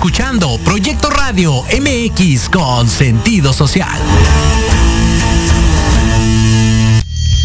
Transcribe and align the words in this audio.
Escuchando 0.00 0.58
Proyecto 0.64 1.10
Radio 1.10 1.62
MX 1.64 2.48
con 2.48 2.88
sentido 2.88 3.52
social. 3.52 4.00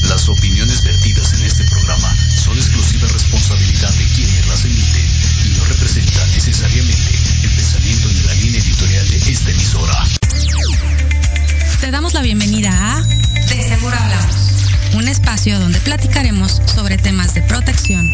Las 0.07 0.29
opiniones 0.29 0.81
vertidas 0.85 1.33
en 1.33 1.43
este 1.43 1.65
programa 1.65 2.15
son 2.33 2.55
exclusiva 2.55 3.09
responsabilidad 3.09 3.93
de 3.95 4.05
quienes 4.05 4.47
las 4.47 4.63
emiten 4.63 5.05
y 5.47 5.57
no 5.57 5.65
representan 5.65 6.31
necesariamente 6.31 7.11
el 7.43 7.55
pensamiento 7.55 8.07
ni 8.07 8.21
la 8.21 8.33
línea 8.35 8.61
editorial 8.61 9.09
de 9.09 9.17
esta 9.17 9.51
emisora. 9.51 10.05
Te 11.81 11.91
damos 11.91 12.13
la 12.13 12.21
bienvenida 12.21 12.69
a 12.71 13.01
De 13.01 13.63
Seguro 13.67 13.97
Hablamos, 13.99 14.35
un 14.93 15.09
espacio 15.09 15.59
donde 15.59 15.81
platicaremos 15.81 16.61
sobre 16.73 16.97
temas 16.97 17.33
de 17.33 17.41
protección, 17.41 18.09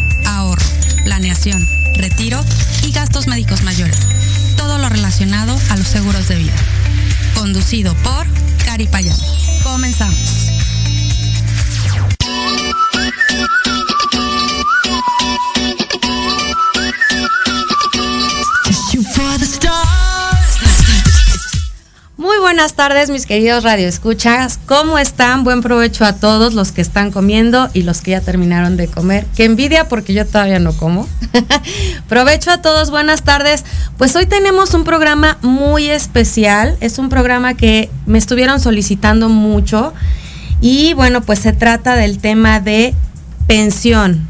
retiro 1.94 2.44
y 2.82 2.92
gastos 2.92 3.26
médicos 3.26 3.62
mayores. 3.62 3.98
Todo 4.56 4.78
lo 4.78 4.88
relacionado 4.88 5.58
a 5.70 5.76
los 5.76 5.88
seguros 5.88 6.28
de 6.28 6.36
vida. 6.36 6.52
Conducido 7.34 7.94
por 7.96 8.26
Cari 8.64 8.86
Payán. 8.86 9.16
Comenzamos. 9.62 10.52
Buenas 22.52 22.74
tardes, 22.74 23.08
mis 23.08 23.24
queridos 23.24 23.64
radioescuchas. 23.64 24.58
¿Cómo 24.66 24.98
están? 24.98 25.42
Buen 25.42 25.62
provecho 25.62 26.04
a 26.04 26.16
todos 26.16 26.52
los 26.52 26.70
que 26.70 26.82
están 26.82 27.10
comiendo 27.10 27.70
y 27.72 27.80
los 27.80 28.02
que 28.02 28.10
ya 28.10 28.20
terminaron 28.20 28.76
de 28.76 28.88
comer. 28.88 29.24
Qué 29.34 29.44
envidia 29.44 29.88
porque 29.88 30.12
yo 30.12 30.26
todavía 30.26 30.58
no 30.58 30.76
como. 30.76 31.08
provecho 32.10 32.50
a 32.50 32.60
todos, 32.60 32.90
buenas 32.90 33.22
tardes. 33.22 33.64
Pues 33.96 34.14
hoy 34.16 34.26
tenemos 34.26 34.74
un 34.74 34.84
programa 34.84 35.38
muy 35.40 35.88
especial. 35.88 36.76
Es 36.80 36.98
un 36.98 37.08
programa 37.08 37.54
que 37.54 37.88
me 38.04 38.18
estuvieron 38.18 38.60
solicitando 38.60 39.30
mucho. 39.30 39.94
Y 40.60 40.92
bueno, 40.92 41.22
pues 41.22 41.38
se 41.38 41.54
trata 41.54 41.96
del 41.96 42.18
tema 42.18 42.60
de 42.60 42.94
pensión. 43.46 44.28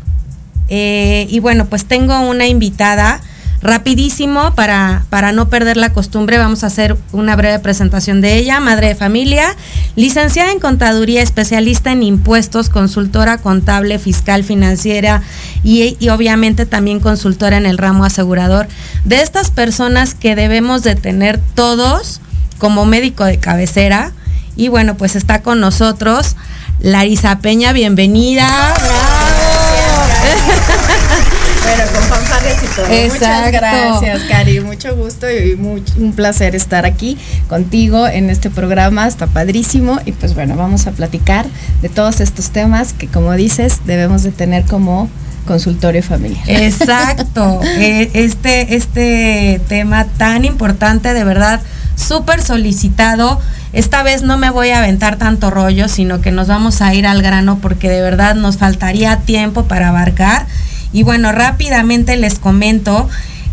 Eh, 0.68 1.26
y 1.28 1.40
bueno, 1.40 1.66
pues 1.66 1.86
tengo 1.86 2.20
una 2.20 2.46
invitada 2.46 3.20
Rapidísimo, 3.62 4.54
para, 4.54 5.04
para 5.08 5.30
no 5.30 5.48
perder 5.48 5.76
la 5.76 5.92
costumbre, 5.92 6.36
vamos 6.36 6.64
a 6.64 6.66
hacer 6.66 6.96
una 7.12 7.36
breve 7.36 7.60
presentación 7.60 8.20
de 8.20 8.36
ella, 8.36 8.58
madre 8.58 8.88
de 8.88 8.94
familia, 8.96 9.54
licenciada 9.94 10.50
en 10.50 10.58
contaduría, 10.58 11.22
especialista 11.22 11.92
en 11.92 12.02
impuestos, 12.02 12.68
consultora 12.68 13.38
contable, 13.38 14.00
fiscal, 14.00 14.42
financiera 14.42 15.22
y, 15.62 15.96
y 16.00 16.08
obviamente 16.08 16.66
también 16.66 16.98
consultora 16.98 17.56
en 17.56 17.66
el 17.66 17.78
ramo 17.78 18.04
asegurador. 18.04 18.66
De 19.04 19.22
estas 19.22 19.50
personas 19.50 20.14
que 20.14 20.34
debemos 20.34 20.82
de 20.82 20.96
tener 20.96 21.38
todos 21.54 22.20
como 22.62 22.86
médico 22.86 23.24
de 23.24 23.38
cabecera. 23.38 24.12
Y 24.54 24.68
bueno, 24.68 24.96
pues 24.96 25.16
está 25.16 25.42
con 25.42 25.58
nosotros 25.58 26.36
Larisa 26.78 27.38
Peña, 27.38 27.72
bienvenida. 27.72 28.48
Bueno, 31.62 31.84
con 31.92 32.02
fanfarrias 32.04 32.62
y 32.62 32.66
todo. 32.76 32.86
Muchas 32.88 33.52
gracias, 33.52 34.22
Cari. 34.28 34.60
Mucho 34.60 34.96
gusto 34.96 35.30
y 35.30 35.52
un 35.52 36.12
placer 36.14 36.54
estar 36.54 36.84
aquí 36.84 37.16
contigo 37.48 38.06
en 38.06 38.30
este 38.30 38.50
programa. 38.50 39.06
Está 39.06 39.26
padrísimo. 39.26 40.00
Y 40.04 40.12
pues 40.12 40.34
bueno, 40.34 40.56
vamos 40.56 40.86
a 40.86 40.92
platicar 40.92 41.46
de 41.80 41.88
todos 41.88 42.20
estos 42.20 42.50
temas 42.50 42.92
que, 42.92 43.08
como 43.08 43.32
dices, 43.34 43.80
debemos 43.84 44.22
de 44.22 44.32
tener 44.32 44.64
como 44.64 45.08
consultorio 45.46 46.02
familiar. 46.02 46.44
Exacto. 46.46 47.60
Eh, 47.82 48.10
este, 48.14 48.76
este 48.76 49.60
tema 49.68 50.04
tan 50.04 50.44
importante, 50.44 51.14
de 51.14 51.24
verdad, 51.24 51.60
súper 51.96 52.42
solicitado. 52.42 53.40
Esta 53.72 54.02
vez 54.02 54.22
no 54.22 54.36
me 54.36 54.50
voy 54.50 54.70
a 54.70 54.78
aventar 54.78 55.16
tanto 55.16 55.50
rollo, 55.50 55.88
sino 55.88 56.20
que 56.20 56.30
nos 56.30 56.48
vamos 56.48 56.80
a 56.82 56.94
ir 56.94 57.06
al 57.06 57.22
grano 57.22 57.58
porque 57.60 57.88
de 57.88 58.02
verdad 58.02 58.34
nos 58.34 58.58
faltaría 58.58 59.16
tiempo 59.20 59.64
para 59.64 59.88
abarcar. 59.88 60.46
Y 60.92 61.02
bueno, 61.02 61.32
rápidamente 61.32 62.16
les 62.16 62.38
comento 62.38 63.08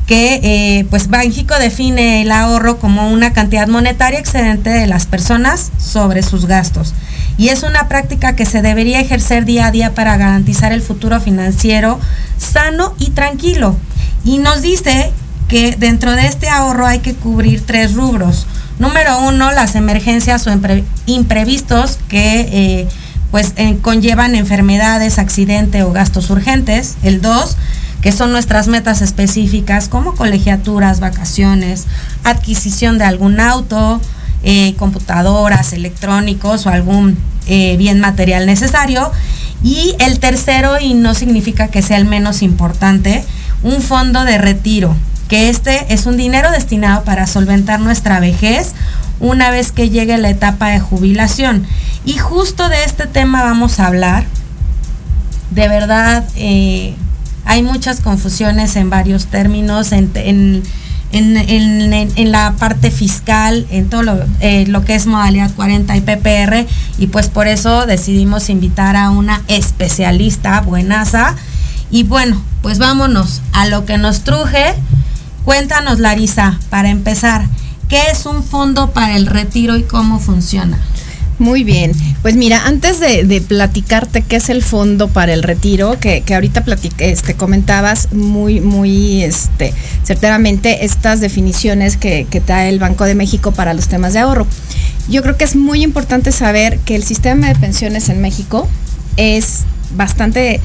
que 0.10 0.40
eh, 0.42 0.86
pues 0.90 1.08
Banjico 1.08 1.54
define 1.60 2.24
el 2.24 2.32
ahorro 2.32 2.80
como 2.80 3.12
una 3.12 3.32
cantidad 3.32 3.68
monetaria 3.68 4.20
excedente 4.20 4.72
de 4.72 4.88
las 4.88 5.06
personas 5.06 5.72
sobre 5.78 6.24
sus 6.24 6.48
gastos. 6.48 6.96
Y 7.38 7.50
es 7.50 7.62
una 7.62 7.88
práctica 7.88 8.36
que 8.36 8.46
se 8.46 8.64
debería 8.64 9.00
ejercer 9.00 9.46
día 9.46 9.68
a 9.68 9.72
día 9.72 9.94
para 9.94 10.18
garantizar 10.18 10.74
el 10.74 10.82
futuro 10.82 11.22
financiero 11.22 12.00
sano 12.38 12.96
y 12.98 13.12
tranquilo. 13.12 13.78
Y 14.26 14.40
nos 14.40 14.64
dice 14.64 15.12
que 15.48 15.76
dentro 15.78 16.14
de 16.14 16.26
este 16.26 16.50
ahorro 16.50 16.88
hay 16.88 17.00
que 17.00 17.14
cubrir 17.14 17.64
tres 17.66 17.94
rubros. 17.94 18.48
Número 18.80 19.20
uno, 19.28 19.52
las 19.52 19.76
emergencias 19.76 20.48
o 20.48 20.60
imprevistos 21.06 22.00
que... 22.10 22.42
Eh, 22.52 22.88
pues 23.32 23.54
eh, 23.58 23.78
conllevan 23.82 24.36
enfermedades, 24.36 25.20
accidente 25.20 25.84
o 25.84 25.92
gastos 25.92 26.30
urgentes. 26.30 26.98
El 27.04 27.22
2, 27.22 27.58
que 28.02 28.12
son 28.12 28.32
nuestras 28.32 28.68
metas 28.68 29.02
específicas 29.02 29.88
como 29.88 30.16
colegiaturas, 30.16 31.00
vacaciones, 31.00 31.86
adquisición 32.24 32.98
de 32.98 33.06
algún 33.06 33.40
auto, 33.40 34.02
eh, 34.44 34.74
computadoras, 34.78 35.74
electrónicos 35.74 36.66
o 36.66 36.70
algún 36.70 37.18
eh, 37.48 37.76
bien 37.78 38.00
material 38.00 38.46
necesario. 38.46 39.12
Y 39.64 39.96
el 40.00 40.20
tercero, 40.20 40.80
y 40.80 40.94
no 40.94 41.14
significa 41.14 41.68
que 41.68 41.82
sea 41.82 41.98
el 41.98 42.06
menos 42.06 42.42
importante, 42.42 43.26
un 43.64 43.82
fondo 43.82 44.24
de 44.24 44.38
retiro, 44.38 44.96
que 45.28 45.50
este 45.50 45.94
es 45.94 46.06
un 46.06 46.16
dinero 46.16 46.52
destinado 46.52 47.04
para 47.04 47.28
solventar 47.28 47.82
nuestra 47.82 48.22
vejez 48.22 48.74
una 49.20 49.52
vez 49.52 49.72
que 49.72 49.90
llegue 49.90 50.18
la 50.18 50.30
etapa 50.30 50.70
de 50.70 50.80
jubilación. 50.80 51.66
Y 52.06 52.18
justo 52.18 52.70
de 52.70 52.84
este 52.84 53.08
tema 53.08 53.44
vamos 53.44 53.80
a 53.80 53.88
hablar. 53.88 54.26
De 55.52 55.68
verdad, 55.68 56.24
eh, 56.36 56.94
hay 57.46 57.64
muchas 57.64 58.02
confusiones 58.02 58.76
en 58.76 58.90
varios 58.90 59.26
términos, 59.28 59.92
en, 59.92 60.12
en, 61.12 62.32
la 62.32 62.54
parte 62.60 62.92
fiscal, 62.92 63.66
en 63.72 63.90
todo 63.90 64.04
lo, 64.04 64.20
eh, 64.42 64.66
lo, 64.68 64.86
que 64.86 64.96
es 64.96 65.08
modalidad 65.08 65.52
40 65.56 65.98
y 65.98 66.02
PPR, 66.02 66.68
y 67.00 67.08
pues 67.08 67.28
por 67.28 67.48
eso 67.48 67.88
decidimos 67.88 68.50
invitar 68.50 68.96
a 68.96 69.10
una 69.10 69.42
especialista, 69.48 70.62
buenaza. 70.62 71.36
Y 71.90 72.04
bueno, 72.04 72.40
pues 72.62 72.78
vámonos 72.78 73.42
a 73.52 73.66
lo 73.66 73.86
que 73.86 73.98
nos 73.98 74.22
truje. 74.22 74.76
Cuéntanos, 75.44 76.00
Larisa, 76.00 76.60
para 76.70 76.90
empezar, 76.90 77.46
¿qué 77.90 78.00
es 78.12 78.26
un 78.26 78.44
fondo 78.44 78.92
para 78.92 79.18
el 79.18 79.26
retiro 79.26 79.76
y 79.76 79.84
cómo 79.84 80.20
funciona? 80.20 80.80
Muy 81.40 81.64
bien, 81.64 81.94
pues 82.22 82.36
mira, 82.36 82.66
antes 82.66 83.00
de, 83.00 83.42
platicarte 83.48 84.22
qué 84.24 84.36
es 84.36 84.50
el 84.50 84.62
fondo 84.62 85.08
para 85.08 85.34
el 85.34 85.42
retiro, 85.42 85.98
que, 85.98 86.22
ahorita 86.34 86.66
este, 86.98 87.34
comentabas 87.36 88.12
muy, 88.12 88.60
muy 88.60 89.24
este, 89.24 89.74
certeramente 90.04 90.84
estas 90.84 91.22
definiciones 91.22 91.96
que, 91.96 92.28
que 92.30 92.42
da 92.42 92.68
el 92.68 92.78
Banco 92.78 93.06
de 93.06 93.16
México 93.16 93.54
para 93.54 93.74
los 93.74 93.88
temas 93.88 94.12
de 94.14 94.20
ahorro. 94.20 94.48
Yo 95.10 95.22
creo 95.22 95.38
que 95.38 95.46
es 95.46 95.56
muy 95.56 95.82
importante 95.82 96.34
saber 96.34 96.78
que 96.80 96.96
el 96.96 97.04
sistema 97.04 97.48
de 97.48 97.56
pensiones 97.56 98.10
en 98.10 98.20
México 98.20 98.68
es 99.16 99.64
bastante 99.96 100.60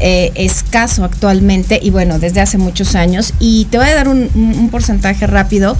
eh, 0.00 0.32
escaso 0.36 1.04
actualmente 1.04 1.80
y 1.82 1.90
bueno, 1.90 2.18
desde 2.18 2.40
hace 2.40 2.58
muchos 2.58 2.94
años. 2.94 3.34
Y 3.40 3.66
te 3.66 3.78
voy 3.78 3.88
a 3.88 3.94
dar 3.94 4.08
un, 4.08 4.68
porcentaje 4.70 5.26
rápido 5.26 5.76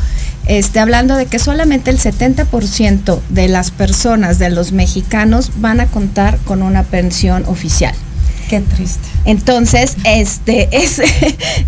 este, 0.46 0.80
hablando 0.80 1.14
de 1.16 1.26
que 1.26 1.38
solamente 1.38 1.90
el 1.90 1.98
70% 1.98 3.20
de 3.28 3.48
las 3.48 3.70
personas, 3.70 4.38
de 4.38 4.50
los 4.50 4.72
mexicanos, 4.72 5.52
van 5.56 5.80
a 5.80 5.86
contar 5.86 6.38
con 6.38 6.62
una 6.62 6.82
pensión 6.82 7.44
oficial. 7.46 7.94
Qué 8.48 8.60
triste. 8.60 9.06
Entonces, 9.26 9.96
este 10.04 10.68
es, 10.72 11.00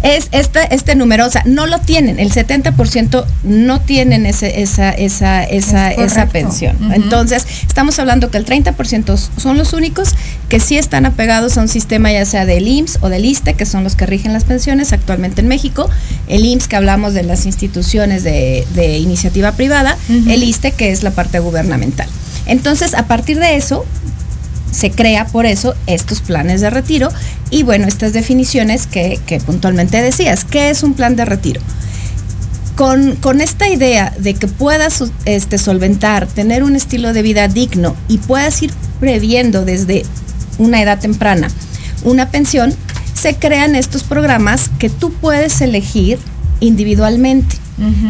es 0.02 0.28
este, 0.32 0.74
este 0.74 0.94
número, 0.94 1.26
o 1.26 1.30
sea, 1.30 1.42
no 1.44 1.66
lo 1.66 1.78
tienen, 1.78 2.18
el 2.18 2.32
70% 2.32 3.24
no 3.44 3.80
tienen 3.80 4.24
ese, 4.24 4.62
esa, 4.62 4.90
esa, 4.90 5.44
esa, 5.44 5.90
esa 5.92 6.26
pensión. 6.26 6.76
Entonces, 6.92 7.46
estamos 7.66 7.98
hablando 7.98 8.30
que 8.30 8.38
el 8.38 8.46
30% 8.46 9.18
son 9.36 9.58
los 9.58 9.74
únicos 9.74 10.14
que 10.48 10.58
sí 10.58 10.78
están 10.78 11.04
apegados 11.04 11.58
a 11.58 11.60
un 11.60 11.68
sistema 11.68 12.10
ya 12.10 12.24
sea 12.24 12.46
del 12.46 12.66
IMSS 12.66 12.98
o 13.02 13.08
del 13.08 13.24
ISTE, 13.24 13.54
que 13.54 13.66
son 13.66 13.84
los 13.84 13.94
que 13.94 14.06
rigen 14.06 14.32
las 14.32 14.44
pensiones 14.44 14.92
actualmente 14.92 15.42
en 15.42 15.48
México, 15.48 15.90
el 16.28 16.44
IMSS 16.46 16.68
que 16.68 16.76
hablamos 16.76 17.12
de 17.12 17.22
las 17.22 17.44
instituciones 17.46 18.24
de, 18.24 18.64
iniciativa 18.98 19.52
privada, 19.52 19.96
el 20.08 20.42
ISTE 20.42 20.72
que 20.72 20.90
es 20.90 21.02
la 21.02 21.10
parte 21.10 21.38
gubernamental. 21.40 22.08
Entonces, 22.46 22.94
a 22.94 23.06
partir 23.06 23.38
de 23.38 23.56
eso, 23.56 23.84
se 24.70 24.90
crea 24.90 25.26
por 25.26 25.46
eso 25.46 25.74
estos 25.86 26.20
planes 26.20 26.60
de 26.60 26.70
retiro 26.70 27.08
y 27.50 27.62
bueno, 27.62 27.86
estas 27.86 28.12
definiciones 28.12 28.86
que, 28.86 29.20
puntualmente 29.44 30.00
decías. 30.00 30.44
¿Qué 30.44 30.70
es 30.70 30.82
un 30.82 30.94
plan 30.94 31.16
de 31.16 31.24
retiro? 31.24 31.60
Con, 32.76 33.16
con, 33.16 33.40
esta 33.40 33.68
idea 33.68 34.12
de 34.18 34.34
que 34.34 34.48
puedas 34.48 35.04
este, 35.26 35.58
solventar, 35.58 36.26
tener 36.26 36.62
un 36.62 36.76
estilo 36.76 37.12
de 37.12 37.22
vida 37.22 37.46
digno 37.46 37.94
y 38.08 38.18
puedas 38.18 38.62
ir 38.62 38.72
previendo 39.00 39.64
desde 39.64 40.04
una 40.58 40.80
edad 40.80 40.98
temprana 40.98 41.48
una 42.04 42.30
pensión, 42.30 42.74
se 43.14 43.34
crean 43.34 43.74
estos 43.74 44.02
programas 44.02 44.70
que 44.78 44.88
tú 44.88 45.12
puedes 45.12 45.60
elegir 45.60 46.18
individualmente. 46.60 47.56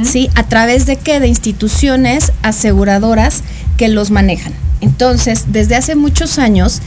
¿Sí? 0.02 0.28
¿A 0.34 0.48
través 0.48 0.86
de 0.86 0.96
qué? 0.96 1.20
De 1.20 1.28
instituciones 1.28 2.32
aseguradoras 2.42 3.44
que 3.76 3.86
los 3.86 4.10
manejan. 4.10 4.52
Entonces, 4.80 5.46
desde 5.48 5.76
hace 5.76 5.94
muchos 5.94 6.38
años, 6.38 6.80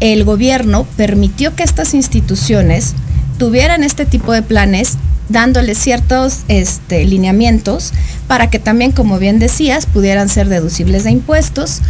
el 0.00 0.24
gobierno 0.24 0.86
permitió 0.96 1.54
que 1.54 1.62
estas 1.62 1.94
instituciones 1.94 2.94
tuvieran 3.38 3.82
este 3.82 4.06
tipo 4.06 4.32
de 4.32 4.42
planes 4.42 4.98
dándoles 5.28 5.78
ciertos 5.78 6.40
este, 6.48 7.04
lineamientos 7.04 7.92
para 8.26 8.48
que 8.50 8.58
también, 8.58 8.92
como 8.92 9.18
bien 9.18 9.38
decías, 9.38 9.86
pudieran 9.86 10.28
ser 10.28 10.48
deducibles 10.48 11.04
de 11.04 11.10
impuestos, 11.10 11.82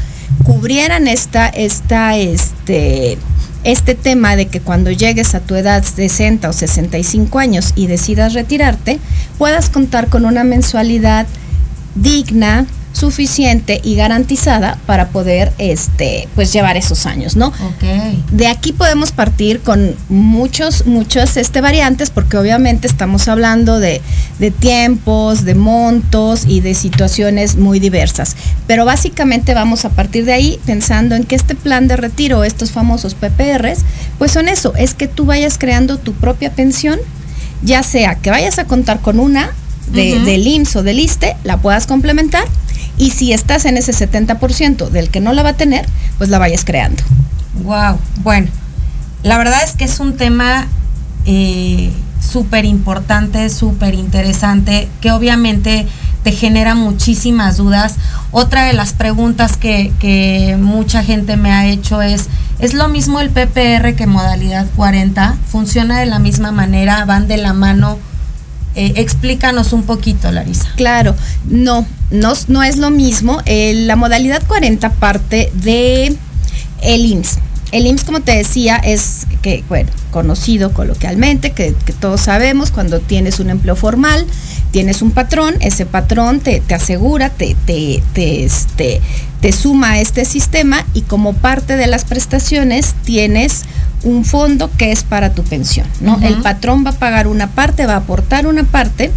cubrieran 0.45 1.07
esta, 1.07 1.49
este, 1.49 3.19
este 3.65 3.95
tema 3.95 4.37
de 4.37 4.47
que 4.47 4.61
cuando 4.61 4.91
llegues 4.91 5.35
a 5.35 5.41
tu 5.41 5.55
edad 5.55 5.83
de 5.83 6.09
60 6.09 6.49
o 6.49 6.53
65 6.53 7.39
años 7.39 7.73
y 7.77 7.87
decidas 7.87 8.33
retirarte, 8.33 8.99
puedas 9.39 9.71
contar 9.71 10.09
con 10.09 10.25
una 10.25 10.45
mensualidad 10.45 11.27
digna, 11.95 12.67
suficiente 12.97 13.81
y 13.85 13.95
garantizada 13.95 14.79
para 14.87 15.09
poder 15.09 15.53
este 15.59 16.29
pues 16.35 16.51
llevar 16.51 16.79
esos 16.79 17.05
años, 17.05 17.37
¿no? 17.37 17.53
De 18.33 18.47
aquí 18.47 18.73
podemos 18.73 19.13
partir 19.13 19.61
con 19.61 19.95
muchos, 20.09 20.87
muchas 20.87 21.37
este, 21.37 21.61
variantes, 21.61 22.09
porque 22.09 22.39
obviamente 22.39 22.87
estamos 22.87 23.29
hablando 23.29 23.81
de, 23.81 24.01
de 24.39 24.51
tiempos, 24.51 25.45
de 25.45 25.55
montos 25.55 26.45
y 26.47 26.61
de 26.61 26.75
situaciones 26.75 27.57
muy 27.57 27.81
diversas. 27.81 28.35
Pero 28.67 28.87
básicamente 28.87 29.53
vamos 29.53 29.85
a 29.85 29.91
partir 29.91 30.25
de 30.25 30.33
ahí 30.33 30.59
pensando 30.65 31.15
en 31.17 31.25
que 31.25 31.37
este 31.37 31.55
plan 31.55 31.89
de 31.89 31.97
retiro, 31.97 32.45
estos 32.45 32.71
famosos 32.71 33.15
PPRs, 33.15 33.81
pues 34.19 34.33
son 34.33 34.49
eso, 34.49 34.73
es 34.77 34.95
que 34.95 35.07
tú 35.07 35.27
vayas 35.27 35.59
creando 35.59 35.99
tu 35.99 36.15
propia 36.15 36.51
pensión, 36.51 36.99
ya 37.63 37.83
sea 37.83 38.15
que 38.15 38.31
vayas 38.31 38.59
a 38.59 38.65
contar 38.65 39.01
con 39.01 39.21
una 39.21 39.51
de, 39.93 40.19
del 40.21 40.47
IMSS 40.47 40.77
o 40.77 40.83
del 40.83 40.99
ISTE, 40.99 41.37
la 41.45 41.59
puedas 41.59 41.87
complementar 41.87 42.45
y 42.99 43.11
si 43.11 43.33
estás 43.33 43.65
en 43.65 43.77
ese 43.77 43.93
70% 43.93 44.89
del 44.89 45.11
que 45.11 45.21
no 45.21 45.33
la 45.33 45.43
va 45.43 45.51
a 45.51 45.57
tener, 45.57 45.87
pues 46.19 46.31
la 46.31 46.39
vayas 46.39 46.65
creando. 46.65 47.03
Wow, 47.63 47.99
bueno, 48.23 48.49
la 49.23 49.39
verdad 49.39 49.61
es 49.65 49.73
que 49.73 49.85
es 49.85 50.01
un 50.01 50.17
tema 50.17 50.67
eh, 51.25 51.91
súper 52.21 52.65
importante, 52.65 53.49
súper 53.51 53.95
interesante, 53.95 54.89
que 55.01 55.11
obviamente 55.11 55.87
te 56.23 56.33
genera 56.33 56.75
muchísimas 56.75 57.57
dudas. 57.57 57.97
Otra 58.31 58.65
de 58.65 58.73
las 58.73 58.93
preguntas 58.93 59.57
que, 59.57 59.93
que, 60.01 60.57
mucha 60.61 61.03
gente 61.03 61.37
me 61.37 61.53
ha 61.53 61.67
hecho 61.67 62.03
es, 62.03 62.27
¿es 62.59 62.75
lo 62.75 62.89
mismo 62.89 63.21
el 63.21 63.31
PPR 63.31 63.95
que 63.95 64.07
modalidad 64.07 64.67
40? 64.77 65.37
¿Funciona 65.47 66.01
de 66.01 66.07
la 66.07 66.19
misma 66.19 66.51
manera? 66.51 67.05
¿Van 67.05 67.29
de 67.29 67.37
la 67.37 67.53
mano? 67.53 67.99
Eh, 68.77 68.93
explícanos 68.97 69.73
un 69.73 69.85
poquito, 69.85 70.31
Larisa. 70.31 70.69
Claro, 70.77 71.15
no, 71.49 71.87
no, 72.11 72.35
no 72.49 72.63
es 72.63 72.77
lo 72.77 72.91
mismo. 72.91 73.41
Eh, 73.47 73.73
la 73.75 73.97
modalidad 73.97 74.43
40 74.47 74.91
parte 74.93 75.51
de 75.55 76.15
el. 76.83 77.39
El 77.77 77.87
IMSS, 77.87 78.05
como 78.05 78.21
te 78.21 78.35
decía, 78.35 78.77
es 78.77 79.27
que, 79.43 79.63
bueno, 79.69 79.91
conocido 80.11 80.73
coloquialmente, 80.73 81.53
que, 81.53 81.75
que, 81.85 81.93
todos 81.93 82.23
sabemos, 82.23 82.71
cuando 82.71 83.01
tienes 83.01 83.39
un 83.39 83.51
empleo 83.51 83.77
formal, 83.77 84.25
tienes 84.71 85.03
un 85.03 85.11
patrón, 85.11 85.57
ese 85.61 85.85
patrón 85.85 86.41
te, 86.41 86.61
te 86.61 86.75
asegura, 86.75 87.29
te, 87.29 87.55
te, 87.67 88.03
te, 88.15 88.45
este, 88.45 89.03
te 89.43 89.53
suma 89.53 89.91
a 89.91 90.01
este 90.01 90.25
sistema 90.25 90.87
y 90.95 91.03
como 91.03 91.35
parte 91.35 91.77
de 91.77 91.87
las 91.87 92.07
prestaciones 92.07 92.95
tienes 93.05 93.65
un 94.05 94.25
fondo 94.25 94.71
que 94.79 94.91
es 94.91 95.05
para 95.05 95.35
tu 95.35 95.43
pensión, 95.43 95.87
¿no? 96.01 96.15
Uh 96.15 96.21
-huh. 96.21 96.29
El 96.29 96.37
patrón 96.37 96.83
va 96.87 96.91
a 96.91 96.99
pagar 96.99 97.27
una 97.27 97.49
parte, 97.49 97.85
va 97.85 97.95
a 97.95 97.99
aportar 97.99 98.47
una 98.47 98.65
parte 98.65 99.11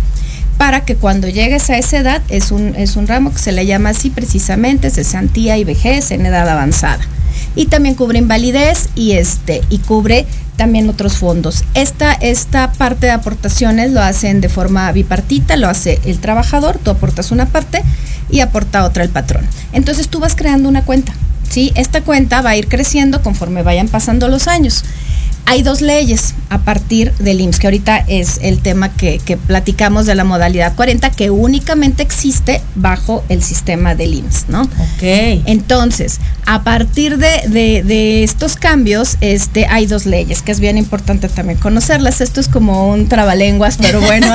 para 0.58 0.84
que 0.84 0.98
cuando 0.98 1.30
llegues 1.30 1.70
a 1.70 1.78
esa 1.78 2.00
edad, 2.00 2.22
es 2.28 2.52
un, 2.52 2.76
es 2.76 2.98
un 2.98 3.08
ramo 3.08 3.32
que 3.32 3.40
se 3.40 3.54
le 3.54 3.66
llama 3.66 3.92
así 3.92 4.10
precisamente, 4.10 4.90
cesantía 4.90 5.58
y 5.58 5.64
vejez 5.64 6.12
en 6.12 6.26
edad 6.26 6.50
avanzada. 6.50 7.08
Y 7.56 7.66
también 7.68 7.96
cubre 7.96 8.20
invalidez 8.20 8.90
y 8.96 9.14
este, 9.14 9.62
y 9.70 9.80
cubre 9.80 10.26
también 10.56 10.90
otros 10.90 11.18
fondos. 11.18 11.64
Esta, 11.74 12.14
esta 12.14 12.72
parte 12.74 13.08
de 13.08 13.14
aportaciones 13.14 13.92
lo 13.92 14.02
hacen 14.02 14.42
de 14.42 14.50
forma 14.50 14.92
bipartita, 14.92 15.56
lo 15.56 15.70
hace 15.70 16.00
el 16.06 16.20
trabajador, 16.20 16.78
tú 16.78 16.92
aportas 16.92 17.32
una 17.32 17.46
parte 17.46 17.82
y 18.30 18.42
aporta 18.42 18.84
otra 18.84 19.04
el 19.04 19.10
patrón. 19.10 19.48
Entonces 19.72 20.10
tú 20.10 20.20
vas 20.20 20.36
creando 20.36 20.68
una 20.68 20.84
cuenta. 20.84 21.14
¿sí? 21.50 21.72
Esta 21.76 22.02
cuenta 22.02 22.42
va 22.42 22.52
a 22.52 22.58
ir 22.58 22.68
creciendo 22.68 23.22
conforme 23.22 23.64
vayan 23.64 23.88
pasando 23.88 24.28
los 24.28 24.48
años. 24.48 24.84
Hay 25.50 25.64
dos 25.64 25.82
leyes 25.82 26.36
a 26.50 26.60
partir 26.60 27.12
del 27.14 27.42
IMSS, 27.42 27.58
que 27.58 27.66
ahorita 27.66 28.06
es 28.08 28.40
el 28.44 28.60
tema 28.60 28.94
que, 28.94 29.18
que, 29.18 29.36
platicamos 29.36 30.06
de 30.06 30.14
la 30.14 30.24
modalidad 30.24 30.76
40, 30.76 31.10
que 31.10 31.32
únicamente 31.32 32.04
existe 32.04 32.62
bajo 32.76 33.24
el 33.30 33.42
sistema 33.42 33.96
del 33.96 34.14
IMSS, 34.14 34.46
¿no? 34.50 34.62
Ok. 34.62 35.02
Entonces, 35.02 36.20
a 36.46 36.64
partir 36.64 37.18
de, 37.18 37.48
de, 37.48 37.82
de, 37.82 38.24
estos 38.24 38.58
cambios, 38.58 39.18
este, 39.22 39.66
hay 39.66 39.88
dos 39.88 40.06
leyes, 40.06 40.44
que 40.44 40.52
es 40.52 40.60
bien 40.60 40.78
importante 40.78 41.30
también 41.30 41.58
conocerlas. 41.58 42.22
Esto 42.22 42.40
es 42.42 42.48
como 42.48 42.88
un 42.90 43.08
trabalenguas, 43.08 43.78
pero 43.78 44.02
bueno, 44.02 44.28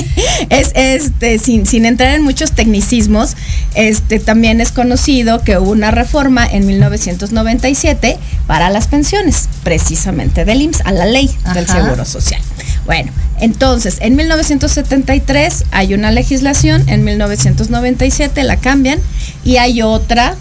es 0.50 0.72
este, 0.74 1.38
sin, 1.38 1.66
sin 1.66 1.86
entrar 1.86 2.12
en 2.14 2.22
muchos 2.22 2.50
tecnicismos, 2.50 3.36
este, 3.74 4.18
también 4.18 4.60
es 4.60 4.72
conocido 4.72 5.42
que 5.44 5.58
hubo 5.58 5.70
una 5.70 5.92
reforma 5.92 6.44
en 6.44 6.66
1997 6.66 8.18
para 8.48 8.68
las 8.70 8.88
pensiones, 8.88 9.48
precisamente 9.62 10.44
del 10.44 10.55
IMSS, 10.62 10.80
a 10.84 10.92
la 10.92 11.06
ley 11.06 11.30
Ajá. 11.44 11.54
del 11.54 11.66
Seguro 11.66 12.04
Social. 12.04 12.40
Bueno, 12.84 13.12
entonces, 13.40 13.98
en 14.00 14.16
1973 14.16 15.64
hay 15.70 15.94
una 15.94 16.10
legislación, 16.10 16.88
en 16.88 17.04
1997 17.04 18.42
la 18.44 18.56
cambian 18.56 19.00
y 19.44 19.56
hay 19.56 19.82
otra 19.82 20.36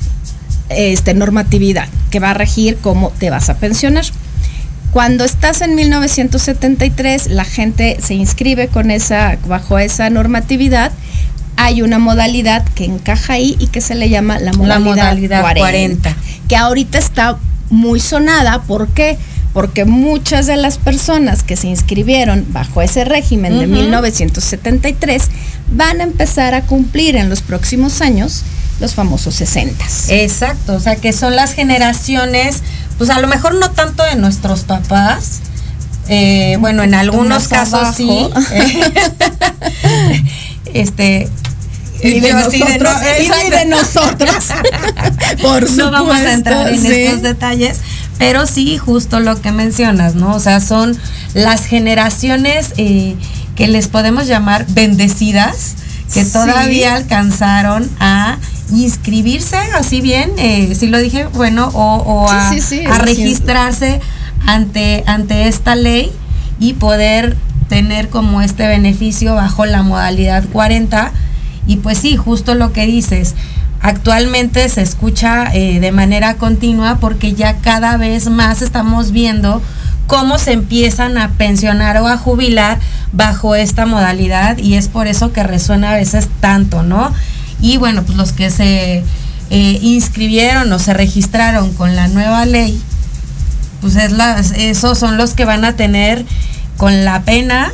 este, 0.70 1.14
normatividad 1.14 1.88
que 2.10 2.20
va 2.20 2.32
a 2.32 2.34
regir 2.34 2.78
cómo 2.78 3.12
te 3.18 3.30
vas 3.30 3.50
a 3.50 3.58
pensionar. 3.58 4.06
Cuando 4.92 5.26
estás 5.26 5.62
en 5.62 5.76
1973, 5.76 7.28
la 7.28 7.44
gente 7.44 7.98
se 8.02 8.14
inscribe 8.14 8.70
con 8.70 8.92
esa, 8.92 9.38
bajo 9.46 9.78
esa 9.78 10.10
normatividad 10.10 10.92
hay 11.58 11.82
una 11.82 12.00
modalidad 12.00 12.66
que 12.76 12.86
encaja 12.86 13.34
ahí 13.34 13.56
y 13.60 13.68
que 13.68 13.82
se 13.82 13.96
le 13.96 14.10
llama 14.10 14.40
la 14.40 14.52
modalidad, 14.54 14.76
la 14.76 14.80
modalidad 14.80 15.42
40, 15.42 15.60
40, 15.60 16.16
que 16.48 16.56
ahorita 16.56 16.98
está 16.98 17.38
muy 17.70 18.00
sonada. 18.00 18.62
¿Por 18.64 18.90
qué? 18.90 19.18
Porque 19.18 19.35
muchas 19.86 20.48
de 20.48 20.58
las 20.58 20.78
personas 20.78 21.44
que 21.44 21.56
se 21.56 21.68
inscribieron 21.68 22.46
bajo 22.50 22.82
ese 22.82 23.06
régimen 23.06 23.54
uh 23.54 23.56
-huh. 23.56 23.62
de 23.62 23.68
1973 23.68 25.30
van 25.72 26.02
a 26.02 26.04
empezar 26.04 26.54
a 26.54 26.62
cumplir 26.64 27.16
en 27.16 27.30
los 27.30 27.42
próximos 27.42 28.02
años 28.02 28.44
los 28.80 28.94
famosos 28.94 29.36
60. 29.36 29.86
Exacto, 30.10 30.74
o 30.74 30.80
sea 30.80 30.98
que 30.98 31.14
son 31.14 31.36
las 31.36 31.54
generaciones, 31.54 32.62
pues 32.98 33.10
a 33.10 33.20
lo 33.22 33.28
mejor 33.28 33.56
no 33.56 33.72
tanto 33.72 34.04
de 34.04 34.16
nuestros 34.18 34.64
papás, 34.64 35.40
eh, 36.10 36.58
bueno, 36.60 36.84
en 36.84 36.94
algunos 36.94 37.48
casos 37.48 37.80
abajo. 37.80 37.94
sí. 37.96 38.30
este, 40.74 41.30
y 42.02 42.20
de, 42.20 42.34
nosotros, 42.34 43.00
de, 43.02 43.28
no, 43.28 43.48
y 43.48 43.50
de 43.50 43.66
nosotros. 43.66 44.36
Por 45.42 45.68
supuesto, 45.68 45.86
no 45.86 45.92
vamos 45.92 46.18
a 46.18 46.34
entrar 46.34 46.68
en 46.70 46.82
sí. 46.82 46.92
estos 46.92 47.22
detalles, 47.22 47.80
pero 48.18 48.46
sí, 48.48 48.78
justo 48.78 49.20
lo 49.20 49.42
que 49.42 49.52
mencionas, 49.52 50.16
¿no? 50.16 50.34
O 50.36 50.40
sea, 50.40 50.60
son 50.60 50.98
las 51.34 51.66
generaciones 51.66 52.74
eh, 52.78 53.16
que 53.56 53.68
les 53.68 53.88
podemos 53.88 54.28
llamar 54.28 54.66
bendecidas, 54.70 55.76
que 56.14 56.24
sí. 56.24 56.32
todavía 56.32 56.96
alcanzaron 56.96 57.90
a 58.00 58.38
inscribirse, 58.72 59.58
así 59.78 60.02
bien, 60.02 60.32
eh, 60.38 60.74
si 60.76 60.88
lo 60.88 60.98
dije, 61.00 61.26
bueno, 61.34 61.70
o, 61.74 61.98
o 61.98 62.30
a, 62.30 62.52
sí, 62.52 62.86
a 62.86 62.98
registrarse 62.98 64.00
ante, 64.46 65.04
ante 65.08 65.48
esta 65.48 65.76
ley 65.76 66.12
y 66.60 66.74
poder 66.74 67.38
tener 67.70 68.10
como 68.10 68.42
este 68.42 68.68
beneficio 68.68 69.36
bajo 69.36 69.66
la 69.66 69.84
modalidad 69.84 70.44
40 70.52 71.12
y 71.68 71.78
pues 71.78 71.98
sí, 71.98 72.16
justo 72.16 72.56
lo 72.56 72.74
que 72.74 72.86
dices, 72.86 73.36
actualmente 73.86 74.68
se 74.68 74.82
escucha 74.82 75.54
eh, 75.54 75.80
de 75.80 75.92
manera 75.92 76.38
continua 76.38 76.98
porque 77.00 77.34
ya 77.34 77.58
cada 77.58 77.98
vez 77.98 78.32
más 78.32 78.64
estamos 78.64 79.12
viendo 79.12 79.62
cómo 80.08 80.40
se 80.40 80.54
empiezan 80.54 81.20
a 81.20 81.34
pensionar 81.34 81.98
o 81.98 82.08
a 82.08 82.18
jubilar 82.18 82.80
bajo 83.12 83.54
esta 83.54 83.86
modalidad 83.86 84.58
y 84.58 84.74
es 84.74 84.88
por 84.88 85.06
eso 85.06 85.32
que 85.34 85.44
resuena 85.44 85.92
a 85.92 85.96
veces 85.98 86.30
tanto, 86.40 86.82
¿no? 86.82 87.14
Y 87.62 87.78
bueno, 87.78 88.02
pues 88.04 88.18
los 88.18 88.32
que 88.32 88.50
se 88.50 89.04
eh, 89.52 89.80
inscribieron 89.84 90.74
o 90.74 90.80
se 90.80 90.96
registraron 90.96 91.72
con 91.74 91.96
la 91.96 92.08
nueva 92.08 92.48
ley, 92.48 92.82
pues 93.82 93.96
esos 93.96 94.98
son 94.98 95.18
los 95.18 95.36
que 95.36 95.46
van 95.46 95.64
a 95.64 95.76
tener 95.76 96.26
con 96.78 97.06
la 97.06 97.22
pena 97.22 97.72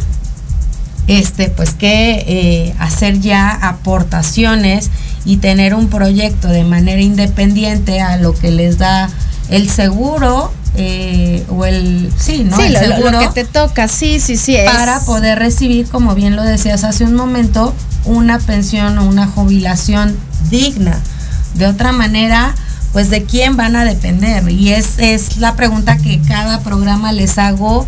este 1.07 1.49
pues 1.49 1.73
que 1.73 2.23
eh, 2.27 2.75
hacer 2.79 3.19
ya 3.21 3.49
aportaciones 3.49 4.89
y 5.25 5.37
tener 5.37 5.73
un 5.75 5.87
proyecto 5.89 6.47
de 6.47 6.63
manera 6.63 7.01
independiente 7.01 8.01
a 8.01 8.17
lo 8.17 8.33
que 8.33 8.51
les 8.51 8.77
da 8.77 9.09
el 9.49 9.69
seguro 9.69 10.51
eh, 10.75 11.45
o 11.49 11.65
el 11.65 12.11
sí, 12.17 12.43
¿no? 12.45 12.55
Sí, 12.57 12.63
el 12.63 12.73
lo, 12.73 12.79
seguro 12.79 13.11
lo 13.11 13.19
que 13.19 13.43
te 13.43 13.45
toca, 13.45 13.87
sí, 13.87 14.19
sí, 14.19 14.37
sí. 14.37 14.55
es- 14.55 14.69
para 14.71 14.99
poder 15.01 15.37
recibir, 15.39 15.87
como 15.87 16.15
bien 16.15 16.35
lo 16.35 16.43
decías 16.43 16.83
hace 16.83 17.03
un 17.03 17.13
momento, 17.15 17.73
una 18.05 18.39
pensión 18.39 18.97
o 18.97 19.05
una 19.05 19.27
jubilación 19.27 20.15
digna. 20.49 20.97
De 21.55 21.65
otra 21.67 21.91
manera, 21.91 22.55
pues 22.93 23.09
de 23.09 23.23
quién 23.23 23.57
van 23.57 23.75
a 23.75 23.85
depender. 23.85 24.49
Y 24.49 24.69
es, 24.69 24.97
es 24.97 25.37
la 25.37 25.55
pregunta 25.55 25.97
que 25.97 26.19
cada 26.21 26.59
programa 26.61 27.11
les 27.11 27.37
hago, 27.37 27.87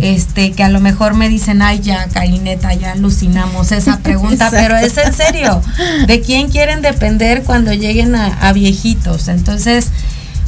este, 0.00 0.52
que 0.52 0.64
a 0.64 0.68
lo 0.68 0.80
mejor 0.80 1.14
me 1.14 1.28
dicen, 1.28 1.62
ay 1.62 1.80
ya, 1.80 2.08
Karineta, 2.08 2.74
ya 2.74 2.92
alucinamos 2.92 3.72
esa 3.72 3.98
pregunta, 4.02 4.48
pero 4.50 4.76
es 4.76 4.96
en 4.98 5.12
serio. 5.12 5.62
¿De 6.06 6.20
quién 6.20 6.48
quieren 6.48 6.82
depender 6.82 7.42
cuando 7.44 7.72
lleguen 7.72 8.14
a, 8.16 8.26
a 8.26 8.52
viejitos? 8.52 9.28
Entonces, 9.28 9.90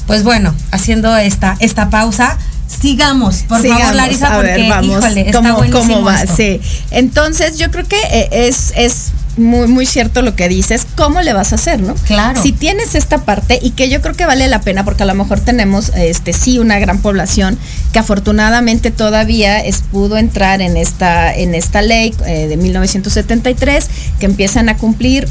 pues 0.06 0.22
bueno, 0.22 0.54
haciendo 0.70 1.16
esta, 1.16 1.56
esta 1.60 1.90
pausa. 1.90 2.36
Sigamos, 2.66 3.44
por 3.46 3.64
favor, 3.64 3.94
Larisa, 3.94 4.32
porque, 4.34 4.48
ver, 4.48 4.70
vamos, 4.70 4.98
híjole, 4.98 5.20
está 5.20 5.38
¿cómo, 5.38 5.54
buenísimo 5.56 5.94
cómo 5.94 6.02
va? 6.06 6.22
esto. 6.22 6.34
Sí. 6.34 6.60
Entonces, 6.90 7.58
yo 7.58 7.70
creo 7.70 7.86
que 7.86 8.00
eh, 8.10 8.28
es, 8.32 8.72
es 8.74 9.12
muy, 9.36 9.66
muy 9.68 9.86
cierto 9.86 10.22
lo 10.22 10.34
que 10.36 10.48
dices. 10.48 10.86
¿Cómo 10.96 11.20
le 11.22 11.32
vas 11.32 11.52
a 11.52 11.56
hacer, 11.56 11.80
no? 11.80 11.94
Claro. 12.06 12.40
Si 12.40 12.52
tienes 12.52 12.94
esta 12.94 13.18
parte 13.18 13.58
y 13.60 13.70
que 13.70 13.88
yo 13.88 14.00
creo 14.00 14.14
que 14.14 14.26
vale 14.26 14.48
la 14.48 14.60
pena, 14.60 14.84
porque 14.84 15.02
a 15.02 15.06
lo 15.06 15.14
mejor 15.14 15.40
tenemos, 15.40 15.90
este, 15.96 16.32
sí, 16.32 16.58
una 16.58 16.78
gran 16.78 17.00
población 17.00 17.58
que 17.92 17.98
afortunadamente 17.98 18.90
todavía 18.90 19.60
es, 19.60 19.82
pudo 19.90 20.16
entrar 20.16 20.60
en 20.60 20.76
esta, 20.76 21.34
en 21.34 21.54
esta 21.54 21.82
ley 21.82 22.14
eh, 22.26 22.48
de 22.48 22.56
1973, 22.56 23.88
que 24.18 24.26
empiezan 24.26 24.68
a 24.68 24.76
cumplir 24.76 25.28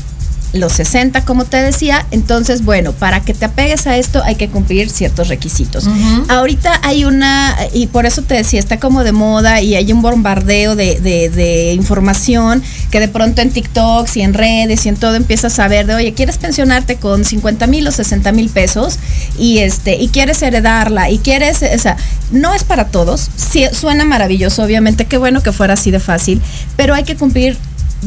los 0.53 0.73
60, 0.73 1.25
como 1.25 1.45
te 1.45 1.57
decía. 1.57 2.05
Entonces, 2.11 2.63
bueno, 2.63 2.91
para 2.93 3.19
que 3.21 3.33
te 3.33 3.45
apegues 3.45 3.87
a 3.87 3.97
esto 3.97 4.21
hay 4.23 4.35
que 4.35 4.49
cumplir 4.49 4.89
ciertos 4.89 5.27
requisitos. 5.27 5.85
Ahorita 6.29 6.79
hay 6.83 7.05
una, 7.05 7.55
y 7.73 7.87
por 7.87 8.05
eso 8.05 8.21
te 8.21 8.35
decía, 8.35 8.59
está 8.59 8.79
como 8.79 9.03
de 9.03 9.11
moda 9.11 9.61
y 9.61 9.75
hay 9.75 9.91
un 9.91 10.01
bombardeo 10.01 10.75
de, 10.75 10.99
de- 10.99 11.29
de 11.29 11.73
información 11.73 12.61
que 12.91 12.99
de 12.99 13.07
pronto 13.07 13.41
en 13.41 13.49
TikToks 13.51 14.17
y 14.17 14.21
en 14.21 14.33
redes 14.33 14.85
y 14.85 14.89
en 14.89 14.95
todo 14.95 15.15
empiezas 15.15 15.57
a 15.59 15.67
ver 15.67 15.87
de, 15.87 15.95
oye, 15.95 16.13
¿quieres 16.13 16.37
pensionarte 16.37 16.97
con 16.97 17.25
50 17.25 17.67
mil 17.67 17.87
o 17.87 17.91
60 17.91 18.31
mil 18.31 18.49
pesos? 18.49 18.99
Y, 19.37 19.59
este, 19.59 19.95
y 19.95 20.09
quieres 20.09 20.41
heredarla 20.41 21.09
y 21.09 21.17
quieres, 21.17 21.61
o 21.63 21.79
sea, 21.79 21.97
no 22.31 22.53
es 22.53 22.63
para 22.63 22.85
todos. 22.87 23.29
Sí, 23.35 23.65
suena 23.73 24.05
maravilloso, 24.05 24.63
obviamente, 24.63 25.05
qué 25.05 25.17
bueno 25.17 25.41
que 25.41 25.51
fuera 25.51 25.73
así 25.73 25.89
de 25.91 25.99
fácil, 25.99 26.41
pero 26.77 26.93
hay 26.93 27.03
que 27.03 27.15
cumplir 27.15 27.57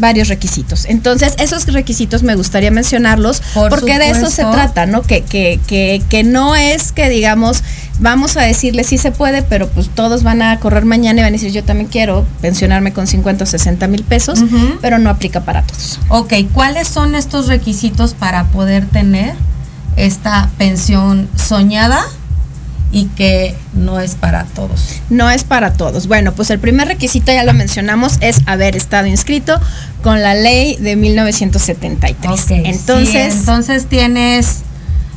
varios 0.00 0.28
requisitos. 0.28 0.84
Entonces, 0.86 1.34
esos 1.38 1.66
requisitos 1.66 2.22
me 2.22 2.34
gustaría 2.34 2.70
mencionarlos 2.70 3.40
Por 3.54 3.70
porque 3.70 3.98
de 3.98 4.10
eso 4.10 4.30
se 4.30 4.42
trata, 4.42 4.86
¿no? 4.86 5.02
Que, 5.02 5.22
que, 5.22 5.60
que, 5.66 6.02
que 6.08 6.24
no 6.24 6.56
es 6.56 6.92
que 6.92 7.08
digamos, 7.08 7.62
vamos 7.98 8.36
a 8.36 8.42
decirle 8.42 8.84
sí 8.84 8.98
se 8.98 9.12
puede, 9.12 9.42
pero 9.42 9.68
pues 9.68 9.88
todos 9.88 10.22
van 10.22 10.42
a 10.42 10.58
correr 10.60 10.84
mañana 10.84 11.20
y 11.20 11.22
van 11.22 11.30
a 11.30 11.32
decir 11.32 11.52
yo 11.52 11.64
también 11.64 11.88
quiero 11.88 12.26
pensionarme 12.40 12.92
con 12.92 13.06
50 13.06 13.44
o 13.44 13.46
60 13.46 13.86
mil 13.88 14.04
pesos, 14.04 14.40
pero 14.80 14.98
no 14.98 15.10
aplica 15.10 15.44
para 15.44 15.62
todos. 15.62 15.98
Ok, 16.08 16.34
¿cuáles 16.52 16.88
son 16.88 17.14
estos 17.14 17.46
requisitos 17.48 18.14
para 18.14 18.44
poder 18.44 18.86
tener 18.86 19.34
esta 19.96 20.50
pensión 20.58 21.28
soñada 21.36 22.04
y 22.92 23.06
que 23.06 23.54
no 23.74 24.00
es 24.00 24.14
para 24.14 24.44
todos? 24.44 24.80
No 25.10 25.28
es 25.30 25.44
para 25.44 25.72
todos. 25.74 26.06
Bueno, 26.06 26.32
pues 26.32 26.48
el 26.50 26.58
primer 26.58 26.88
requisito, 26.88 27.32
ya 27.32 27.44
lo 27.44 27.52
mencionamos, 27.52 28.14
es 28.20 28.40
haber 28.46 28.74
estado 28.76 29.06
inscrito 29.06 29.60
con 30.02 30.22
la 30.22 30.34
ley 30.34 30.76
de 30.76 30.96
1973. 30.96 32.40
Ok, 32.40 32.50
Entonces, 32.50 33.32
sí, 33.32 33.38
entonces 33.40 33.86
tienes, 33.86 34.60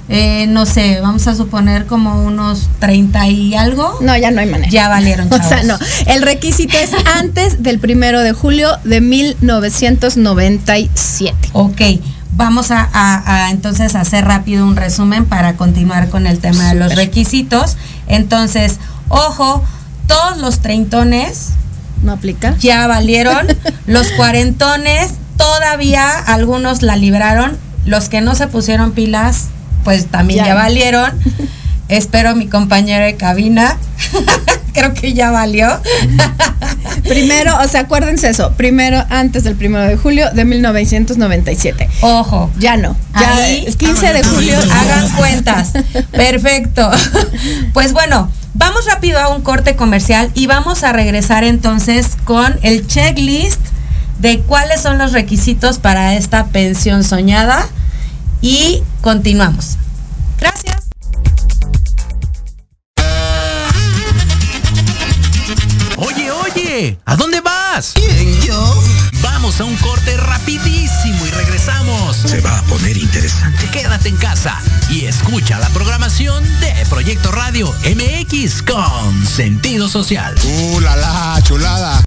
eh, 0.09 0.47
no 0.49 0.65
sé, 0.65 0.99
vamos 1.01 1.27
a 1.27 1.35
suponer 1.35 1.85
como 1.85 2.23
unos 2.25 2.67
30 2.79 3.27
y 3.27 3.53
algo. 3.55 3.97
no, 4.01 4.17
ya 4.17 4.31
no 4.31 4.41
hay 4.41 4.47
manera. 4.47 4.71
Ya 4.71 4.89
valieron, 4.89 5.27
O 5.31 5.35
sea, 5.37 5.61
chavos. 5.61 5.65
no. 5.67 5.77
El 6.07 6.23
requisito 6.23 6.75
es 6.77 6.89
antes 7.17 7.61
del 7.61 7.77
primero 7.79 8.21
de 8.21 8.31
julio 8.33 8.71
de 8.83 9.01
1997. 9.01 11.49
Ok, 11.53 11.81
vamos 12.39 12.71
a, 12.71 12.89
a- 12.93 13.45
a, 13.45 13.51
entonces 13.51 13.95
hacer 13.95 14.23
rápido 14.25 14.65
un 14.65 14.77
resumen 14.77 15.25
para 15.25 15.53
continuar 15.57 16.07
con 16.09 16.25
el 16.25 16.39
tema 16.39 16.69
de 16.69 16.75
los 16.79 16.95
requisitos. 16.95 17.75
Entonces, 18.07 18.77
ojo, 19.09 19.61
todos 20.07 20.37
los 20.37 20.59
treintones 20.61 21.49
¿No 22.01 22.13
aplica? 22.13 22.55
ya 22.57 22.87
valieron, 22.87 23.45
los 23.87 24.07
cuarentones 24.13 25.11
todavía 25.37 26.09
algunos 26.17 26.81
la 26.81 26.95
libraron, 26.95 27.57
los 27.85 28.07
que 28.07 28.21
no 28.21 28.33
se 28.35 28.47
pusieron 28.47 28.93
pilas, 28.93 29.47
pues 29.83 30.07
también 30.07 30.39
ya, 30.39 30.47
Ya. 30.47 30.55
valieron. 30.55 31.11
Espero 31.89 32.35
mi 32.35 32.47
compañera 32.47 33.05
de 33.05 33.15
cabina, 33.15 33.77
creo 34.73 34.93
que 34.93 35.13
ya 35.13 35.31
valió. 35.31 35.67
Primero, 37.03 37.57
o 37.59 37.67
sea, 37.67 37.81
acuérdense 37.81 38.29
eso. 38.29 38.51
Primero, 38.53 39.03
antes 39.09 39.43
del 39.43 39.55
primero 39.55 39.85
de 39.85 39.97
julio 39.97 40.29
de 40.31 40.45
1997. 40.45 41.89
Ojo, 42.01 42.51
Ya 42.59 42.77
no. 42.77 42.95
Ya 43.19 43.35
Ahí, 43.35 43.63
el 43.65 43.75
15 43.75 44.13
de 44.13 44.23
julio. 44.23 44.57
Hagan 44.71 45.09
cuentas. 45.15 45.73
Perfecto. 46.11 46.89
Pues 47.73 47.93
bueno, 47.93 48.31
vamos 48.53 48.85
rápido 48.85 49.19
a 49.19 49.29
un 49.29 49.41
corte 49.41 49.75
comercial 49.75 50.31
y 50.33 50.47
vamos 50.47 50.83
a 50.83 50.91
regresar 50.91 51.43
entonces 51.43 52.17
con 52.25 52.59
el 52.61 52.87
checklist 52.87 53.61
de 54.19 54.39
cuáles 54.41 54.81
son 54.81 54.97
los 54.97 55.13
requisitos 55.13 55.79
para 55.79 56.15
esta 56.15 56.47
pensión 56.47 57.03
soñada 57.03 57.67
y 58.41 58.83
continuamos. 59.01 59.77
Gracias. 60.39 60.78
¿A 67.05 67.15
dónde 67.17 67.41
vas? 67.41 67.91
¿Quién, 67.95 68.41
yo? 68.41 68.83
Vamos 69.21 69.59
a 69.59 69.65
un 69.65 69.75
corte 69.77 70.15
rapidísimo 70.15 71.25
y 71.25 71.31
regresamos. 71.31 72.15
Se 72.15 72.39
va 72.39 72.57
a 72.57 72.63
poner 72.63 72.95
interesante. 72.95 73.69
Quédate 73.69 74.07
en 74.07 74.15
casa 74.15 74.57
y 74.89 75.03
escucha 75.05 75.59
la 75.59 75.67
programación 75.69 76.41
de 76.61 76.73
Proyecto 76.89 77.31
Radio 77.31 77.73
MX 77.83 78.61
con 78.61 79.25
sentido 79.25 79.89
social. 79.89 80.35
¡Uh, 80.45 80.79
la, 80.79 80.95
la, 80.95 81.41
chulada! 81.43 82.05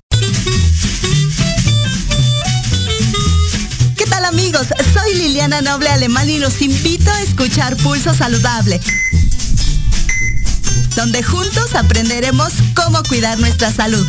¿Qué 3.99 4.07
tal 4.09 4.25
amigos? 4.25 4.69
Soy 4.95 5.15
Liliana 5.15 5.61
Noble 5.61 5.91
Alemán 5.91 6.31
y 6.31 6.39
los 6.39 6.63
invito 6.63 7.11
a 7.11 7.21
escuchar 7.21 7.77
Pulso 7.77 8.15
Saludable, 8.15 8.81
donde 10.97 11.23
juntos 11.23 11.75
aprenderemos 11.75 12.55
cómo 12.75 13.03
cuidar 13.03 13.39
nuestra 13.39 13.71
salud. 13.71 14.09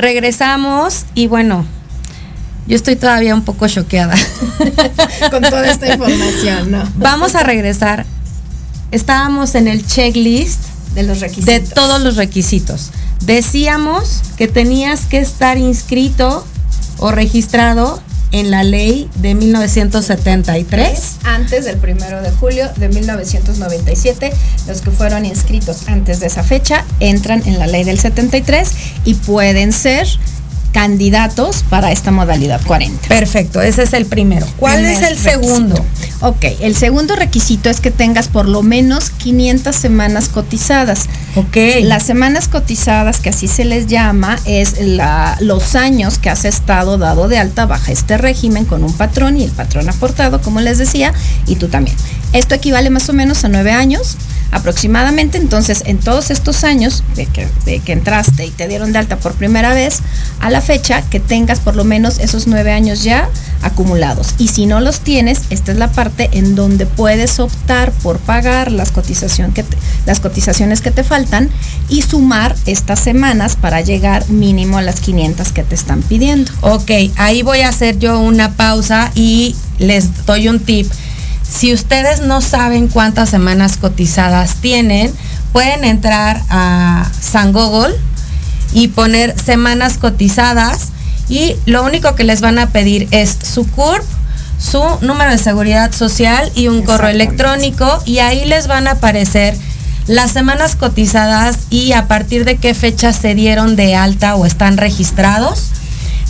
Regresamos 0.00 1.04
y 1.14 1.26
bueno, 1.26 1.66
yo 2.66 2.76
estoy 2.76 2.96
todavía 2.96 3.34
un 3.34 3.42
poco 3.42 3.68
choqueada. 3.68 4.14
Con 5.30 5.42
toda 5.42 5.70
esta 5.70 5.92
información, 5.92 6.70
¿no? 6.70 6.90
Vamos 6.96 7.34
a 7.34 7.42
regresar. 7.42 8.06
Estábamos 8.92 9.54
en 9.54 9.68
el 9.68 9.86
checklist 9.86 10.60
de 10.94 11.02
los 11.02 11.20
requisitos. 11.20 11.46
De 11.46 11.60
todos 11.60 12.00
los 12.00 12.16
requisitos. 12.16 12.90
Decíamos 13.26 14.22
que 14.38 14.48
tenías 14.48 15.04
que 15.04 15.18
estar 15.18 15.58
inscrito 15.58 16.46
o 16.98 17.12
registrado 17.12 18.00
en 18.32 18.50
la 18.50 18.62
ley 18.62 19.08
de 19.16 19.34
1973. 19.34 21.16
Antes 21.24 21.64
del 21.64 21.78
primero 21.78 22.22
de 22.22 22.30
julio 22.32 22.68
de 22.76 22.88
1997, 22.88 24.32
los 24.66 24.80
que 24.80 24.90
fueron 24.90 25.24
inscritos 25.26 25.88
antes 25.88 26.20
de 26.20 26.26
esa 26.26 26.42
fecha 26.42 26.84
entran 27.00 27.42
en 27.46 27.58
la 27.58 27.66
ley 27.66 27.84
del 27.84 27.98
73 27.98 28.72
y 29.04 29.14
pueden 29.14 29.72
ser 29.72 30.06
candidatos 30.72 31.64
para 31.68 31.92
esta 31.92 32.10
modalidad 32.10 32.60
40. 32.64 33.08
Perfecto, 33.08 33.60
ese 33.60 33.82
es 33.82 33.92
el 33.92 34.06
primero. 34.06 34.46
¿Cuál 34.56 34.84
es 34.84 35.02
el 35.02 35.18
segundo? 35.18 35.74
Ok, 36.20 36.44
el 36.60 36.76
segundo 36.76 37.16
requisito 37.16 37.70
es 37.70 37.80
que 37.80 37.90
tengas 37.90 38.28
por 38.28 38.48
lo 38.48 38.62
menos 38.62 39.10
500 39.10 39.74
semanas 39.74 40.28
cotizadas. 40.28 41.06
Ok. 41.36 41.56
Las 41.82 42.02
semanas 42.02 42.48
cotizadas, 42.48 43.20
que 43.20 43.30
así 43.30 43.48
se 43.48 43.64
les 43.64 43.86
llama, 43.86 44.38
es 44.44 44.80
la, 44.80 45.36
los 45.40 45.74
años 45.74 46.18
que 46.18 46.28
has 46.28 46.44
estado 46.44 46.98
dado 46.98 47.28
de 47.28 47.38
alta 47.38 47.66
baja 47.66 47.92
este 47.92 48.18
régimen 48.18 48.64
con 48.64 48.84
un 48.84 48.92
patrón 48.92 49.38
y 49.38 49.44
el 49.44 49.50
patrón 49.50 49.88
aportado, 49.88 50.40
como 50.42 50.60
les 50.60 50.78
decía, 50.78 51.14
y 51.46 51.56
tú 51.56 51.68
también. 51.68 51.96
Esto 52.32 52.54
equivale 52.54 52.90
más 52.90 53.08
o 53.08 53.12
menos 53.12 53.44
a 53.44 53.48
nueve 53.48 53.72
años 53.72 54.16
aproximadamente. 54.50 55.38
Entonces, 55.38 55.82
en 55.86 55.98
todos 55.98 56.30
estos 56.30 56.64
años 56.64 57.04
de 57.16 57.26
que, 57.26 57.48
entraste 57.92 58.46
y 58.46 58.50
te 58.50 58.68
dieron 58.68 58.92
de 58.92 58.98
alta 58.98 59.16
por 59.16 59.34
primera 59.34 59.74
vez, 59.74 59.98
a 60.40 60.50
la 60.50 60.60
fecha 60.60 61.02
que 61.02 61.20
tengas 61.20 61.60
por 61.60 61.76
lo 61.76 61.84
menos 61.84 62.18
esos 62.18 62.46
nueve 62.46 62.72
años 62.72 63.02
ya 63.02 63.28
acumulados. 63.62 64.34
Y 64.38 64.48
si 64.48 64.66
no 64.66 64.80
los 64.80 65.00
tienes, 65.00 65.42
esta 65.50 65.72
es 65.72 65.78
la 65.78 65.90
parte 65.90 66.30
en 66.32 66.54
donde 66.54 66.86
puedes 66.86 67.40
optar 67.40 67.92
por 67.92 68.18
pagar 68.18 68.72
las, 68.72 68.92
cotización 68.92 69.52
que 69.52 69.64
las 70.06 70.20
cotizaciones 70.20 70.80
que 70.80 70.90
te 70.90 71.04
faltan 71.04 71.50
y 71.88 72.02
sumar 72.02 72.56
estas 72.66 73.00
semanas 73.00 73.56
para 73.56 73.80
llegar 73.80 74.28
mínimo 74.30 74.78
a 74.78 74.82
las 74.82 75.00
500 75.00 75.52
que 75.52 75.62
te 75.62 75.74
están 75.74 76.02
pidiendo. 76.02 76.50
Ok, 76.60 76.90
ahí 77.16 77.42
voy 77.42 77.60
a 77.60 77.68
hacer 77.68 77.98
yo 77.98 78.18
una 78.20 78.52
pausa 78.52 79.10
y 79.14 79.54
les 79.78 80.26
doy 80.26 80.48
un 80.48 80.60
tip 80.60 80.90
si 81.50 81.74
ustedes 81.74 82.20
no 82.22 82.40
saben 82.40 82.88
cuántas 82.88 83.28
semanas 83.28 83.76
cotizadas 83.76 84.56
tienen, 84.56 85.12
pueden 85.52 85.84
entrar 85.84 86.40
a 86.48 87.10
San 87.20 87.52
Google 87.52 87.94
y 88.72 88.88
poner 88.88 89.38
semanas 89.38 89.98
cotizadas 89.98 90.88
y 91.28 91.56
lo 91.66 91.84
único 91.84 92.14
que 92.14 92.24
les 92.24 92.40
van 92.40 92.58
a 92.58 92.70
pedir 92.70 93.08
es 93.10 93.36
su 93.42 93.66
CURP, 93.66 94.04
su 94.58 94.82
número 95.00 95.30
de 95.30 95.38
seguridad 95.38 95.92
social 95.92 96.50
y 96.54 96.68
un 96.68 96.82
correo 96.82 97.08
electrónico 97.10 98.00
y 98.04 98.18
ahí 98.18 98.44
les 98.44 98.68
van 98.68 98.86
a 98.86 98.92
aparecer 98.92 99.56
las 100.06 100.30
semanas 100.30 100.76
cotizadas 100.76 101.58
y 101.70 101.92
a 101.92 102.06
partir 102.06 102.44
de 102.44 102.56
qué 102.56 102.74
fecha 102.74 103.12
se 103.12 103.34
dieron 103.34 103.76
de 103.76 103.96
alta 103.96 104.36
o 104.36 104.46
están 104.46 104.76
registrados. 104.76 105.70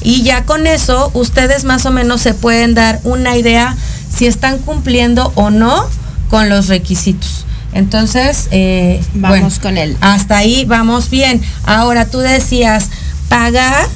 Y 0.03 0.23
ya 0.23 0.45
con 0.45 0.67
eso 0.67 1.11
ustedes 1.13 1.65
más 1.65 1.85
o 1.85 1.91
menos 1.91 2.23
se 2.23 2.33
pueden 2.33 2.75
dar 2.75 3.01
una 3.05 3.37
idea 3.37 3.77
si 4.15 4.27
están 4.27 4.59
cumpliendo 4.59 5.33
o 5.35 5.51
no 5.51 5.85
con 6.29 6.49
los 6.49 6.69
requisitos. 6.69 7.47
Entonces, 7.73 8.49
eh, 8.51 9.03
vamos 9.15 9.59
con 9.59 9.79
él. 9.79 9.97
Hasta 10.01 10.39
ahí 10.39 10.65
vamos 10.65 11.11
bien. 11.11 11.41
Ahora 11.65 12.07
tú 12.07 12.19
decías 12.19 12.89
pagar 13.29 13.87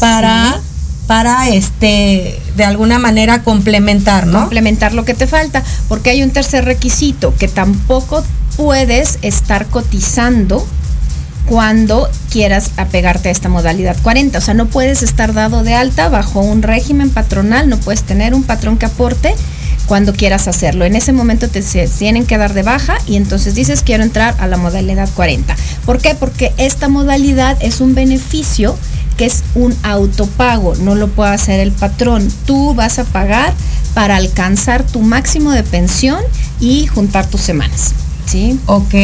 para 0.00 0.60
para 1.06 1.48
este 1.48 2.38
de 2.54 2.64
alguna 2.64 2.98
manera 2.98 3.42
complementar, 3.42 4.26
¿no? 4.26 4.40
Complementar 4.40 4.92
lo 4.92 5.06
que 5.06 5.14
te 5.14 5.26
falta, 5.26 5.64
porque 5.88 6.10
hay 6.10 6.22
un 6.22 6.30
tercer 6.30 6.66
requisito 6.66 7.34
que 7.34 7.48
tampoco 7.48 8.22
puedes 8.56 9.18
estar 9.22 9.66
cotizando 9.66 10.66
cuando 11.48 12.08
quieras 12.30 12.72
apegarte 12.76 13.28
a 13.28 13.32
esta 13.32 13.48
modalidad 13.48 13.96
40. 14.02 14.38
O 14.38 14.40
sea, 14.40 14.54
no 14.54 14.66
puedes 14.66 15.02
estar 15.02 15.32
dado 15.32 15.62
de 15.62 15.74
alta 15.74 16.08
bajo 16.08 16.40
un 16.40 16.62
régimen 16.62 17.10
patronal, 17.10 17.68
no 17.68 17.78
puedes 17.78 18.02
tener 18.02 18.34
un 18.34 18.42
patrón 18.42 18.76
que 18.76 18.86
aporte 18.86 19.34
cuando 19.86 20.12
quieras 20.12 20.46
hacerlo. 20.46 20.84
En 20.84 20.94
ese 20.94 21.12
momento 21.12 21.48
te 21.48 21.62
tienen 21.62 22.26
que 22.26 22.36
dar 22.36 22.52
de 22.52 22.62
baja 22.62 22.98
y 23.06 23.16
entonces 23.16 23.54
dices 23.54 23.82
quiero 23.82 24.04
entrar 24.04 24.34
a 24.38 24.46
la 24.46 24.58
modalidad 24.58 25.08
40. 25.16 25.56
¿Por 25.86 25.98
qué? 25.98 26.14
Porque 26.14 26.52
esta 26.58 26.88
modalidad 26.88 27.56
es 27.60 27.80
un 27.80 27.94
beneficio 27.94 28.76
que 29.16 29.24
es 29.24 29.42
un 29.54 29.74
autopago, 29.82 30.76
no 30.76 30.94
lo 30.94 31.08
puede 31.08 31.32
hacer 31.32 31.58
el 31.60 31.72
patrón. 31.72 32.30
Tú 32.46 32.74
vas 32.74 32.98
a 32.98 33.04
pagar 33.04 33.52
para 33.94 34.16
alcanzar 34.16 34.84
tu 34.84 35.00
máximo 35.00 35.50
de 35.50 35.64
pensión 35.64 36.20
y 36.60 36.86
juntar 36.86 37.26
tus 37.26 37.40
semanas. 37.40 37.94
¿Sí? 38.26 38.60
Ok. 38.66 38.94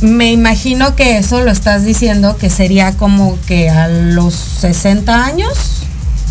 Me 0.00 0.30
imagino 0.30 0.94
que 0.94 1.18
eso 1.18 1.40
lo 1.40 1.50
estás 1.50 1.84
diciendo 1.84 2.36
que 2.36 2.50
sería 2.50 2.96
como 2.96 3.38
que 3.46 3.68
a 3.68 3.88
los 3.88 4.34
60 4.34 5.24
años. 5.24 5.78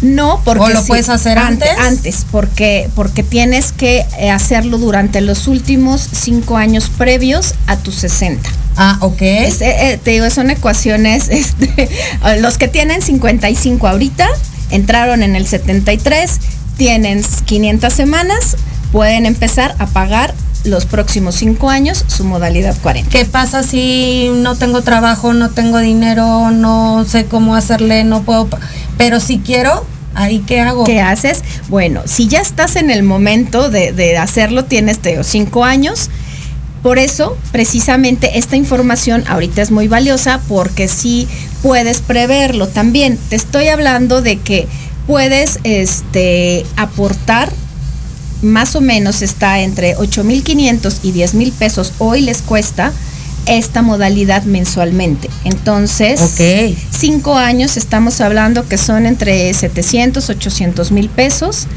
No, 0.01 0.41
porque 0.45 0.63
¿O 0.63 0.69
lo 0.69 0.85
puedes 0.85 1.09
hacer 1.09 1.39
antes? 1.39 1.69
Antes, 1.79 2.25
porque, 2.31 2.89
porque 2.95 3.23
tienes 3.23 3.71
que 3.71 4.05
eh, 4.19 4.29
hacerlo 4.29 4.77
durante 4.77 5.21
los 5.21 5.47
últimos 5.47 6.07
cinco 6.11 6.55
años 6.55 6.91
previos 6.95 7.55
a 7.65 7.77
tus 7.77 7.95
60. 7.95 8.47
Ah, 8.77 8.97
ok. 9.01 9.21
Es, 9.21 9.61
eh, 9.61 9.99
te 10.01 10.11
digo, 10.11 10.29
son 10.29 10.51
ecuaciones, 10.51 11.27
este, 11.29 11.89
los 12.39 12.57
que 12.57 12.67
tienen 12.67 13.01
55 13.01 13.87
ahorita, 13.87 14.27
entraron 14.69 15.23
en 15.23 15.35
el 15.35 15.47
73, 15.47 16.39
tienen 16.77 17.23
500 17.45 17.91
semanas, 17.91 18.55
pueden 18.91 19.25
empezar 19.25 19.75
a 19.79 19.87
pagar 19.87 20.33
los 20.67 20.85
próximos 20.85 21.35
cinco 21.35 21.69
años 21.69 22.03
su 22.07 22.23
modalidad 22.23 22.75
40. 22.81 23.09
¿Qué 23.09 23.25
pasa 23.25 23.63
si 23.63 24.29
no 24.33 24.55
tengo 24.55 24.81
trabajo, 24.81 25.33
no 25.33 25.49
tengo 25.49 25.79
dinero, 25.79 26.51
no 26.51 27.05
sé 27.05 27.25
cómo 27.25 27.55
hacerle, 27.55 28.03
no 28.03 28.23
puedo, 28.23 28.47
pero 28.97 29.19
si 29.19 29.39
quiero, 29.39 29.85
ahí 30.13 30.39
qué 30.39 30.61
hago? 30.61 30.83
¿Qué 30.83 31.01
haces? 31.01 31.43
Bueno, 31.69 32.01
si 32.05 32.27
ya 32.27 32.41
estás 32.41 32.75
en 32.75 32.91
el 32.91 33.03
momento 33.03 33.69
de, 33.69 33.91
de 33.91 34.17
hacerlo, 34.17 34.65
tienes 34.65 34.99
te, 34.99 35.23
cinco 35.23 35.63
años. 35.63 36.09
Por 36.83 36.99
eso, 36.99 37.35
precisamente, 37.51 38.37
esta 38.37 38.55
información 38.55 39.23
ahorita 39.27 39.61
es 39.61 39.71
muy 39.71 39.87
valiosa 39.87 40.39
porque 40.47 40.87
sí 40.87 41.27
puedes 41.63 42.01
preverlo 42.01 42.67
también. 42.67 43.17
Te 43.29 43.35
estoy 43.35 43.67
hablando 43.67 44.21
de 44.21 44.37
que 44.37 44.67
puedes 45.07 45.59
este, 45.63 46.65
aportar 46.75 47.51
más 48.41 48.75
o 48.75 48.81
menos 48.81 49.21
está 49.21 49.59
entre 49.61 49.95
8.500 49.97 50.99
y 51.03 51.11
10 51.11 51.33
mil 51.33 51.51
pesos. 51.51 51.93
Hoy 51.99 52.21
les 52.21 52.41
cuesta 52.41 52.91
esta 53.45 53.81
modalidad 53.81 54.43
mensualmente. 54.43 55.29
Entonces, 55.45 56.19
cinco 56.91 57.35
años 57.35 57.77
estamos 57.77 58.19
hablando 58.21 58.67
que 58.67 58.77
son 58.77 59.05
entre 59.05 59.53
700, 59.53 60.29
800 60.29 60.91
mil 60.91 61.09
pesos 61.09 61.67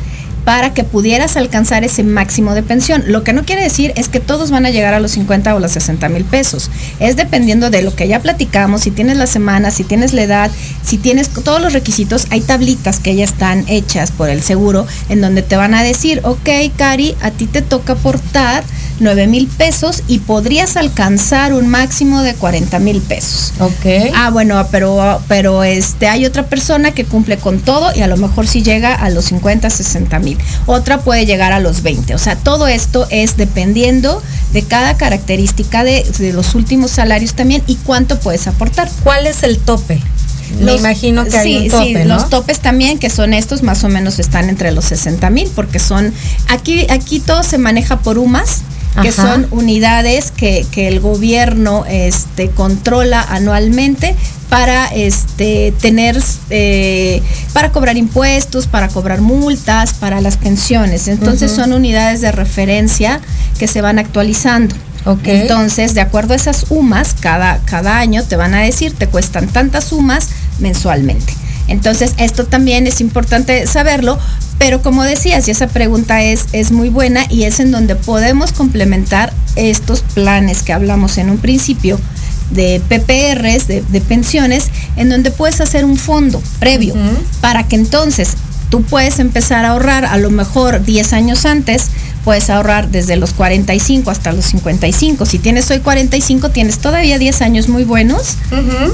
para 0.51 0.75
que 0.75 0.83
pudieras 0.83 1.37
alcanzar 1.37 1.85
ese 1.85 2.03
máximo 2.03 2.55
de 2.55 2.65
pensión. 2.65 3.05
Lo 3.07 3.23
que 3.23 3.33
no 3.33 3.45
quiere 3.45 3.63
decir 3.63 3.93
es 3.95 4.09
que 4.09 4.19
todos 4.19 4.51
van 4.51 4.67
a 4.67 4.71
llegar 4.71 4.95
a 4.95 4.99
los 4.99 5.13
50 5.13 5.55
o 5.55 5.61
los 5.61 5.71
60 5.71 6.09
mil 6.09 6.25
pesos. 6.25 6.73
Es 6.99 7.15
dependiendo 7.15 7.71
de 7.71 7.83
lo 7.83 7.95
que 7.95 8.09
ya 8.09 8.19
platicamos, 8.19 8.81
si 8.81 8.91
tienes 8.91 9.17
la 9.17 9.29
semana, 9.29 9.71
si 9.71 9.85
tienes 9.85 10.13
la 10.13 10.23
edad, 10.23 10.51
si 10.83 10.99
tienes 10.99 11.29
todos 11.29 11.63
los 11.63 11.73
requisitos, 11.73 12.27
hay 12.31 12.41
tablitas 12.41 12.99
que 12.99 13.15
ya 13.15 13.23
están 13.23 13.65
hechas 13.69 14.11
por 14.11 14.29
el 14.29 14.43
seguro 14.43 14.89
en 15.09 15.21
donde 15.21 15.43
te 15.43 15.55
van 15.55 15.73
a 15.73 15.85
decir, 15.85 16.21
ok, 16.25 16.49
Cari, 16.77 17.15
a 17.23 17.31
ti 17.31 17.47
te 17.47 17.63
toca 17.63 17.93
aportar 17.93 18.65
9 19.01 19.27
mil 19.27 19.47
pesos 19.49 20.03
y 20.07 20.19
podrías 20.19 20.77
alcanzar 20.77 21.53
un 21.53 21.69
máximo 21.69 22.23
de 22.23 22.35
40 22.35 22.79
mil 22.79 23.01
pesos. 23.01 23.53
Ok. 23.59 24.13
Ah, 24.15 24.31
bueno, 24.31 24.67
pero, 24.71 25.23
pero 25.27 25.65
este, 25.65 26.07
hay 26.07 26.27
otra 26.27 26.47
persona 26.47 26.93
que 26.93 27.05
cumple 27.05 27.39
con 27.39 27.61
todo 27.61 27.95
y 27.95 28.03
a 28.03 28.07
lo 28.07 28.17
mejor 28.17 28.47
sí 28.47 28.63
llega 28.63 28.95
a 28.95 29.11
los 29.11 29.27
50, 29.27 29.71
60 29.71 30.19
mil. 30.19 30.39
Otra 30.67 31.01
puede 31.01 31.27
llegar 31.27 31.53
a 31.53 31.61
los 31.61 31.83
20. 31.83 32.15
O 32.15 32.19
sea, 32.19 32.37
todo 32.37 32.67
esto 32.67 33.07
es 33.11 33.37
dependiendo 33.37 34.23
de 34.53 34.63
cada 34.63 34.97
característica 34.97 35.85
de, 35.85 36.05
de 36.19 36.33
los 36.33 36.55
últimos 36.55 36.91
salarios 36.91 37.35
también 37.35 37.63
y 37.67 37.77
cuánto 37.77 38.19
puedes 38.19 38.47
aportar. 38.47 38.91
¿Cuál 39.03 39.27
es 39.27 39.43
el 39.43 39.59
tope? 39.59 40.01
Me 40.59 40.75
imagino 40.75 41.25
que 41.25 41.39
hay 41.39 41.57
un 41.57 41.69
tope, 41.69 41.85
sí, 41.85 41.95
¿no? 41.95 42.15
los 42.17 42.29
topes 42.29 42.61
también, 42.61 42.99
que 42.99 43.09
son 43.09 43.35
estos, 43.35 43.63
más 43.63 43.85
o 43.85 43.89
menos 43.89 44.19
están 44.19 44.49
entre 44.49 44.73
los 44.73 44.87
60 44.87 45.31
mil, 45.31 45.49
porque 45.55 45.79
son, 45.79 46.13
aquí, 46.49 46.87
aquí 46.91 47.21
todo 47.21 47.43
se 47.43 47.59
maneja 47.59 48.01
por 48.01 48.19
UMAS, 48.19 48.63
que 49.01 49.11
Ajá. 49.11 49.23
son 49.23 49.47
unidades 49.53 50.33
que, 50.33 50.67
que 50.73 50.89
el 50.89 50.99
gobierno 50.99 51.85
este, 51.89 52.51
controla 52.51 53.23
anualmente 53.23 54.17
para 54.51 54.87
este, 54.89 55.73
tener, 55.81 56.21
eh, 56.51 57.23
para 57.55 57.71
cobrar 57.71 57.97
impuestos, 57.97 58.67
para 58.67 58.89
cobrar 58.89 59.21
multas, 59.21 59.95
para 59.95 60.21
las 60.21 60.37
pensiones. 60.37 61.09
Entonces 61.09 61.53
son 61.53 61.73
unidades 61.73 62.21
de 62.21 62.33
referencia 62.33 63.21
que 63.59 63.69
se 63.69 63.81
van 63.81 63.99
actualizando. 63.99 64.75
Entonces, 65.25 65.95
de 65.95 66.03
acuerdo 66.03 66.35
a 66.35 66.37
esas 66.37 66.67
UMAS, 66.69 67.15
cada, 67.19 67.59
cada 67.65 67.99
año 67.99 68.23
te 68.25 68.37
van 68.37 68.53
a 68.53 68.61
decir, 68.61 68.93
te 68.93 69.07
cuestan 69.07 69.47
tantas 69.47 69.85
sumas 69.85 70.29
mensualmente. 70.59 71.33
Entonces, 71.69 72.15
esto 72.19 72.45
también 72.45 72.87
es 72.89 73.01
importante 73.01 73.67
saberlo, 73.67 74.19
pero 74.59 74.83
como 74.83 75.05
decías, 75.05 75.47
y 75.47 75.53
esa 75.53 75.69
pregunta 75.69 76.23
es, 76.23 76.47
es 76.53 76.73
muy 76.73 76.89
buena 76.89 77.25
y 77.31 77.45
es 77.45 77.61
en 77.61 77.71
donde 77.71 77.95
podemos 77.95 78.53
complementar 78.53 79.33
estos 79.55 80.01
planes 80.01 80.63
que 80.65 80.73
hablamos 80.73 81.17
en 81.17 81.31
un 81.31 81.39
principio 81.39 81.99
de 82.51 82.81
PPRs, 82.89 83.67
de, 83.67 83.83
de 83.83 84.01
pensiones, 84.01 84.71
en 84.97 85.09
donde 85.09 85.31
puedes 85.31 85.61
hacer 85.61 85.85
un 85.85 85.97
fondo 85.97 86.43
previo 86.59 86.95
para 87.41 87.67
que 87.67 87.77
entonces 87.77 88.37
tú 88.71 88.83
puedes 88.83 89.19
empezar 89.19 89.65
a 89.65 89.71
ahorrar 89.71 90.05
a 90.05 90.17
lo 90.17 90.31
mejor 90.31 90.83
10 90.85 91.13
años 91.13 91.45
antes, 91.45 91.89
puedes 92.25 92.51
ahorrar 92.51 92.89
desde 92.89 93.17
los 93.17 93.33
45 93.33 94.11
hasta 94.11 94.33
los 94.33 94.45
55. 94.47 95.27
Si 95.27 95.39
tienes 95.39 95.71
hoy 95.71 95.81
45, 95.81 96.51
tienes 96.51 96.79
todavía 96.79 97.19
10 97.19 97.43
años 97.43 97.69
muy 97.69 97.85
buenos. 97.85 98.37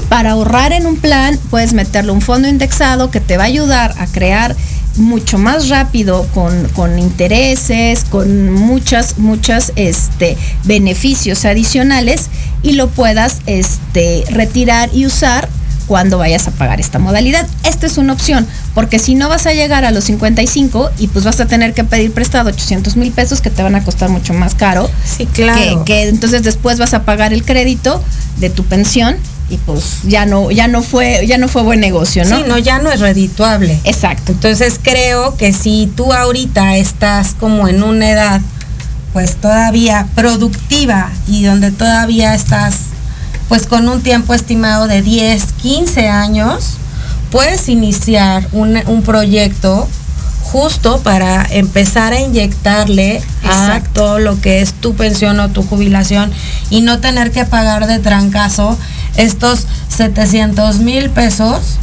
Para 0.09 0.31
ahorrar 0.31 0.73
en 0.73 0.85
un 0.87 0.97
plan, 0.97 1.39
puedes 1.49 1.73
meterle 1.73 2.11
un 2.11 2.21
fondo 2.21 2.47
indexado 2.47 3.11
que 3.11 3.19
te 3.19 3.37
va 3.37 3.43
a 3.43 3.47
ayudar 3.47 3.93
a 3.99 4.07
crear 4.07 4.55
mucho 4.97 5.37
más 5.37 5.69
rápido 5.69 6.27
con, 6.33 6.67
con 6.69 6.99
intereses, 6.99 8.03
con 8.03 8.51
muchas, 8.51 9.17
muchas 9.17 9.71
este, 9.75 10.37
beneficios 10.63 11.45
adicionales 11.45 12.27
y 12.63 12.73
lo 12.73 12.89
puedas 12.89 13.37
este, 13.45 14.23
retirar 14.29 14.89
y 14.93 15.05
usar 15.05 15.47
cuando 15.87 16.17
vayas 16.17 16.47
a 16.47 16.51
pagar 16.51 16.79
esta 16.79 16.99
modalidad. 16.99 17.47
Esta 17.63 17.85
es 17.87 17.97
una 17.97 18.13
opción, 18.13 18.45
porque 18.75 18.99
si 18.99 19.15
no 19.15 19.29
vas 19.29 19.47
a 19.47 19.53
llegar 19.53 19.85
a 19.85 19.91
los 19.91 20.03
55 20.03 20.91
y 20.99 21.07
pues 21.07 21.23
vas 21.23 21.39
a 21.39 21.45
tener 21.45 21.73
que 21.73 21.83
pedir 21.83 22.11
prestado 22.11 22.49
800 22.49 22.97
mil 22.97 23.11
pesos 23.11 23.41
que 23.41 23.49
te 23.49 23.63
van 23.63 23.75
a 23.75 23.83
costar 23.83 24.09
mucho 24.09 24.33
más 24.33 24.53
caro. 24.53 24.89
Sí, 25.05 25.25
claro. 25.25 25.85
Que, 25.85 25.93
que 25.93 26.09
entonces 26.09 26.43
después 26.43 26.77
vas 26.77 26.93
a 26.93 27.03
pagar 27.03 27.33
el 27.33 27.43
crédito 27.43 28.03
de 28.37 28.49
tu 28.49 28.65
pensión 28.65 29.15
y 29.49 29.57
pues 29.57 30.01
ya 30.03 30.25
no, 30.25 30.51
ya 30.51 30.67
no 30.67 30.81
fue, 30.81 31.25
ya 31.25 31.37
no 31.37 31.47
fue 31.47 31.63
buen 31.63 31.79
negocio, 31.79 32.25
¿no? 32.25 32.37
Sí, 32.37 32.43
no, 32.47 32.57
ya 32.57 32.79
no 32.79 32.91
es 32.91 32.99
redituable. 32.99 33.79
Exacto. 33.83 34.33
Entonces 34.33 34.79
creo 34.81 35.37
que 35.37 35.53
si 35.53 35.91
tú 35.95 36.11
ahorita 36.11 36.75
estás 36.75 37.33
como 37.33 37.67
en 37.67 37.83
una 37.83 38.11
edad 38.11 38.41
pues 39.13 39.37
todavía 39.37 40.07
productiva 40.15 41.09
y 41.27 41.43
donde 41.43 41.71
todavía 41.71 42.35
estás 42.35 42.75
pues 43.47 43.65
con 43.65 43.87
un 43.87 44.01
tiempo 44.01 44.33
estimado 44.33 44.87
de 44.87 45.01
10, 45.01 45.53
15 45.61 46.09
años, 46.09 46.73
puedes 47.31 47.69
iniciar 47.69 48.47
un, 48.51 48.77
un 48.87 49.01
proyecto 49.03 49.87
justo 50.51 51.01
para 51.01 51.45
empezar 51.49 52.13
a 52.13 52.19
inyectarle 52.19 53.21
a 53.43 53.47
Exacto. 53.47 54.01
todo 54.01 54.19
lo 54.19 54.39
que 54.39 54.61
es 54.61 54.73
tu 54.73 54.95
pensión 54.95 55.39
o 55.39 55.49
tu 55.49 55.61
jubilación 55.63 56.31
y 56.69 56.81
no 56.81 56.99
tener 56.99 57.31
que 57.31 57.45
pagar 57.45 57.87
de 57.87 57.99
trancazo 57.99 58.77
estos 59.15 59.67
700 59.89 60.79
mil 60.79 61.09
pesos 61.09 61.77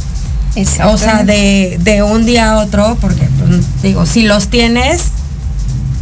o 0.85 0.97
sea, 0.97 1.23
de, 1.23 1.77
de 1.81 2.01
un 2.01 2.25
día 2.25 2.51
a 2.51 2.57
otro, 2.59 2.97
porque 3.01 3.27
pues, 3.39 3.81
digo, 3.83 4.05
si 4.05 4.23
los 4.23 4.47
tienes, 4.47 5.01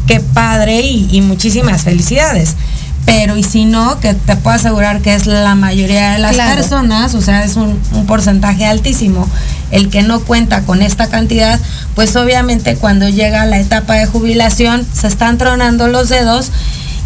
qué 0.05 0.19
padre 0.19 0.81
y, 0.81 1.09
y 1.11 1.21
muchísimas 1.21 1.81
felicidades. 1.81 2.55
Pero 3.05 3.35
y 3.35 3.43
si 3.43 3.65
no, 3.65 3.99
que 3.99 4.13
te 4.13 4.35
puedo 4.37 4.55
asegurar 4.55 5.01
que 5.01 5.13
es 5.13 5.25
la 5.27 5.55
mayoría 5.55 6.13
de 6.13 6.19
las 6.19 6.33
Claro. 6.35 6.55
personas, 6.55 7.13
o 7.15 7.21
sea, 7.21 7.43
es 7.43 7.57
un, 7.57 7.77
un 7.91 8.05
porcentaje 8.05 8.65
altísimo, 8.65 9.27
el 9.71 9.89
que 9.89 10.03
no 10.03 10.21
cuenta 10.21 10.61
con 10.61 10.81
esta 10.81 11.07
cantidad, 11.07 11.59
pues 11.95 12.15
obviamente 12.15 12.75
cuando 12.77 13.09
llega 13.09 13.45
la 13.45 13.59
etapa 13.59 13.95
de 13.95 14.05
jubilación 14.05 14.87
se 14.93 15.07
están 15.07 15.37
tronando 15.37 15.87
los 15.89 16.07
dedos 16.09 16.51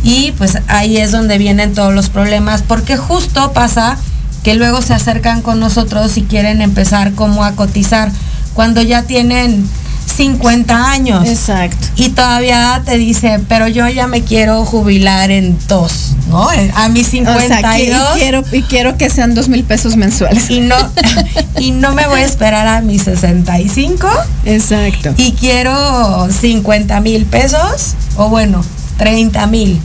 y 0.03 0.33
pues 0.33 0.59
ahí 0.67 0.97
es 0.97 1.11
donde 1.11 1.39
vienen 1.39 1.73
todos 1.73 1.93
los 1.93 2.09
problemas, 2.09 2.61
porque 2.61 2.95
justo 2.95 3.51
pasa 3.53 3.97
que 4.43 4.53
luego 4.53 4.81
se 4.83 4.93
acercan 4.93 5.41
con 5.41 5.59
nosotros 5.59 6.15
y 6.17 6.21
quieren 6.21 6.61
empezar 6.61 7.13
como 7.13 7.43
a 7.43 7.53
cotizar 7.53 8.11
cuando 8.53 8.81
ya 8.83 9.01
tienen 9.03 9.67
50 10.07 10.89
años. 10.91 11.27
Exacto. 11.27 11.87
Y 11.95 12.09
todavía 12.09 12.81
te 12.85 12.97
dice, 12.97 13.39
pero 13.47 13.67
yo 13.67 13.87
ya 13.89 14.07
me 14.07 14.23
quiero 14.23 14.65
jubilar 14.65 15.29
en 15.31 15.57
dos, 15.67 16.15
¿no? 16.29 16.51
Eh, 16.53 16.71
A 16.75 16.89
mis 16.89 17.07
O 17.07 17.11
52. 17.11 17.43
sea, 17.47 17.61
que- 17.73 17.83
y 17.83 18.19
quiero, 18.19 18.43
y 18.51 18.61
quiero 18.63 18.97
que 18.97 19.09
sean 19.09 19.35
dos 19.35 19.49
mil 19.49 19.63
pesos 19.63 19.95
mensuales. 19.95 20.49
y 20.49 20.61
no, 20.61 20.75
y 21.59 21.71
no 21.71 21.93
me 21.93 22.07
voy 22.07 22.21
a 22.21 22.25
esperar 22.25 22.67
a 22.67 22.81
mis 22.81 23.03
65 23.03 24.07
Exacto. 24.45 25.13
y 25.17 25.33
quiero 25.33 26.27
50 26.31 26.99
mil 27.01 27.25
pesos 27.25 27.93
o 28.15 28.29
bueno, 28.29 28.63
30 28.97 29.45
mil. 29.47 29.79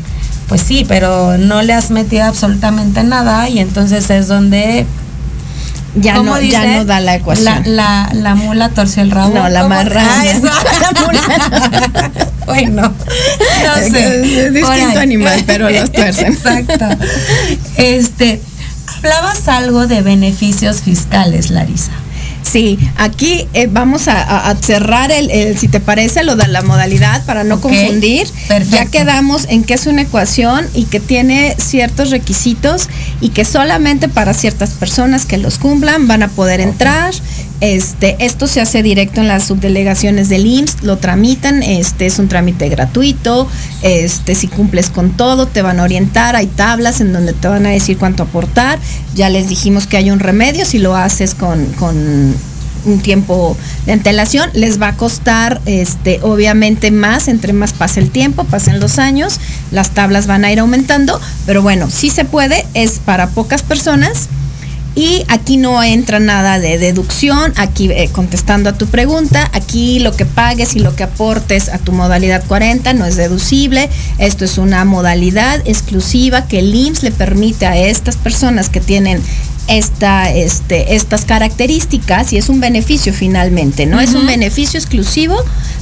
Pues 0.48 0.60
sí, 0.62 0.84
pero 0.86 1.38
no 1.38 1.62
le 1.62 1.72
has 1.72 1.90
metido 1.90 2.24
absolutamente 2.24 3.02
nada 3.04 3.48
y 3.48 3.58
entonces 3.58 4.10
es 4.10 4.28
donde 4.28 4.86
Ya 5.94 6.14
¿cómo 6.14 6.36
no, 6.36 6.40
ya 6.40 6.64
no 6.64 6.84
da 6.84 7.00
la 7.00 7.16
ecuación. 7.16 7.44
La, 7.44 7.60
la, 7.64 8.10
la 8.14 8.34
mula 8.34 8.70
torció 8.70 9.02
el 9.02 9.10
rabo. 9.10 9.34
No, 9.34 9.48
la 9.48 9.68
marrana. 9.68 10.02
Ah, 10.12 10.26
eso. 10.26 10.48
bueno, 12.46 12.82
no 12.82 13.74
sé. 13.90 14.46
Es 14.46 14.54
distinto 14.54 14.98
animal, 14.98 15.42
pero 15.46 15.70
los 15.70 15.92
tuercen. 15.92 16.32
Exacto. 16.32 16.86
Este, 17.76 18.40
hablabas 18.96 19.48
algo 19.48 19.86
de 19.86 20.02
beneficios 20.02 20.80
fiscales, 20.80 21.50
Larisa. 21.50 21.92
Sí, 22.52 22.78
aquí 22.96 23.48
eh, 23.54 23.66
vamos 23.70 24.08
a, 24.08 24.54
cerrar 24.60 25.10
el, 25.10 25.30
el, 25.30 25.58
si 25.58 25.68
te 25.68 25.80
parece, 25.80 26.22
lo 26.22 26.36
de 26.36 26.48
la 26.48 26.60
modalidad 26.60 27.24
para 27.24 27.44
no 27.44 27.62
confundir. 27.62 28.28
perfecto. 28.46 28.76
Ya 28.76 28.84
quedamos 28.86 29.46
en 29.48 29.64
que 29.64 29.72
es 29.72 29.86
una 29.86 30.02
ecuación 30.02 30.66
y 30.74 30.84
que 30.84 31.00
tiene 31.00 31.56
ciertos 31.58 32.10
requisitos 32.10 32.90
y 33.22 33.30
que 33.30 33.46
solamente 33.46 34.10
para 34.10 34.34
ciertas 34.34 34.70
personas 34.70 35.24
que 35.24 35.38
los 35.38 35.56
cumplan 35.58 36.06
van 36.06 36.22
a 36.22 36.28
poder 36.28 36.60
entrar. 36.60 37.14
Este, 37.62 38.16
esto 38.18 38.48
se 38.48 38.60
hace 38.60 38.82
directo 38.82 39.20
en 39.20 39.28
las 39.28 39.44
subdelegaciones 39.44 40.28
del 40.28 40.46
IMSS, 40.46 40.82
lo 40.82 40.98
tramitan, 40.98 41.62
este 41.62 42.06
es 42.06 42.18
un 42.18 42.26
trámite 42.26 42.68
gratuito, 42.68 43.46
este 43.82 44.34
si 44.34 44.48
cumples 44.48 44.90
con 44.90 45.10
todo 45.12 45.46
te 45.46 45.62
van 45.62 45.78
a 45.78 45.84
orientar, 45.84 46.34
hay 46.34 46.48
tablas 46.48 47.00
en 47.00 47.12
donde 47.12 47.34
te 47.34 47.46
van 47.46 47.64
a 47.64 47.68
decir 47.68 47.98
cuánto 47.98 48.24
aportar, 48.24 48.80
ya 49.14 49.30
les 49.30 49.48
dijimos 49.48 49.86
que 49.86 49.96
hay 49.96 50.10
un 50.10 50.18
remedio 50.18 50.64
si 50.64 50.78
lo 50.78 50.96
haces 50.96 51.36
con, 51.36 51.64
un 52.84 53.00
tiempo 53.00 53.56
de 53.86 53.92
antelación, 53.92 54.50
les 54.54 54.82
va 54.82 54.88
a 54.88 54.96
costar 54.96 55.60
este 55.64 56.18
obviamente 56.22 56.90
más, 56.90 57.28
entre 57.28 57.52
más 57.52 57.74
pase 57.74 58.00
el 58.00 58.10
tiempo, 58.10 58.42
pasen 58.42 58.80
los 58.80 58.98
años, 58.98 59.38
las 59.70 59.90
tablas 59.90 60.26
van 60.26 60.44
a 60.44 60.50
ir 60.50 60.58
aumentando, 60.58 61.20
pero 61.46 61.62
bueno, 61.62 61.88
sí 61.90 62.10
se 62.10 62.24
puede, 62.24 62.66
es 62.74 62.98
para 62.98 63.28
pocas 63.28 63.62
personas. 63.62 64.28
Y 64.94 65.24
aquí 65.28 65.56
no 65.56 65.82
entra 65.82 66.20
nada 66.20 66.58
de 66.58 66.76
deducción, 66.76 67.52
aquí 67.56 67.90
eh, 67.90 68.10
contestando 68.12 68.68
a 68.68 68.72
tu 68.74 68.86
pregunta, 68.88 69.50
aquí 69.54 70.00
lo 70.00 70.12
que 70.14 70.26
pagues 70.26 70.76
y 70.76 70.80
lo 70.80 70.94
que 70.94 71.04
aportes 71.04 71.70
a 71.70 71.78
tu 71.78 71.92
modalidad 71.92 72.44
40 72.46 72.92
no 72.92 73.06
es 73.06 73.16
deducible, 73.16 73.88
esto 74.18 74.44
es 74.44 74.58
una 74.58 74.84
modalidad 74.84 75.62
exclusiva 75.64 76.46
que 76.46 76.58
el 76.58 76.74
IMSS 76.74 77.02
le 77.04 77.10
permite 77.10 77.66
a 77.66 77.76
estas 77.78 78.16
personas 78.16 78.68
que 78.68 78.80
tienen 78.80 79.22
esta, 79.68 80.30
este, 80.30 80.94
estas 80.94 81.24
características 81.24 82.32
y 82.32 82.36
es 82.36 82.48
un 82.48 82.60
beneficio 82.60 83.12
finalmente, 83.12 83.86
¿no? 83.86 84.00
Es 84.00 84.14
un 84.14 84.26
beneficio 84.26 84.78
exclusivo 84.78 85.36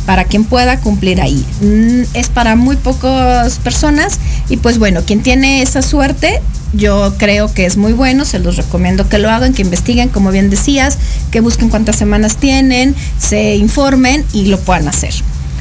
para 0.06 0.24
quien 0.24 0.44
pueda 0.44 0.80
cumplir 0.80 1.20
ahí. 1.20 1.44
Mm, 1.60 2.02
Es 2.14 2.28
para 2.28 2.56
muy 2.56 2.76
pocas 2.76 3.58
personas 3.58 4.18
y 4.48 4.58
pues 4.58 4.78
bueno, 4.78 5.02
quien 5.06 5.22
tiene 5.22 5.62
esa 5.62 5.82
suerte, 5.82 6.40
yo 6.72 7.14
creo 7.18 7.52
que 7.52 7.66
es 7.66 7.76
muy 7.76 7.92
bueno, 7.92 8.24
se 8.24 8.38
los 8.38 8.56
recomiendo 8.56 9.08
que 9.08 9.18
lo 9.18 9.30
hagan, 9.30 9.52
que 9.54 9.62
investiguen, 9.62 10.08
como 10.08 10.30
bien 10.30 10.50
decías, 10.50 10.98
que 11.30 11.40
busquen 11.40 11.68
cuántas 11.68 11.96
semanas 11.96 12.36
tienen, 12.36 12.94
se 13.18 13.56
informen 13.56 14.24
y 14.32 14.46
lo 14.46 14.58
puedan 14.60 14.88
hacer. 14.88 15.14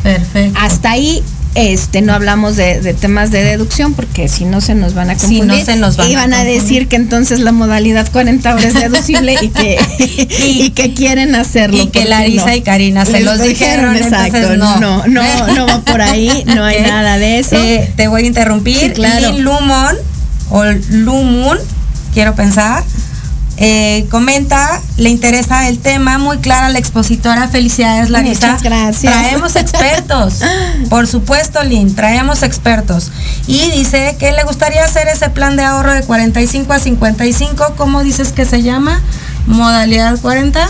Perfecto. 0.04 0.58
Hasta 0.62 0.92
ahí 0.92 1.24
Este, 1.56 2.02
no 2.04 2.14
hablamos 2.14 2.56
de, 2.58 2.80
de 2.80 2.94
temas 2.94 3.32
de 3.32 3.44
deducción 3.44 3.96
porque 3.96 4.28
si 4.28 4.46
no 4.46 4.62
se 4.62 4.76
nos 4.76 4.94
van 4.94 5.10
a 5.10 5.14
confundir. 5.16 5.46
no 5.46 5.66
se 5.66 5.76
nos 5.78 5.98
van 5.98 6.08
a 6.08 6.12
Iban 6.12 6.34
a, 6.34 6.44
decir 6.44 6.88
que 6.88 6.96
entonces 6.96 7.40
la 7.40 7.52
modalidad 7.52 8.08
40 8.12 8.54
horas 8.54 8.66
es 8.66 8.76
deducible 8.76 9.36
y 9.42 9.50
que, 9.50 9.80
y, 10.46 10.70
que 10.70 10.94
quieren 10.94 11.34
hacerlo. 11.34 11.78
Y 11.78 11.88
que 11.88 12.02
¿por 12.02 12.04
qué 12.04 12.10
Larisa 12.10 12.46
no? 12.46 12.56
y 12.56 12.62
Karina 12.62 13.04
se 13.04 13.14
Les 13.14 13.24
los 13.24 13.42
dijeron, 13.42 13.96
exacto. 13.96 14.38
entonces 14.38 14.60
no. 14.60 14.80
no, 14.80 15.08
no, 15.08 15.48
no 15.56 15.66
va 15.68 15.82
por 15.82 16.02
ahí, 16.02 16.44
no 16.46 16.64
hay 16.64 16.82
nada 16.84 17.18
de 17.18 17.40
eso. 17.40 17.56
Eh, 17.56 17.92
te 17.96 18.08
voy 18.08 18.22
a 18.24 18.26
interrumpir. 18.28 18.78
Sí, 18.78 18.90
claro. 18.92 19.36
Lumon, 19.40 19.96
o 20.50 20.64
Lumun, 20.90 21.58
quiero 22.14 22.36
pensar, 22.36 22.84
eh, 23.62 24.06
comenta, 24.10 24.82
le 24.98 25.10
interesa 25.10 25.68
el 25.68 25.80
tema, 25.80 26.18
muy 26.18 26.38
clara 26.38 26.70
la 26.70 26.80
expositora, 26.80 27.50
felicidades 27.50 28.10
Larisa. 28.10 28.48
Muchas 28.54 28.64
gracias. 28.64 29.14
Traemos 29.14 29.56
expertos, 29.58 30.36
por 30.90 31.08
supuesto 31.08 31.62
Lin, 31.64 31.94
traemos 31.94 32.42
expertos. 32.44 33.12
Y 33.48 33.70
dice 33.72 34.16
que 34.18 34.32
le 34.32 34.44
gustaría 34.44 34.84
hacer 34.86 35.08
ese 35.10 35.30
plan 35.30 35.58
de 35.58 35.64
ahorro 35.64 35.94
de 35.94 36.04
45 36.04 36.72
a 36.72 36.80
55, 36.80 37.74
¿cómo 37.76 38.02
dices 38.04 38.32
que 38.32 38.46
se 38.46 38.62
llama? 38.64 39.02
Modalidad 39.46 40.20
40. 40.22 40.70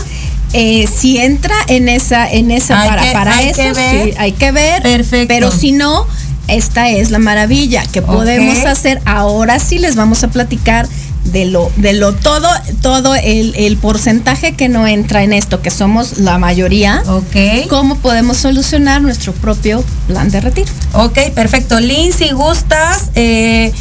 Eh, 0.52 0.88
si 0.92 1.18
entra 1.18 1.54
en 1.68 1.88
esa, 1.88 2.28
en 2.28 2.50
esa 2.50 2.80
Hay 2.80 2.88
para, 2.88 3.02
que- 3.02 3.12
para 3.12 3.36
hay 3.36 3.48
eso, 3.50 3.62
que 3.62 3.72
ver. 3.72 4.04
sí, 4.10 4.14
hay 4.18 4.32
que 4.32 4.50
ver. 4.50 4.82
Perfecto. 4.82 5.28
Pero 5.28 5.52
si 5.52 5.70
no, 5.70 6.08
esta 6.48 6.90
es 6.90 7.10
la 7.10 7.18
maravilla 7.18 7.84
que 7.92 8.02
podemos 8.02 8.58
hacer. 8.64 9.00
Ahora 9.04 9.58
sí 9.58 9.78
les 9.78 9.96
vamos 9.96 10.24
a 10.24 10.28
platicar 10.28 10.88
de 11.24 11.44
lo, 11.44 11.70
de 11.76 11.92
lo 11.92 12.14
todo, 12.14 12.48
todo 12.82 13.14
el, 13.14 13.54
el 13.56 13.76
porcentaje 13.76 14.54
que 14.54 14.68
no 14.68 14.86
entra 14.86 15.22
en 15.22 15.32
esto, 15.32 15.62
que 15.62 15.70
somos 15.70 16.18
la 16.18 16.38
mayoría. 16.38 17.02
Ok. 17.06 17.68
Cómo 17.68 17.96
podemos 17.96 18.38
solucionar 18.38 19.02
nuestro 19.02 19.32
propio 19.32 19.84
plan 20.06 20.30
de 20.30 20.40
retiro. 20.40 20.70
Ok, 20.94 21.18
perfecto. 21.34 21.78
Lynn, 21.78 22.12
si 22.12 22.30
gustas, 22.30 23.10
eh, 23.14 23.72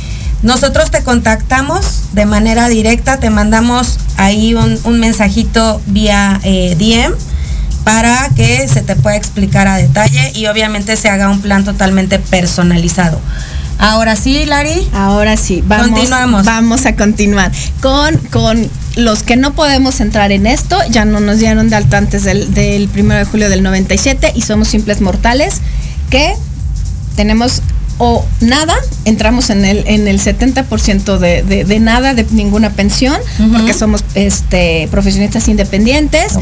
nosotros 0.44 0.92
te 0.92 1.04
contactamos 1.04 2.14
de 2.14 2.26
manera 2.26 2.70
directa, 2.70 3.20
te 3.20 3.30
mandamos 3.30 3.98
ahí 4.18 4.54
un, 4.54 4.80
un 4.84 5.00
mensajito 5.00 5.82
vía 5.88 6.40
eh, 6.44 6.76
DM 6.78 7.29
para 7.90 8.30
que 8.36 8.68
se 8.68 8.84
te 8.84 8.96
pueda 8.96 9.16
explicar 9.16 9.68
a 9.68 9.76
detalle 9.78 10.32
y 10.36 10.46
obviamente 10.46 10.96
se 10.96 11.10
haga 11.10 11.28
un 11.28 11.42
plan 11.42 11.64
totalmente 11.64 12.20
personalizado. 12.20 13.20
Ahora 13.80 14.16
sí, 14.16 14.46
Lari. 14.46 14.88
Ahora 14.94 15.36
sí, 15.38 15.64
vamos, 15.66 15.88
Continuamos. 15.88 16.46
vamos 16.46 16.86
a 16.86 16.96
continuar 16.96 17.52
con, 17.82 18.16
con 18.30 18.70
los 18.96 19.24
que 19.24 19.38
no 19.38 19.54
podemos 19.54 20.02
entrar 20.02 20.32
en 20.32 20.46
esto, 20.46 20.78
ya 20.92 21.04
no 21.04 21.20
nos 21.20 21.40
dieron 21.40 21.72
de 21.72 21.78
alta 21.78 21.98
antes 21.98 22.24
del, 22.26 22.54
del 22.54 22.88
1 22.96 23.16
de 23.16 23.24
julio 23.26 23.50
del 23.50 23.64
97 23.64 24.34
y 24.36 24.44
somos 24.44 24.68
simples 24.68 25.02
mortales 25.02 25.56
que 26.12 26.36
tenemos 27.16 27.64
o 28.00 28.26
nada, 28.40 28.74
entramos 29.06 29.50
en 29.50 29.66
el, 29.66 29.84
en 29.86 30.08
el 30.08 30.20
70% 30.22 31.18
de, 31.20 31.44
de, 31.44 31.66
de 31.66 31.80
nada, 31.80 32.14
de 32.14 32.26
ninguna 32.32 32.72
pensión, 32.72 33.18
porque 33.54 33.74
somos 33.74 34.04
este, 34.16 34.88
profesionistas 34.90 35.48
independientes, 35.50 36.36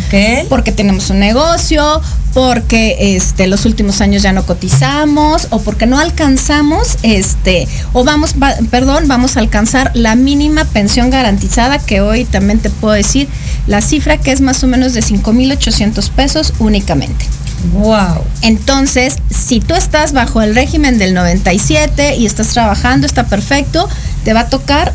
porque 0.50 0.72
tenemos 0.72 1.10
un 1.10 1.20
negocio, 1.20 2.00
porque 2.36 3.16
este, 3.16 3.48
los 3.48 3.66
últimos 3.66 4.02
años 4.02 4.22
ya 4.22 4.32
no 4.34 4.46
cotizamos, 4.46 5.48
o 5.50 5.60
porque 5.60 5.88
no 5.88 5.98
alcanzamos, 6.00 6.98
este, 7.02 7.68
o 7.94 8.04
vamos, 8.04 8.36
va- 8.42 8.56
perdón, 8.70 9.08
vamos 9.08 9.36
a 9.36 9.40
alcanzar 9.40 9.90
la 9.96 10.16
mínima 10.16 10.64
pensión 10.66 11.10
garantizada, 11.10 11.80
que 11.80 12.02
hoy 12.02 12.26
también 12.26 12.60
te 12.60 12.70
puedo 12.70 12.94
decir 12.94 13.28
la 13.66 13.82
cifra 13.82 14.18
que 14.18 14.32
es 14.32 14.42
más 14.42 14.64
o 14.64 14.68
menos 14.68 14.94
de 14.94 15.02
5.800 15.02 16.10
pesos 16.12 16.54
únicamente. 16.60 17.26
Wow. 17.74 18.24
Entonces, 18.42 19.18
si 19.30 19.60
tú 19.60 19.76
estás 19.76 20.14
bajo 20.14 20.42
el 20.42 20.56
régimen 20.56 20.98
del 20.98 21.14
97 21.14 22.16
y 22.16 22.26
estás 22.26 22.50
trabajando, 22.50 23.08
está 23.08 23.26
perfecto, 23.26 23.88
te 24.24 24.34
va 24.34 24.42
a 24.42 24.50
tocar 24.50 24.94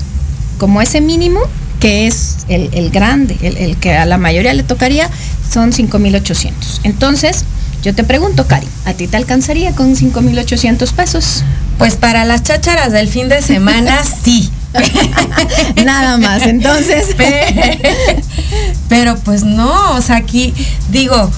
como 0.59 0.81
ese 0.81 1.01
mínimo, 1.01 1.41
que 1.81 2.07
es 2.07 2.39
el, 2.49 2.71
el 2.73 2.91
grande, 2.91 3.37
el, 3.43 3.57
el 3.57 3.77
que 3.77 3.97
a 3.97 4.07
la 4.07 4.17
mayoría 4.17 4.55
le 4.55 4.63
tocaría, 4.63 5.11
son 5.51 5.73
5.800. 5.73 6.53
Entonces, 6.85 7.45
yo 7.83 7.95
te 7.95 8.05
pregunto, 8.05 8.47
Cari, 8.47 8.69
¿a 8.85 8.95
ti 8.95 9.09
te 9.09 9.17
alcanzaría 9.17 9.73
con 9.73 9.97
5.800 9.97 10.93
pesos? 10.93 11.43
Pues 11.79 11.97
para 11.97 12.25
las 12.25 12.45
chácharas 12.45 12.93
del 12.93 13.09
fin 13.09 13.29
de 13.29 13.43
semana, 13.43 13.99
sí. 14.25 14.51
Nada 15.85 16.17
más, 16.19 16.43
entonces... 16.43 17.17
Pero 18.89 19.17
pues 19.17 19.43
no, 19.43 19.93
o 19.93 20.01
sea, 20.01 20.17
aquí 20.17 20.55
digo, 20.91 21.31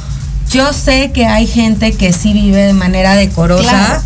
yo 0.54 0.72
sé 0.72 1.10
que 1.12 1.26
hay 1.26 1.46
gente 1.46 1.92
que 1.92 2.12
sí 2.12 2.32
vive 2.32 2.62
de 2.62 2.72
manera 2.72 3.14
decorosa, 3.16 3.68
Claro. 3.70 4.02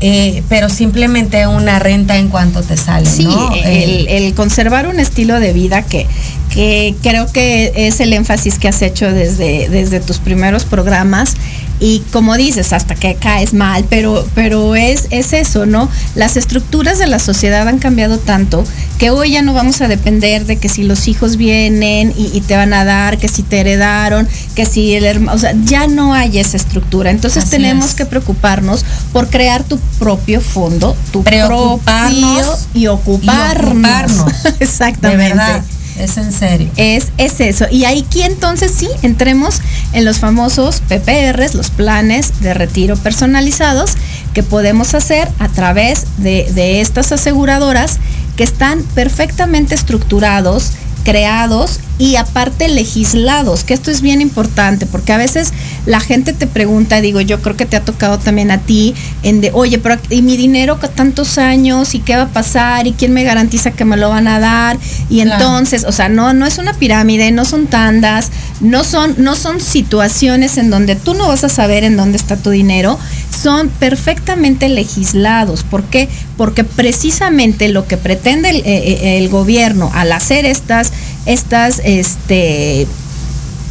eh, 0.00 0.42
pero 0.48 0.68
simplemente 0.68 1.46
una 1.46 1.78
renta 1.78 2.16
en 2.18 2.28
cuanto 2.28 2.62
te 2.62 2.76
sale, 2.76 3.06
Sí, 3.08 3.24
¿no? 3.24 3.52
el, 3.54 3.62
Eh, 4.08 4.16
el 4.26 4.34
conservar 4.34 4.86
un 4.88 5.00
estilo 5.00 5.40
de 5.40 5.52
vida 5.52 5.82
que, 5.82 6.06
que 6.50 6.94
creo 7.02 7.30
que 7.32 7.72
es 7.76 8.00
el 8.00 8.12
énfasis 8.12 8.58
que 8.58 8.68
has 8.68 8.82
hecho 8.82 9.10
desde, 9.12 9.68
desde 9.68 10.00
tus 10.00 10.18
primeros 10.18 10.64
programas. 10.64 11.34
Y 11.78 12.00
como 12.12 12.36
dices, 12.36 12.72
hasta 12.72 12.94
que 12.94 13.16
caes 13.16 13.52
mal, 13.52 13.84
pero, 13.90 14.26
pero 14.34 14.74
es, 14.76 15.08
es 15.10 15.32
eso, 15.34 15.66
¿no? 15.66 15.88
Las 16.14 16.36
estructuras 16.36 16.98
de 16.98 17.06
la 17.06 17.18
sociedad 17.18 17.68
han 17.68 17.78
cambiado 17.78 18.18
tanto 18.18 18.64
que 18.98 19.10
hoy 19.10 19.32
ya 19.32 19.42
no 19.42 19.52
vamos 19.52 19.80
a 19.82 19.88
depender 19.88 20.46
de 20.46 20.56
que 20.56 20.70
si 20.70 20.84
los 20.84 21.06
hijos 21.06 21.36
vienen 21.36 22.14
y, 22.16 22.30
y 22.34 22.40
te 22.40 22.56
van 22.56 22.72
a 22.72 22.84
dar, 22.86 23.18
que 23.18 23.28
si 23.28 23.42
te 23.42 23.60
heredaron, 23.60 24.26
que 24.54 24.64
si 24.64 24.94
el 24.94 25.04
hermano, 25.04 25.36
o 25.36 25.38
sea, 25.38 25.52
ya 25.64 25.86
no 25.86 26.14
hay 26.14 26.38
esa 26.38 26.56
estructura. 26.56 27.10
Entonces 27.10 27.42
Así 27.44 27.50
tenemos 27.50 27.90
es. 27.90 27.94
que 27.94 28.06
preocuparnos 28.06 28.84
por 29.12 29.28
crear 29.28 29.62
tu 29.64 29.78
propio 29.98 30.40
fondo, 30.40 30.96
tu 31.12 31.22
Preocuparnos 31.24 32.42
propio 32.46 32.80
y 32.80 32.86
ocuparnos. 32.86 34.14
y 34.14 34.16
ocuparnos. 34.16 34.32
Exactamente. 34.60 35.22
de 35.22 35.28
verdad, 35.28 35.62
es 35.98 36.16
en 36.16 36.32
serio. 36.32 36.70
Es, 36.76 37.08
es 37.18 37.40
eso. 37.40 37.66
Y 37.70 37.84
ahí 37.84 38.02
que 38.02 38.24
entonces 38.24 38.72
sí 38.76 38.88
entremos 39.02 39.60
en 39.92 40.04
los 40.04 40.18
famosos 40.18 40.80
PPRs, 40.88 41.54
los 41.54 41.70
planes 41.70 42.40
de 42.40 42.54
retiro 42.54 42.96
personalizados 42.96 43.92
que 44.34 44.42
podemos 44.42 44.94
hacer 44.94 45.28
a 45.38 45.48
través 45.48 46.06
de, 46.18 46.50
de 46.54 46.80
estas 46.80 47.12
aseguradoras 47.12 47.98
que 48.36 48.44
están 48.44 48.82
perfectamente 48.94 49.74
estructurados, 49.74 50.72
creados 51.04 51.80
y 51.98 52.16
aparte 52.16 52.68
legislados, 52.68 53.64
que 53.64 53.74
esto 53.74 53.90
es 53.90 54.00
bien 54.00 54.20
importante, 54.20 54.86
porque 54.86 55.12
a 55.12 55.16
veces 55.16 55.52
la 55.86 56.00
gente 56.00 56.32
te 56.32 56.46
pregunta, 56.46 57.00
digo, 57.00 57.20
yo 57.20 57.40
creo 57.40 57.56
que 57.56 57.66
te 57.66 57.76
ha 57.76 57.84
tocado 57.84 58.18
también 58.18 58.50
a 58.50 58.58
ti, 58.58 58.94
en 59.22 59.40
de, 59.40 59.50
oye, 59.52 59.78
pero 59.78 59.96
¿y 60.10 60.22
mi 60.22 60.36
dinero 60.36 60.78
tantos 60.94 61.38
años? 61.38 61.94
¿Y 61.94 62.00
qué 62.00 62.16
va 62.16 62.22
a 62.22 62.28
pasar? 62.28 62.86
¿Y 62.86 62.92
quién 62.92 63.12
me 63.12 63.24
garantiza 63.24 63.70
que 63.70 63.84
me 63.84 63.96
lo 63.96 64.08
van 64.08 64.28
a 64.28 64.38
dar? 64.38 64.78
Y 65.10 65.22
Claro. 65.22 65.32
entonces, 65.44 65.84
o 65.84 65.92
sea, 65.92 66.08
no, 66.08 66.32
no 66.32 66.46
es 66.46 66.58
una 66.58 66.72
pirámide, 66.74 67.30
no 67.32 67.44
son 67.44 67.66
tandas, 67.66 68.30
no 68.60 68.84
son, 68.84 69.14
no 69.18 69.34
son 69.34 69.60
situaciones 69.60 70.58
en 70.58 70.70
donde 70.70 70.96
tú 70.96 71.14
no 71.14 71.28
vas 71.28 71.44
a 71.44 71.48
saber 71.48 71.84
en 71.84 71.96
dónde 71.96 72.16
está 72.16 72.36
tu 72.36 72.50
dinero, 72.50 72.98
son 73.42 73.68
perfectamente 73.68 74.68
legislados. 74.68 75.62
¿Por 75.62 75.84
qué? 75.84 76.08
Porque 76.36 76.64
precisamente 76.64 77.68
lo 77.68 77.86
que 77.86 77.96
pretende 77.96 78.50
el, 78.50 78.56
eh, 78.56 78.62
eh, 78.66 79.18
el 79.18 79.28
gobierno 79.28 79.90
al 79.94 80.12
hacer 80.12 80.46
estas, 80.46 80.92
estas, 81.26 81.80
este, 81.84 82.86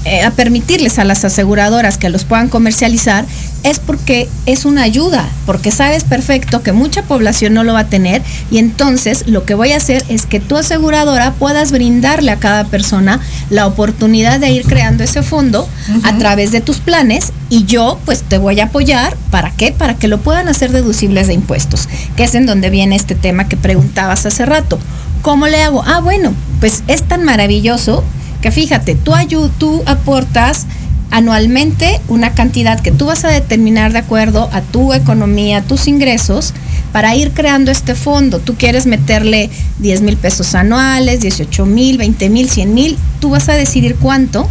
eh, 0.06 0.22
a 0.22 0.30
permitirles 0.30 1.00
a 1.00 1.04
las 1.04 1.26
aseguradoras 1.26 1.98
que 1.98 2.10
los 2.10 2.26
puedan 2.26 2.48
comercializar 2.48 3.26
es 3.63 3.80
porque 3.80 4.30
es 4.46 4.63
una 4.63 4.84
ayuda, 4.84 5.28
porque 5.48 5.72
sabes 5.72 6.04
perfecto 6.04 6.62
que 6.62 6.74
mucha 6.74 7.02
población 7.02 7.56
no 7.56 7.63
lo 7.63 7.74
va 7.74 7.80
a 7.80 7.88
tener 7.88 8.22
y 8.52 8.60
entonces 8.60 9.28
lo 9.28 9.46
que 9.46 9.56
voy 9.56 9.72
a 9.72 9.78
hacer 9.78 10.06
es 10.08 10.28
que 10.28 10.39
tu 10.39 10.58
aseguradora 10.58 11.34
puedas 11.34 11.72
brindarle 11.72 12.30
a 12.30 12.36
cada 12.36 12.65
persona 12.65 13.20
la 13.50 13.65
oportunidad 13.65 14.39
de 14.39 14.52
ir 14.52 14.68
creando 14.68 15.04
ese 15.04 15.24
fondo 15.24 15.68
a 16.04 16.15
través 16.20 16.52
de 16.52 16.62
tus 16.62 16.78
planes 16.78 17.34
y 17.50 17.65
yo 17.65 18.00
pues 18.06 18.22
te 18.22 18.38
voy 18.38 18.60
a 18.60 18.65
apoyar, 18.65 19.18
¿para 19.32 19.50
qué? 19.50 19.72
Para 19.72 19.96
que 19.96 20.08
lo 20.08 20.20
puedan 20.20 20.48
hacer 20.48 20.72
deducibles 20.72 21.26
de 21.26 21.34
impuestos, 21.34 21.89
que 22.15 22.26
es 22.26 22.36
en 22.36 22.46
donde 22.46 22.70
viene 22.70 22.96
este 22.96 23.15
tema 23.15 23.48
que 23.48 23.58
preguntabas 23.58 24.28
hace 24.28 24.46
rato. 24.46 24.78
¿Cómo 25.26 25.48
le 25.48 25.64
hago? 25.64 25.84
Ah, 25.88 26.02
bueno, 26.02 26.36
pues 26.60 26.84
es 26.88 27.02
tan 27.02 27.24
maravilloso 27.24 28.04
que 28.44 28.52
fíjate, 28.52 28.94
tú, 28.94 29.82
aportas 29.88 30.68
anualmente 31.10 32.00
una 32.10 32.36
cantidad 32.36 32.80
que 32.80 32.92
tú 32.92 33.08
vas 33.08 33.26
a 33.26 33.30
determinar 33.30 33.92
de 33.92 33.98
acuerdo 33.98 34.48
a 34.54 34.62
tu 34.62 34.94
economía, 34.94 35.58
a 35.58 35.62
tus 35.64 35.88
ingresos, 35.88 36.54
para 36.92 37.16
ir 37.16 37.32
creando 37.32 37.72
este 37.72 37.96
fondo. 37.96 38.38
Tú 38.38 38.54
quieres 38.54 38.86
meterle 38.86 39.50
10 39.80 40.02
mil 40.02 40.16
pesos 40.16 40.54
anuales, 40.54 41.22
18 41.22 41.66
mil, 41.66 41.98
20 41.98 42.30
mil, 42.30 42.48
100 42.48 42.74
mil, 42.76 42.96
tú 43.20 43.32
vas 43.32 43.50
a 43.50 43.54
decidir 43.54 43.96
cuánto 43.96 44.48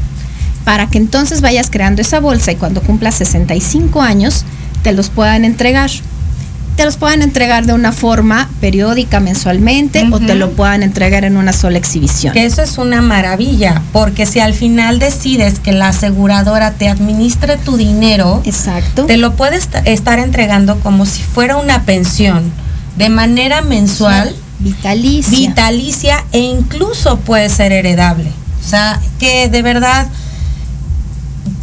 para 0.65 0.89
que 0.89 0.99
entonces 0.99 1.41
vayas 1.41 1.71
creando 1.71 2.03
esa 2.03 2.19
bolsa 2.19 2.51
y 2.51 2.57
cuando 2.57 2.83
cumplas 2.83 3.15
65 3.15 4.03
años 4.03 4.45
te 4.83 4.91
los 4.91 5.09
puedan 5.09 5.45
entregar. 5.45 5.93
Te 6.77 6.85
los 6.85 6.97
puedan 6.97 7.23
entregar 7.23 7.67
de 7.67 7.73
una 7.73 7.93
forma 7.93 8.49
periódica, 8.61 9.21
mensualmente, 9.21 10.09
o 10.11 10.19
te 10.19 10.35
lo 10.35 10.53
puedan 10.53 10.83
entregar 10.83 11.25
en 11.25 11.37
una 11.37 11.53
sola 11.53 11.79
exhibición. 11.79 12.37
Eso 12.37 12.63
es 12.63 12.79
una 12.79 13.01
maravilla, 13.01 13.83
porque 13.93 14.27
si 14.27 14.41
al 14.41 14.55
final 14.55 14.99
decides 14.99 15.61
que 15.61 15.73
la 15.73 15.89
aseguradora 15.89 16.73
te 16.73 16.89
administre 16.89 17.57
tu 17.57 17.77
dinero, 17.77 18.43
Exacto. 18.45 19.07
te 19.07 19.17
lo 19.17 19.35
puedes 19.35 19.69
estar 19.85 20.19
entregando 20.19 20.81
como 20.81 21.07
si 21.07 21.23
fuera 21.23 21.57
una 21.57 21.83
pensión, 21.83 22.53
de 22.97 23.09
manera 23.09 23.63
mensual. 23.63 24.35
Vitalicia. 24.59 25.39
Vitalicia 25.39 26.25
e 26.33 26.39
incluso 26.39 27.19
puede 27.19 27.49
ser 27.51 27.73
heredable. 27.73 28.31
O 28.65 28.69
sea, 28.69 28.99
que 29.19 29.49
de 29.49 29.63
verdad, 29.63 30.09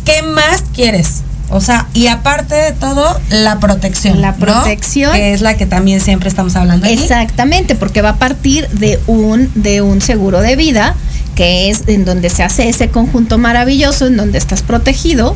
¿qué 0.06 0.22
más 0.22 0.64
quieres? 0.74 1.21
O 1.52 1.62
sea, 1.62 1.88
y 1.94 2.08
aparte 2.08 2.56
de 2.56 2.72
todo, 2.72 3.20
la 3.30 3.60
protección. 3.60 4.22
La 4.22 4.36
protección. 4.36 5.14
Que 5.14 5.34
es 5.34 5.42
la 5.42 5.58
que 5.58 5.66
también 5.66 6.00
siempre 6.00 6.30
estamos 6.30 6.56
hablando. 6.56 6.86
Aquí. 6.86 6.96
Exactamente, 6.96 7.76
porque 7.76 8.02
va 8.02 8.10
a 8.10 8.16
partir 8.16 8.68
de 8.70 9.00
un, 9.08 9.52
de 9.56 9.82
un 9.82 10.02
seguro 10.02 10.42
de 10.42 10.56
vida, 10.56 10.96
que 11.36 11.70
es 11.70 11.84
en 11.88 12.06
donde 12.06 12.30
se 12.30 12.44
hace 12.44 12.70
ese 12.70 12.90
conjunto 12.90 13.38
maravilloso, 13.38 14.08
en 14.08 14.18
donde 14.18 14.38
estás 14.38 14.62
protegido, 14.62 15.36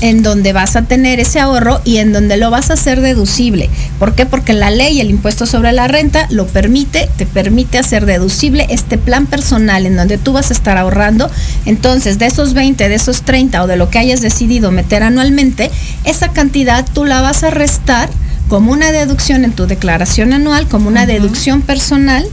en 0.00 0.22
donde 0.22 0.52
vas 0.52 0.76
a 0.76 0.82
tener 0.82 1.20
ese 1.20 1.40
ahorro 1.40 1.80
y 1.84 1.98
en 1.98 2.12
donde 2.12 2.36
lo 2.36 2.50
vas 2.50 2.70
a 2.70 2.74
hacer 2.74 3.00
deducible. 3.00 3.68
¿Por 3.98 4.14
qué? 4.14 4.26
Porque 4.26 4.52
la 4.52 4.70
ley, 4.70 5.00
el 5.00 5.10
impuesto 5.10 5.46
sobre 5.46 5.72
la 5.72 5.88
renta, 5.88 6.26
lo 6.30 6.46
permite, 6.46 7.08
te 7.16 7.26
permite 7.26 7.78
hacer 7.78 8.06
deducible 8.06 8.66
este 8.70 8.98
plan 8.98 9.26
personal 9.26 9.86
en 9.86 9.96
donde 9.96 10.18
tú 10.18 10.32
vas 10.32 10.50
a 10.50 10.54
estar 10.54 10.76
ahorrando. 10.76 11.30
Entonces, 11.64 12.18
de 12.18 12.26
esos 12.26 12.54
20, 12.54 12.88
de 12.88 12.94
esos 12.94 13.22
30 13.22 13.62
o 13.62 13.66
de 13.66 13.76
lo 13.76 13.90
que 13.90 13.98
hayas 13.98 14.20
decidido 14.20 14.70
meter 14.70 15.02
anualmente, 15.02 15.70
esa 16.04 16.32
cantidad 16.32 16.86
tú 16.92 17.04
la 17.04 17.20
vas 17.20 17.42
a 17.42 17.50
restar 17.50 18.08
como 18.48 18.72
una 18.72 18.92
deducción 18.92 19.44
en 19.44 19.52
tu 19.52 19.66
declaración 19.66 20.32
anual, 20.32 20.68
como 20.68 20.88
una 20.88 21.06
deducción 21.06 21.62
personal 21.62 22.26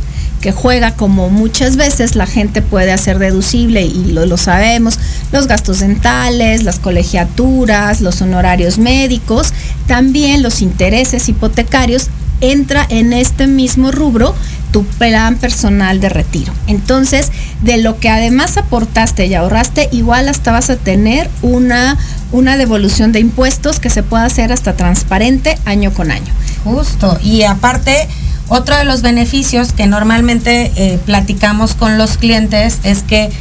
que 0.43 0.51
juega 0.51 0.91
como 0.91 1.29
muchas 1.29 1.77
veces 1.77 2.17
la 2.17 2.27
gente 2.27 2.61
puede 2.61 2.91
hacer 2.91 3.17
deducible 3.17 3.83
y 3.83 4.11
lo, 4.11 4.25
lo, 4.25 4.35
sabemos, 4.35 4.99
los 5.31 5.47
gastos 5.47 5.79
dentales, 5.79 6.63
las 6.63 6.79
colegiaturas, 6.79 8.01
los 8.01 8.21
honorarios 8.21 8.77
médicos, 8.77 9.53
también 9.87 10.43
los 10.43 10.61
intereses 10.61 11.29
hipotecarios, 11.29 12.09
entra 12.41 12.85
en 12.89 13.13
este 13.13 13.47
mismo 13.47 13.93
rubro 13.93 14.35
tu 14.73 14.83
plan 14.83 15.37
personal 15.37 16.01
de 16.01 16.09
retiro. 16.09 16.51
Entonces, 16.67 17.31
de 17.61 17.77
lo 17.77 18.01
que 18.01 18.09
además 18.09 18.57
aportaste 18.57 19.27
y 19.27 19.35
ahorraste, 19.35 19.87
igual 19.93 20.27
hasta 20.27 20.51
vas 20.51 20.69
a 20.69 20.75
tener 20.75 21.29
una, 21.41 21.97
una 22.33 22.57
devolución 22.57 23.13
de 23.13 23.21
impuestos 23.21 23.79
que 23.79 23.89
se 23.89 24.03
pueda 24.03 24.25
hacer 24.25 24.51
hasta 24.51 24.73
transparente 24.73 25.57
año 25.63 25.93
con 25.93 26.11
año. 26.11 26.33
Justo, 26.65 27.17
y 27.23 27.43
aparte 27.43 28.09
otro 28.53 28.77
de 28.77 28.85
los 28.85 29.01
beneficios 29.01 29.73
que 29.73 29.87
normalmente 29.87 30.71
eh, 30.75 30.99
platicamos 31.05 31.73
con 31.73 31.97
los 31.97 32.17
clientes 32.17 32.79
es 32.83 33.01
que 33.01 33.31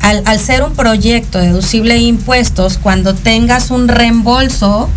al, 0.00 0.22
al, 0.26 0.38
ser 0.38 0.62
un 0.62 0.74
proyecto 0.74 1.38
deducible 1.38 1.94
de 1.94 2.00
impuestos, 2.00 2.76
cuando 2.76 3.14
tengas 3.14 3.70
un 3.70 3.88
reembolso, 3.88 4.90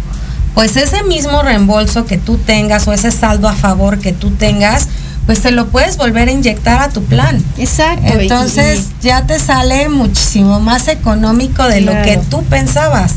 pues 0.54 0.76
ese 0.78 1.04
mismo 1.04 1.42
reembolso 1.42 2.06
que 2.06 2.18
tú 2.18 2.38
tengas 2.38 2.88
o 2.88 2.94
ese 2.94 3.12
saldo 3.12 3.48
a 3.48 3.54
favor 3.54 4.00
que 4.00 4.14
tú 4.14 4.32
tengas, 4.32 4.88
pues 5.26 5.42
te 5.42 5.52
lo 5.52 5.68
puedes 5.68 5.98
volver 5.98 6.28
a 6.28 6.32
inyectar 6.32 6.82
a 6.82 6.90
tu 6.90 7.04
plan. 7.04 7.42
Exacto. 7.58 8.14
Entonces 8.20 8.90
y, 9.02 9.06
y, 9.06 9.08
ya 9.08 9.26
te 9.26 9.40
sale 9.40 9.90
muchísimo 9.90 10.60
más 10.60 10.88
económico 10.88 11.64
de 11.64 11.82
claro. 11.82 12.00
lo 12.00 12.06
que 12.06 12.18
tú 12.30 12.44
pensabas. 12.44 13.14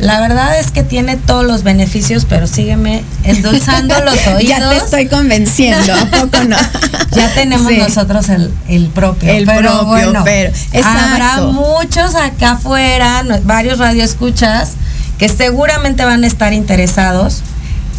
La 0.00 0.20
verdad 0.20 0.58
es 0.58 0.70
que 0.70 0.82
tiene 0.82 1.16
todos 1.16 1.44
los 1.44 1.62
beneficios, 1.62 2.26
pero 2.28 2.46
sígueme 2.46 3.04
endulzando 3.24 3.94
los 4.04 4.26
oídos. 4.26 4.42
ya 4.42 4.70
te 4.70 4.76
estoy 4.76 5.08
convenciendo, 5.08 5.92
¿a 5.94 6.06
poco 6.06 6.42
no? 6.44 6.56
ya 7.12 7.32
tenemos 7.34 7.68
sí. 7.68 7.76
nosotros 7.76 8.28
el, 8.30 8.52
el, 8.68 8.86
propio. 8.88 9.30
El 9.30 9.44
pero 9.44 9.70
propio, 9.70 9.86
bueno, 9.86 10.22
pero 10.24 10.52
habrá 10.84 11.42
muchos 11.42 12.14
acá 12.14 12.52
afuera, 12.52 13.24
varios 13.44 13.78
radioescuchas, 13.78 14.72
que 15.18 15.28
seguramente 15.28 16.04
van 16.04 16.24
a 16.24 16.26
estar 16.26 16.52
interesados. 16.54 17.42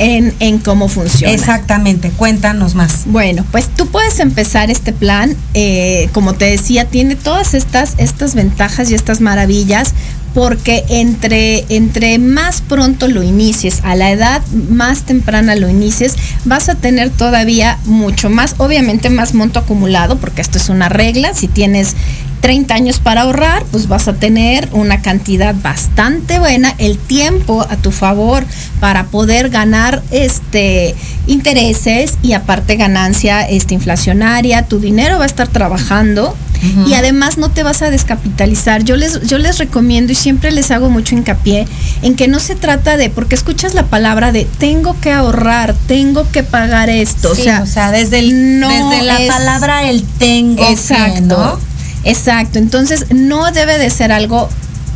En, 0.03 0.33
en, 0.39 0.57
cómo 0.57 0.87
funciona. 0.87 1.33
Exactamente, 1.33 2.09
cuéntanos 2.09 2.73
más. 2.73 3.03
Bueno, 3.05 3.45
pues 3.51 3.67
tú 3.67 3.87
puedes 3.87 4.19
empezar 4.19 4.71
este 4.71 4.93
plan, 4.93 5.35
eh, 5.53 6.09
como 6.11 6.33
te 6.33 6.45
decía, 6.45 6.85
tiene 6.85 7.15
todas 7.15 7.53
estas, 7.53 7.93
estas 7.97 8.33
ventajas 8.33 8.89
y 8.89 8.95
estas 8.95 9.21
maravillas 9.21 9.93
porque 10.33 10.85
entre, 10.87 11.65
entre 11.69 12.17
más 12.17 12.61
pronto 12.61 13.07
lo 13.07 13.21
inicies, 13.23 13.81
a 13.83 13.95
la 13.95 14.11
edad 14.11 14.41
más 14.69 15.03
temprana 15.03 15.55
lo 15.55 15.69
inicies, 15.69 16.15
vas 16.45 16.69
a 16.69 16.75
tener 16.75 17.09
todavía 17.09 17.77
mucho 17.85 18.29
más, 18.29 18.55
obviamente 18.57 19.09
más 19.09 19.33
monto 19.33 19.59
acumulado, 19.59 20.17
porque 20.19 20.41
esto 20.41 20.57
es 20.57 20.69
una 20.69 20.89
regla, 20.89 21.33
si 21.33 21.47
tienes 21.47 21.95
30 22.41 22.73
años 22.73 22.99
para 22.99 23.21
ahorrar, 23.21 23.63
pues 23.71 23.87
vas 23.87 24.07
a 24.07 24.13
tener 24.13 24.67
una 24.71 25.01
cantidad 25.01 25.55
bastante 25.55 26.39
buena, 26.39 26.73
el 26.79 26.97
tiempo 26.97 27.65
a 27.69 27.77
tu 27.77 27.91
favor 27.91 28.43
para 28.79 29.05
poder 29.05 29.49
ganar 29.49 30.01
este 30.11 30.95
intereses 31.27 32.17
y 32.23 32.33
aparte 32.33 32.75
ganancia 32.75 33.47
este, 33.47 33.75
inflacionaria, 33.75 34.63
tu 34.63 34.79
dinero 34.79 35.19
va 35.19 35.23
a 35.23 35.27
estar 35.27 35.47
trabajando 35.47 36.29
uh 36.31 36.65
-huh. 36.65 36.87
y 36.87 36.95
además 36.95 37.37
no 37.37 37.49
te 37.49 37.61
vas 37.63 37.83
a 37.83 37.91
descapitalizar. 37.91 38.83
Yo 38.83 38.95
les, 38.95 39.21
yo 39.21 39.37
les 39.37 39.59
recomiendo 39.59 40.11
y 40.11 40.15
siempre 40.15 40.51
les 40.51 40.71
hago 40.71 40.89
mucho 40.89 41.15
hincapié 41.15 41.67
en 42.01 42.15
que 42.15 42.27
no 42.27 42.39
se 42.39 42.55
trata 42.55 42.97
de, 42.97 43.09
porque 43.09 43.35
escuchas 43.35 43.75
la 43.75 43.85
palabra 43.85 44.31
de 44.31 44.45
tengo 44.57 44.99
que 44.99 45.11
ahorrar, 45.11 45.75
tengo 45.87 46.29
que 46.31 46.43
pagar 46.43 46.89
esto. 46.89 47.35
Sí, 47.35 47.41
o, 47.41 47.43
sea, 47.43 47.61
o 47.61 47.65
sea, 47.67 47.91
desde, 47.91 48.19
el, 48.19 48.59
no 48.59 48.69
desde 48.69 49.03
la 49.03 49.21
es, 49.21 49.27
palabra 49.29 49.89
el 49.89 50.03
tengo. 50.03 50.67
Exacto. 50.67 51.13
Que, 51.13 51.21
¿no? 51.21 51.70
Exacto. 52.03 52.59
Entonces 52.59 53.05
no 53.13 53.51
debe 53.51 53.77
de 53.77 53.89
ser 53.89 54.11
algo 54.11 54.49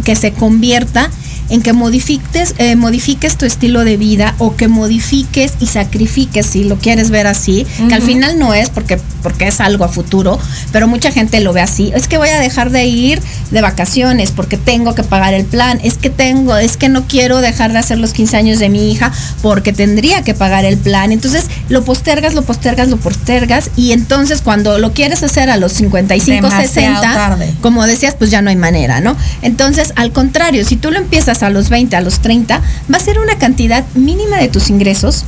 que 0.04 0.16
se 0.16 0.34
convierta 0.34 1.10
en 1.50 1.62
que 1.62 1.74
modifiques, 1.74 2.56
eh, 2.58 2.76
modifiques 2.76 3.38
tu 3.38 3.46
estilo 3.46 3.84
de 3.84 3.98
vida 3.98 4.36
o 4.40 4.56
que 4.56 4.68
modifiques 4.68 5.54
y 5.60 5.68
sacrifiques, 5.68 6.46
si 6.46 6.64
lo 6.64 6.78
quieres 6.78 7.10
ver 7.10 7.28
así, 7.28 7.66
uh 7.80 7.84
-huh. 7.84 7.88
que 7.88 7.96
al 7.96 8.02
final 8.02 8.40
no 8.40 8.54
es 8.54 8.70
porque, 8.70 9.00
porque 9.22 9.48
es 9.48 9.60
algo 9.62 9.86
a 9.86 9.88
futuro, 9.88 10.40
pero 10.72 10.88
mucha 10.88 11.12
gente 11.12 11.40
lo 11.42 11.54
ve 11.54 11.62
así. 11.62 11.92
Es 11.96 12.08
que 12.08 12.18
voy 12.18 12.30
a 12.30 12.40
dejar 12.40 12.72
de 12.72 12.86
ir 12.86 13.22
de 13.52 13.62
vacaciones 13.62 14.32
porque 14.32 14.58
tengo 14.58 14.96
que 14.96 15.04
pagar 15.04 15.34
el 15.34 15.46
plan, 15.46 15.80
es 15.84 15.96
que 15.96 16.10
tengo, 16.10 16.56
es 16.58 16.78
que 16.78 16.90
no 16.90 17.08
quiero 17.08 17.42
dejar 17.42 17.72
de 17.72 17.80
hacer 17.80 17.98
los 18.00 18.14
15 18.14 18.38
años 18.38 18.60
de 18.60 18.70
mi 18.70 18.92
hija 18.92 19.12
porque 19.42 19.74
tendría 19.74 20.24
que 20.24 20.34
pagar 20.34 20.66
el 20.66 20.78
plan. 20.78 21.12
Entonces 21.12 21.46
lo 21.70 21.84
postergas, 21.84 22.34
lo 22.34 22.42
postergas, 22.42 22.90
lo 22.90 22.98
postergas 22.98 23.70
y 23.76 23.92
entonces 23.92 24.42
cuando 24.42 24.78
lo 24.80 24.94
quieres 24.94 25.24
hacer 25.24 25.50
a 25.50 25.58
los 25.58 25.74
55, 25.74 26.36
Demasiado 26.48 26.68
60, 26.68 27.02
tarde. 27.02 27.54
como 27.62 27.86
decías, 27.86 28.16
pues 28.18 28.32
ya 28.32 28.42
no 28.42 28.50
hay 28.50 28.56
manera, 28.56 29.02
¿no? 29.02 29.16
Entonces, 29.42 29.94
al 29.96 30.12
contrario, 30.12 30.66
si 30.66 30.76
tú 30.76 30.92
lo 30.92 30.98
empiezas 30.98 31.35
a 31.44 31.50
los 31.50 31.70
20, 31.70 31.96
a 31.96 32.02
los 32.02 32.20
30, 32.20 32.62
va 32.92 32.98
a 32.98 33.00
ser 33.00 33.20
una 33.20 33.38
cantidad 33.38 33.84
mínima 33.96 34.38
de 34.38 34.48
tus 34.50 34.70
ingresos 34.70 35.26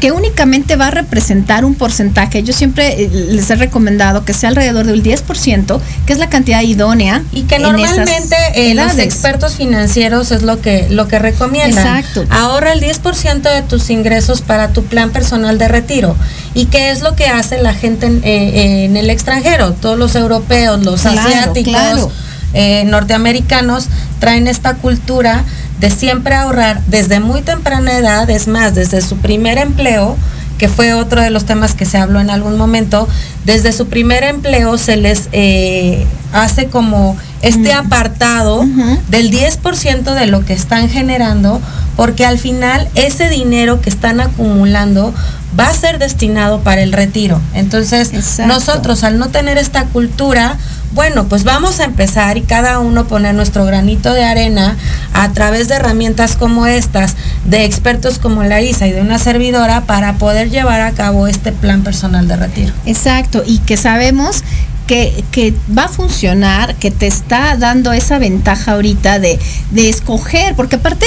que 0.00 0.12
únicamente 0.12 0.76
va 0.76 0.88
a 0.88 0.90
representar 0.90 1.64
un 1.64 1.74
porcentaje. 1.74 2.42
Yo 2.42 2.52
siempre 2.52 3.04
eh, 3.04 3.08
les 3.30 3.48
he 3.48 3.54
recomendado 3.54 4.24
que 4.24 4.34
sea 4.34 4.50
alrededor 4.50 4.84
del 4.84 5.02
10%, 5.02 5.80
que 6.04 6.12
es 6.12 6.18
la 6.18 6.28
cantidad 6.28 6.60
idónea. 6.62 7.22
Y 7.32 7.44
que 7.44 7.58
normalmente 7.58 8.36
eh, 8.54 8.74
los 8.74 8.98
expertos 8.98 9.54
financieros 9.54 10.30
es 10.30 10.42
lo 10.42 10.60
que, 10.60 10.88
lo 10.90 11.08
que 11.08 11.18
recomiendan. 11.18 11.98
Exacto. 11.98 12.26
Ahorra 12.28 12.72
el 12.72 12.80
10% 12.82 13.40
de 13.42 13.62
tus 13.62 13.88
ingresos 13.88 14.42
para 14.42 14.68
tu 14.74 14.84
plan 14.84 15.10
personal 15.10 15.56
de 15.56 15.68
retiro. 15.68 16.16
¿Y 16.54 16.66
qué 16.66 16.90
es 16.90 17.00
lo 17.00 17.16
que 17.16 17.26
hace 17.26 17.62
la 17.62 17.72
gente 17.72 18.06
en, 18.06 18.20
eh, 18.24 18.84
en 18.84 18.96
el 18.98 19.08
extranjero? 19.08 19.72
Todos 19.72 19.98
los 19.98 20.14
europeos, 20.16 20.84
los 20.84 21.00
Claro, 21.00 21.20
asiáticos. 21.20 21.72
claro. 21.72 22.10
Eh, 22.54 22.84
norteamericanos 22.86 23.88
traen 24.18 24.48
esta 24.48 24.74
cultura 24.74 25.44
de 25.80 25.90
siempre 25.90 26.34
ahorrar 26.34 26.80
desde 26.86 27.20
muy 27.20 27.42
temprana 27.42 27.98
edad, 27.98 28.30
es 28.30 28.48
más, 28.48 28.74
desde 28.74 29.02
su 29.02 29.18
primer 29.18 29.58
empleo, 29.58 30.16
que 30.58 30.68
fue 30.68 30.94
otro 30.94 31.20
de 31.20 31.30
los 31.30 31.44
temas 31.44 31.74
que 31.74 31.84
se 31.84 31.98
habló 31.98 32.20
en 32.20 32.30
algún 32.30 32.56
momento, 32.56 33.08
desde 33.44 33.72
su 33.72 33.88
primer 33.88 34.22
empleo 34.22 34.78
se 34.78 34.96
les 34.96 35.28
eh, 35.32 36.06
hace 36.32 36.66
como 36.68 37.16
este 37.46 37.72
apartado 37.72 38.60
Ujú. 38.60 38.98
del 39.08 39.30
10% 39.30 40.14
de 40.14 40.26
lo 40.26 40.44
que 40.44 40.52
están 40.52 40.88
generando, 40.88 41.60
porque 41.96 42.26
al 42.26 42.38
final 42.38 42.88
ese 42.94 43.28
dinero 43.28 43.80
que 43.80 43.90
están 43.90 44.20
acumulando 44.20 45.14
va 45.58 45.68
a 45.68 45.74
ser 45.74 45.98
destinado 45.98 46.60
para 46.60 46.82
el 46.82 46.92
retiro. 46.92 47.40
Entonces, 47.54 48.12
Exacto. 48.12 48.52
nosotros 48.52 49.04
al 49.04 49.18
no 49.18 49.28
tener 49.28 49.56
esta 49.58 49.84
cultura, 49.84 50.56
bueno, 50.92 51.24
pues 51.26 51.44
vamos 51.44 51.80
a 51.80 51.84
empezar 51.84 52.36
y 52.36 52.42
cada 52.42 52.78
uno 52.78 53.06
poner 53.06 53.34
nuestro 53.34 53.64
granito 53.64 54.12
de 54.14 54.24
arena 54.24 54.76
a 55.12 55.32
través 55.32 55.68
de 55.68 55.74
herramientas 55.74 56.36
como 56.36 56.66
estas, 56.66 57.14
de 57.44 57.64
expertos 57.64 58.18
como 58.18 58.42
Larisa 58.44 58.86
y 58.86 58.92
de 58.92 59.00
una 59.00 59.18
servidora 59.18 59.82
para 59.82 60.14
poder 60.14 60.50
llevar 60.50 60.80
a 60.80 60.92
cabo 60.92 61.26
este 61.26 61.52
plan 61.52 61.82
personal 61.82 62.26
de 62.28 62.36
retiro. 62.36 62.72
Exacto, 62.86 63.42
y 63.46 63.58
que 63.58 63.76
sabemos 63.76 64.42
que, 64.86 65.24
que, 65.30 65.54
va 65.76 65.84
a 65.84 65.88
funcionar, 65.88 66.74
que 66.76 66.90
te 66.90 67.06
está 67.06 67.56
dando 67.56 67.92
esa 67.92 68.18
ventaja 68.18 68.72
ahorita 68.72 69.18
de, 69.18 69.38
de 69.70 69.88
escoger, 69.88 70.54
porque 70.54 70.76
aparte, 70.76 71.06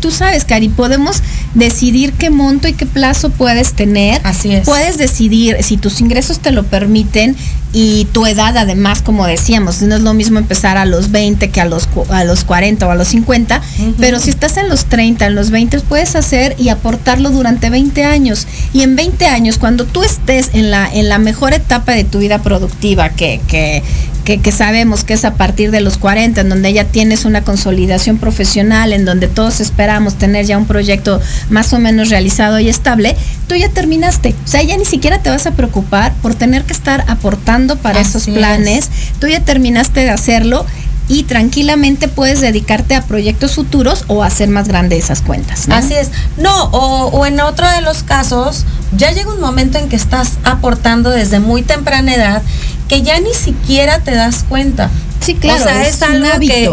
tú 0.00 0.10
sabes, 0.10 0.44
Cari, 0.44 0.68
podemos 0.68 1.22
decidir 1.54 2.12
qué 2.12 2.30
monto 2.30 2.68
y 2.68 2.74
qué 2.74 2.86
plazo 2.86 3.30
puedes 3.30 3.74
tener. 3.74 4.20
Así 4.24 4.54
es. 4.54 4.64
Puedes 4.64 4.98
decidir 4.98 5.62
si 5.62 5.76
tus 5.76 6.00
ingresos 6.00 6.38
te 6.38 6.52
lo 6.52 6.64
permiten 6.64 7.36
y 7.72 8.06
tu 8.12 8.24
edad, 8.26 8.56
además, 8.56 9.02
como 9.02 9.26
decíamos, 9.26 9.82
no 9.82 9.96
es 9.96 10.00
lo 10.00 10.14
mismo 10.14 10.38
empezar 10.38 10.78
a 10.78 10.86
los 10.86 11.10
20 11.10 11.50
que 11.50 11.60
a 11.60 11.66
los, 11.66 11.88
a 12.10 12.24
los 12.24 12.44
40 12.44 12.86
o 12.86 12.90
a 12.90 12.94
los 12.94 13.08
50, 13.08 13.56
uh 13.56 13.82
-huh. 13.82 13.94
pero 13.98 14.18
si 14.18 14.30
estás 14.30 14.56
en 14.56 14.68
los 14.68 14.86
30, 14.86 15.26
en 15.26 15.34
los 15.34 15.50
20, 15.50 15.80
puedes 15.80 16.16
hacer 16.16 16.54
y 16.58 16.70
aportarlo 16.70 17.30
durante 17.30 17.68
20 17.68 18.04
años. 18.04 18.46
Y 18.72 18.82
en 18.82 18.96
20 18.96 19.26
años, 19.26 19.58
cuando 19.58 19.84
tú 19.84 20.02
estés 20.02 20.50
en 20.54 20.70
la, 20.70 20.88
en 20.90 21.08
la 21.08 21.18
mejor 21.18 21.52
etapa 21.52 21.92
de 21.92 22.04
tu 22.04 22.20
vida 22.20 22.38
productiva, 22.38 23.10
que, 23.10 23.40
que, 23.46 23.82
que, 24.26 24.40
que, 24.40 24.50
sabemos 24.50 25.04
que 25.04 25.14
es 25.14 25.24
a 25.24 25.34
partir 25.34 25.70
de 25.70 25.80
los 25.80 25.98
40, 25.98 26.40
en 26.40 26.48
donde 26.48 26.72
ya 26.72 26.84
tienes 26.84 27.24
una 27.24 27.42
consolidación 27.42 28.18
profesional, 28.18 28.92
en 28.92 29.04
donde 29.04 29.28
todos 29.28 29.60
esperamos 29.60 30.16
tener 30.16 30.44
ya 30.44 30.58
un 30.58 30.66
proyecto 30.66 31.20
más 31.48 31.72
o 31.72 31.78
menos 31.78 32.10
realizado 32.10 32.58
y 32.58 32.68
estable, 32.68 33.16
tú 33.46 33.54
ya 33.54 33.68
terminaste. 33.68 34.34
O 34.44 34.48
sea, 34.48 34.62
ya 34.64 34.76
ni 34.76 34.84
siquiera 34.84 35.22
te 35.22 35.30
vas 35.30 35.46
a 35.46 35.52
preocupar 35.52 36.12
por 36.22 36.34
tener 36.34 36.64
que 36.64 36.72
estar 36.72 37.04
aportando 37.06 37.76
para 37.76 38.00
Así 38.00 38.10
esos 38.10 38.34
planes. 38.34 38.86
Es. 38.86 39.12
Tú 39.20 39.28
ya 39.28 39.40
terminaste 39.40 40.00
de 40.00 40.10
hacerlo 40.10 40.66
y 41.08 41.22
tranquilamente 41.22 42.08
puedes 42.08 42.40
dedicarte 42.40 42.96
a 42.96 43.02
proyectos 43.02 43.54
futuros 43.54 44.04
o 44.08 44.24
hacer 44.24 44.48
más 44.48 44.66
grandes 44.66 45.04
esas 45.04 45.22
cuentas. 45.22 45.68
¿no? 45.68 45.76
Así 45.76 45.94
es. 45.94 46.10
No, 46.36 46.64
o, 46.72 47.10
o, 47.10 47.26
en 47.26 47.38
otro 47.40 47.68
de 47.70 47.80
los 47.80 48.02
casos, 48.02 48.64
ya 48.96 49.12
llega 49.12 49.32
un 49.32 49.40
momento 49.40 49.78
en 49.78 49.88
que 49.88 49.94
estás 49.94 50.32
aportando 50.42 51.10
desde 51.10 51.38
muy 51.38 51.62
temprana 51.62 52.12
edad 52.12 52.42
que 52.88 53.02
ya 53.02 53.20
ni 53.20 53.34
siquiera 53.34 54.00
te 54.00 54.14
das 54.14 54.44
cuenta. 54.48 54.90
Sí, 55.20 55.34
claro. 55.34 55.60
O 55.60 55.62
sea, 55.64 55.82
es, 55.86 55.96
es 55.96 56.02
algo 56.02 56.28
que, 56.40 56.70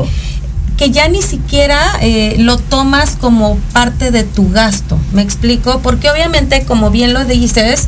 que, 0.78 0.92
ya 0.92 1.08
ni 1.08 1.22
siquiera 1.22 1.80
eh, 2.02 2.36
lo 2.38 2.58
tomas 2.58 3.16
como 3.16 3.58
parte 3.74 4.12
de 4.12 4.24
tu 4.24 4.50
gasto. 4.52 4.98
¿Me 5.12 5.22
explico? 5.22 5.80
Porque 5.82 6.10
obviamente, 6.10 6.66
como 6.66 6.92
bien 6.92 7.14
lo 7.14 7.26
dices, 7.26 7.88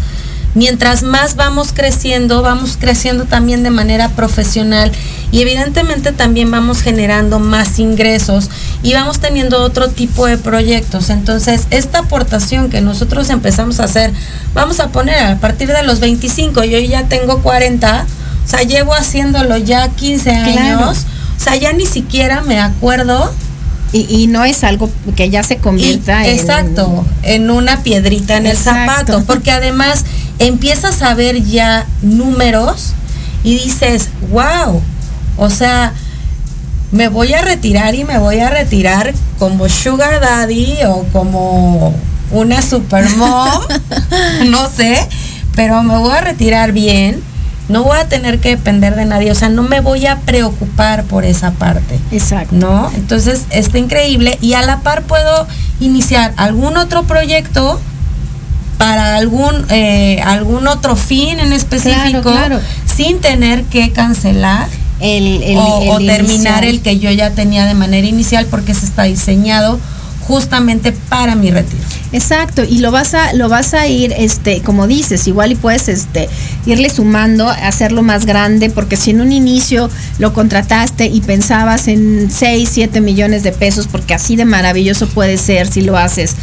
mientras 0.56 1.04
más 1.04 1.36
vamos 1.36 1.72
creciendo, 1.74 2.42
vamos 2.42 2.78
creciendo 2.80 3.26
también 3.26 3.62
de 3.62 3.70
manera 3.70 4.10
profesional 4.10 4.92
y 5.32 5.42
evidentemente 5.42 6.14
también 6.14 6.50
vamos 6.50 6.82
generando 6.82 7.40
más 7.40 7.78
ingresos 7.78 8.50
y 8.82 8.94
vamos 8.94 9.20
teniendo 9.20 9.62
otro 9.62 9.90
tipo 9.90 10.26
de 10.26 10.38
proyectos. 10.38 11.10
Entonces, 11.10 11.68
esta 11.70 12.00
aportación 12.00 12.70
que 12.70 12.82
nosotros 12.82 13.30
empezamos 13.30 13.80
a 13.80 13.84
hacer, 13.84 14.14
vamos 14.54 14.80
a 14.80 14.90
poner 14.90 15.22
a 15.24 15.38
partir 15.38 15.68
de 15.68 15.84
los 15.84 16.00
25, 16.00 16.64
yo 16.64 16.80
ya 16.80 17.04
tengo 17.04 17.42
40, 17.44 18.06
o 18.46 18.50
sea, 18.50 18.64
llevo 18.64 18.94
haciéndolo 18.94 19.58
ya 19.58 19.90
15 19.90 20.30
años, 20.32 20.54
claro. 20.54 20.90
o 20.92 21.44
sea, 21.44 21.56
ya 21.58 21.74
ni 21.74 21.86
siquiera 21.86 22.42
me 22.42 22.60
acuerdo 22.60 23.32
y, 23.92 24.08
y, 24.10 24.28
no 24.28 24.44
es 24.44 24.64
algo 24.64 24.90
que 25.16 25.30
ya 25.30 25.44
se 25.44 25.58
convierta 25.58 26.26
y, 26.26 26.32
en 26.32 26.40
exacto 26.40 27.06
en 27.24 27.50
una 27.50 27.82
piedrita 27.82 28.36
en 28.36 28.48
exacto. 28.48 28.80
el 28.80 28.88
zapato 28.88 29.24
porque 29.26 29.52
además 29.52 30.04
empiezas 30.40 31.02
a 31.02 31.14
ver 31.14 31.44
ya 31.44 31.86
números 32.02 32.94
y 33.44 33.56
dices 33.56 34.10
wow 34.32 34.82
o 35.38 35.50
sea 35.50 35.94
me 36.92 37.10
voy 37.10 37.34
a 37.34 37.42
retirar 37.42 37.96
y 37.96 38.04
me 38.04 38.18
voy 38.18 38.40
a 38.40 38.50
retirar 38.50 39.14
como 39.40 39.68
sugar 39.70 40.20
daddy 40.22 40.78
o 40.88 41.04
como 41.12 41.94
una 42.32 42.62
super 42.62 43.10
mom 43.12 43.62
no 44.48 44.70
sé 44.70 45.08
pero 45.56 45.82
me 45.84 45.98
voy 45.98 46.12
a 46.12 46.22
retirar 46.22 46.72
bien 46.72 47.22
no 47.68 47.84
voy 47.84 47.98
a 47.98 48.08
tener 48.08 48.40
que 48.40 48.50
depender 48.50 48.96
de 48.96 49.06
nadie, 49.06 49.32
o 49.32 49.36
sea, 49.36 49.50
no 49.50 49.64
me 49.64 49.80
voy 49.80 50.06
a 50.06 50.18
preocupar 50.18 51.04
por 51.06 51.26
esa 51.26 51.52
parte. 51.52 52.00
Exacto. 52.12 52.56
¿No? 52.56 52.92
Entonces, 52.96 53.46
está 53.50 53.78
increíble 53.78 54.38
y 54.42 54.54
a 54.54 54.62
la 54.62 54.82
par 54.82 55.04
puedo 55.04 55.48
iniciar 55.80 56.34
algún 56.38 56.78
otro 56.78 57.04
proyecto 57.04 57.80
para 58.78 59.16
algún 59.16 59.66
eh, 59.70 60.22
algún 60.24 60.68
otro 60.68 60.96
fin 60.96 61.40
en 61.40 61.54
específico 61.54 62.22
claro, 62.22 62.58
claro. 62.58 62.60
sin 62.86 63.20
tener 63.22 63.64
que 63.66 63.92
cancelar 63.92 64.68
el, 65.00 65.44
el, 65.44 65.58
o, 65.58 65.82
el 65.82 65.90
o 65.90 65.98
terminar 66.06 66.64
el 66.66 66.82
que 66.82 67.00
yo 67.00 67.12
ya 67.12 67.32
tenía 67.32 67.66
de 67.66 67.74
manera 67.74 68.08
inicial 68.08 68.46
porque 68.46 68.74
se 68.74 68.86
está 68.86 69.04
diseñado 69.04 69.80
justamente 70.28 70.92
para 71.10 71.36
mi 71.36 71.52
retiro. 71.52 71.84
Exacto, 72.12 72.64
y 72.64 72.80
lo 72.80 72.92
vas 72.92 73.14
a 73.14 73.34
lo 73.34 73.50
vas 73.50 73.74
a 73.74 73.88
ir 73.88 74.14
este 74.18 74.62
como 74.62 74.88
dices, 74.88 75.28
igual 75.28 75.52
y 75.52 75.56
puedes 75.56 75.88
este 75.88 76.30
irle 76.66 76.90
sumando, 76.90 77.50
hacerlo 77.50 78.02
más 78.02 78.26
grande 78.26 78.70
porque 78.70 78.96
si 78.96 79.12
en 79.12 79.22
un 79.22 79.32
inicio 79.32 79.90
lo 80.18 80.34
contrataste 80.34 81.08
y 81.08 81.22
pensabas 81.22 81.88
en 81.88 82.30
6, 82.32 82.70
7 82.72 83.02
millones 83.02 83.44
de 83.44 83.52
pesos 83.52 83.88
porque 83.88 84.14
así 84.14 84.36
de 84.36 84.46
maravilloso 84.46 85.08
puede 85.08 85.38
ser 85.38 85.68
si 85.68 85.82
lo 85.82 85.98
haces 85.98 86.36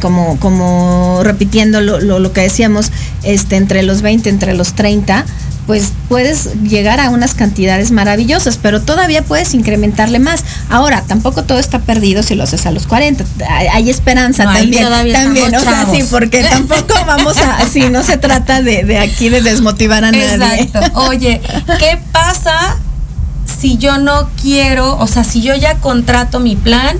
como 0.00 0.38
como 0.38 1.20
repitiendo 1.22 1.80
lo, 1.80 2.00
lo, 2.00 2.18
lo 2.18 2.32
que 2.32 2.42
decíamos, 2.42 2.92
este 3.22 3.56
entre 3.56 3.82
los 3.82 4.02
20, 4.02 4.28
entre 4.28 4.54
los 4.54 4.74
30, 4.74 5.24
pues 5.66 5.92
puedes 6.08 6.62
llegar 6.62 7.00
a 7.00 7.10
unas 7.10 7.34
cantidades 7.34 7.90
maravillosas, 7.90 8.56
pero 8.56 8.82
todavía 8.82 9.22
puedes 9.22 9.52
incrementarle 9.52 10.20
más. 10.20 10.44
Ahora, 10.70 11.02
tampoco 11.02 11.42
todo 11.42 11.58
está 11.58 11.80
perdido 11.80 12.22
si 12.22 12.36
lo 12.36 12.44
haces 12.44 12.66
a 12.66 12.70
los 12.70 12.86
40. 12.86 13.24
Hay, 13.50 13.66
hay 13.66 13.90
esperanza 13.90 14.44
No, 14.44 14.52
también. 14.52 14.84
todavía 14.84 15.14
También, 15.22 15.54
o 15.54 15.60
sea, 15.60 15.86
sí, 15.92 16.04
porque 16.10 16.42
tampoco 16.50 16.94
vamos 17.06 17.36
a, 17.38 17.56
así 17.56 17.80
no 17.90 18.04
se 18.04 18.16
trata 18.16 18.62
de, 18.62 18.84
de 18.84 18.98
aquí 18.98 19.28
de 19.28 19.42
desmotivar 19.42 20.04
a 20.04 20.12
nadie. 20.12 20.62
Exacto. 20.62 21.00
Oye, 21.08 21.40
¿qué 21.80 21.98
pasa 22.12 22.76
si 23.60 23.76
yo 23.76 23.98
no 23.98 24.28
quiero, 24.40 24.96
o 24.98 25.06
sea, 25.08 25.24
si 25.24 25.42
yo 25.42 25.54
ya 25.56 25.74
contrato 25.78 26.38
mi 26.38 26.54
plan? 26.54 26.96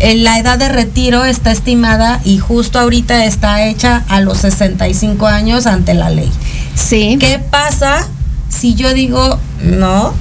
eh, 0.00 0.16
La 0.16 0.38
edad 0.40 0.58
de 0.58 0.68
retiro 0.68 1.24
está 1.24 1.52
estimada 1.52 2.20
y 2.24 2.38
justo 2.38 2.80
ahorita 2.80 3.24
está 3.24 3.64
hecha 3.66 4.02
a 4.08 4.20
los 4.20 4.38
65 4.38 5.26
años 5.28 5.66
ante 5.66 5.94
la 5.94 6.10
ley. 6.10 6.30
Sí. 6.74 7.16
¿Qué 7.20 7.38
pasa 7.38 8.06
si 8.48 8.74
yo 8.74 8.92
digo, 8.94 9.38
no, 9.62 10.14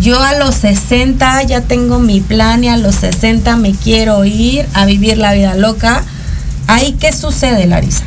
yo 0.00 0.22
a 0.22 0.34
los 0.34 0.54
60 0.56 1.42
ya 1.44 1.60
tengo 1.62 1.98
mi 1.98 2.20
plan 2.20 2.64
y 2.64 2.68
a 2.68 2.76
los 2.76 2.94
60 2.96 3.56
me 3.56 3.72
quiero 3.72 4.24
ir 4.24 4.66
a 4.74 4.84
vivir 4.86 5.18
la 5.18 5.32
vida 5.34 5.54
loca? 5.54 6.02
¿Ahí 6.66 6.96
qué 6.98 7.12
sucede, 7.12 7.66
Larisa? 7.66 8.04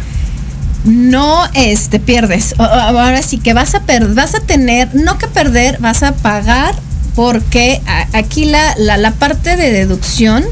no 0.85 1.45
este 1.53 2.01
pierdes. 2.01 2.55
Ahora 2.59 3.21
sí 3.21 3.37
que 3.37 3.53
vas 3.53 3.73
a 3.73 3.79
per- 3.83 4.13
vas 4.13 4.35
a 4.35 4.41
tener, 4.41 4.93
no 4.93 5.17
que 5.17 5.27
perder, 5.29 5.77
vas 5.79 6.03
a 6.03 6.13
pagar 6.13 6.75
porque 7.15 7.81
aquí 8.11 8.43
la, 8.43 8.75
la, 8.77 8.97
la 8.97 9.11
parte 9.11 9.55
de 9.55 9.71
deducción 9.71 10.43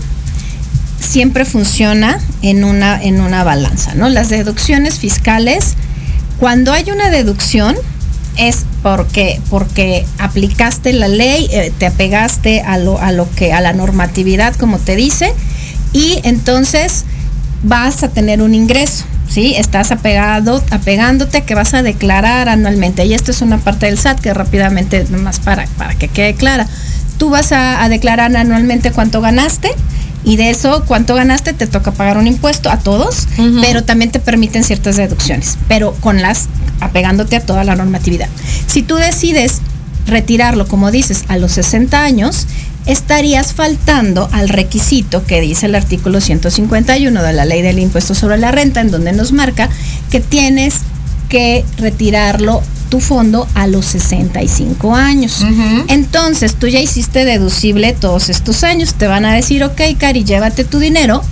siempre 1.01 1.43
funciona 1.43 2.17
en 2.41 2.63
una, 2.63 3.01
en 3.03 3.19
una 3.19 3.43
balanza, 3.43 3.93
¿no? 3.95 4.07
Las 4.07 4.29
deducciones 4.29 4.99
fiscales, 4.99 5.73
cuando 6.41 6.73
hay 6.73 6.89
una 6.89 7.11
deducción, 7.11 7.75
es 8.35 8.65
porque, 8.81 9.39
porque 9.51 10.07
aplicaste 10.17 10.91
la 10.91 11.07
ley, 11.07 11.47
eh, 11.51 11.71
te 11.77 11.85
apegaste 11.85 12.61
a 12.61 12.79
lo, 12.79 12.99
a 12.99 13.11
lo 13.11 13.29
que, 13.29 13.53
a 13.53 13.61
la 13.61 13.73
normatividad, 13.73 14.55
como 14.55 14.79
te 14.79 14.95
dice, 14.95 15.35
y 15.93 16.19
entonces 16.23 17.05
vas 17.61 18.01
a 18.01 18.09
tener 18.09 18.41
un 18.41 18.55
ingreso. 18.55 19.05
¿Sí? 19.29 19.53
Estás 19.55 19.91
apegado, 19.91 20.61
apegándote 20.71 21.37
a 21.37 21.45
que 21.45 21.55
vas 21.55 21.73
a 21.73 21.83
declarar 21.83 22.49
anualmente. 22.49 23.05
Y 23.05 23.13
esto 23.13 23.31
es 23.31 23.41
una 23.41 23.59
parte 23.59 23.85
del 23.85 23.97
SAT 23.97 24.19
que 24.19 24.33
rápidamente, 24.33 25.05
nomás 25.09 25.39
para, 25.39 25.67
para 25.77 25.95
que 25.95 26.09
quede 26.09 26.33
clara. 26.33 26.67
Tú 27.17 27.29
vas 27.29 27.53
a, 27.53 27.81
a 27.81 27.87
declarar 27.87 28.35
anualmente 28.35 28.91
cuánto 28.91 29.21
ganaste 29.21 29.69
y 30.23 30.35
de 30.35 30.49
eso 30.49 30.83
cuánto 30.87 31.15
ganaste 31.15 31.53
te 31.53 31.67
toca 31.67 31.91
pagar 31.91 32.17
un 32.17 32.27
impuesto 32.27 32.69
a 32.69 32.77
todos, 32.77 33.27
pero 33.61 33.83
también 33.83 34.11
te 34.11 34.19
permiten 34.19 34.63
ciertas 34.63 34.97
deducciones, 34.97 35.57
pero 35.67 35.93
con 35.99 36.21
las 36.21 36.47
apegándote 36.79 37.35
a 37.35 37.41
toda 37.41 37.63
la 37.63 37.75
normatividad. 37.75 38.29
Si 38.67 38.83
tú 38.83 38.95
decides 38.95 39.61
retirarlo, 40.07 40.67
como 40.67 40.91
dices, 40.91 41.25
a 41.27 41.37
los 41.37 41.51
60 41.53 42.03
años, 42.03 42.47
estarías 42.85 43.53
faltando 43.53 44.29
al 44.31 44.49
requisito 44.49 45.23
que 45.25 45.41
dice 45.41 45.67
el 45.67 45.75
artículo 45.75 46.21
151 46.21 47.21
de 47.21 47.33
la 47.33 47.45
ley 47.45 47.61
del 47.61 47.79
impuesto 47.79 48.15
sobre 48.15 48.37
la 48.37 48.51
renta, 48.51 48.81
en 48.81 48.91
donde 48.91 49.13
nos 49.13 49.31
marca 49.31 49.69
que 50.09 50.19
tienes 50.19 50.75
que 51.31 51.63
retirarlo 51.77 52.61
tu 52.89 52.99
fondo 52.99 53.47
a 53.55 53.65
los 53.67 53.85
65 53.85 54.93
años. 54.93 55.45
Entonces, 55.87 56.55
tú 56.55 56.67
ya 56.67 56.81
hiciste 56.81 57.23
deducible 57.23 57.93
todos 57.93 58.27
estos 58.27 58.65
años. 58.65 58.95
Te 58.95 59.07
van 59.07 59.23
a 59.23 59.33
decir, 59.33 59.63
ok, 59.63 59.79
Cari, 59.97 60.25
llévate 60.25 60.65
tu 60.65 60.77
dinero, 60.77 61.23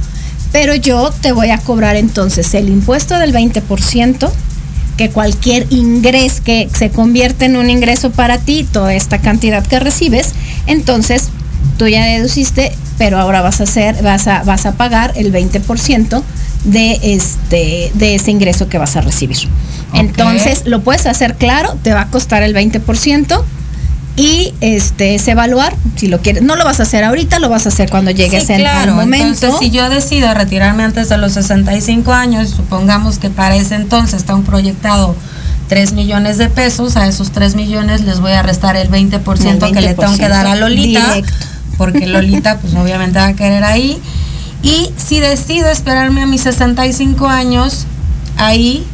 pero 0.53 0.73
yo 0.73 1.11
te 1.21 1.33
voy 1.33 1.49
a 1.49 1.57
cobrar 1.57 1.97
entonces 1.97 2.53
el 2.53 2.69
impuesto 2.69 3.19
del 3.19 3.33
20%, 3.33 4.31
que 4.95 5.09
cualquier 5.09 5.67
ingreso 5.69 6.43
que 6.45 6.69
se 6.73 6.91
convierte 6.91 7.45
en 7.45 7.57
un 7.57 7.69
ingreso 7.69 8.09
para 8.11 8.37
ti, 8.37 8.65
toda 8.71 8.93
esta 8.93 9.17
cantidad 9.17 9.67
que 9.67 9.81
recibes, 9.81 10.29
entonces 10.65 11.27
tú 11.77 11.87
ya 11.89 12.05
deduciste, 12.05 12.71
pero 12.97 13.19
ahora 13.19 13.41
vas 13.41 13.59
a 13.59 13.63
hacer, 13.63 14.01
vas 14.01 14.27
a, 14.27 14.43
vas 14.43 14.65
a 14.65 14.73
pagar 14.73 15.11
el 15.17 15.33
20% 15.33 16.23
de 16.63 16.99
este 17.03 17.91
de 17.93 18.15
ese 18.15 18.31
ingreso 18.31 18.67
que 18.67 18.77
vas 18.77 18.95
a 18.95 19.01
recibir. 19.01 19.37
Entonces, 19.93 20.63
lo 20.65 20.81
puedes 20.81 21.05
hacer 21.05 21.35
claro, 21.35 21.77
te 21.81 21.93
va 21.93 22.01
a 22.01 22.07
costar 22.07 22.43
el 22.43 22.53
20% 22.55 23.41
y 24.15 24.53
este 24.59 25.15
es 25.15 25.27
evaluar 25.27 25.73
si 25.95 26.07
lo 26.09 26.19
quieres. 26.21 26.43
No 26.43 26.55
lo 26.57 26.65
vas 26.65 26.79
a 26.79 26.83
hacer 26.83 27.03
ahorita, 27.05 27.39
lo 27.39 27.49
vas 27.49 27.65
a 27.65 27.69
hacer 27.69 27.89
cuando 27.89 28.11
llegues 28.11 28.45
Sí, 28.47 28.53
en 28.53 28.59
claro. 28.59 28.91
al 28.91 28.97
momento. 28.97 29.27
Entonces, 29.27 29.59
si 29.59 29.71
yo 29.71 29.89
decido 29.89 30.33
retirarme 30.33 30.83
antes 30.83 31.09
de 31.09 31.17
los 31.17 31.33
65 31.33 32.11
años, 32.11 32.49
supongamos 32.49 33.17
que 33.17 33.29
para 33.29 33.55
ese 33.55 33.75
entonces 33.75 34.15
está 34.19 34.35
un 34.35 34.43
proyectado 34.43 35.15
3 35.69 35.93
millones 35.93 36.37
de 36.37 36.49
pesos, 36.49 36.97
a 36.97 37.07
esos 37.07 37.31
3 37.31 37.55
millones 37.55 38.01
les 38.01 38.19
voy 38.19 38.33
a 38.33 38.41
restar 38.43 38.75
el 38.75 38.89
20%, 38.89 39.67
El 39.67 39.73
que 39.73 39.81
le 39.81 39.93
tengo 39.93 40.17
que 40.17 40.27
dar 40.27 40.45
a 40.47 40.55
Lolita, 40.55 41.13
directo. 41.13 41.33
porque 41.77 42.05
Lolita 42.07 42.57
pues 42.57 42.73
obviamente 42.75 43.19
va 43.19 43.27
a 43.27 43.33
querer 43.33 43.63
ahí. 43.63 43.99
Y 44.61 44.91
si 44.97 45.19
decido 45.19 45.69
esperarme 45.69 46.21
a 46.21 46.27
mis 46.27 46.41
65 46.41 47.27
años, 47.27 47.85
ahí 48.37 48.85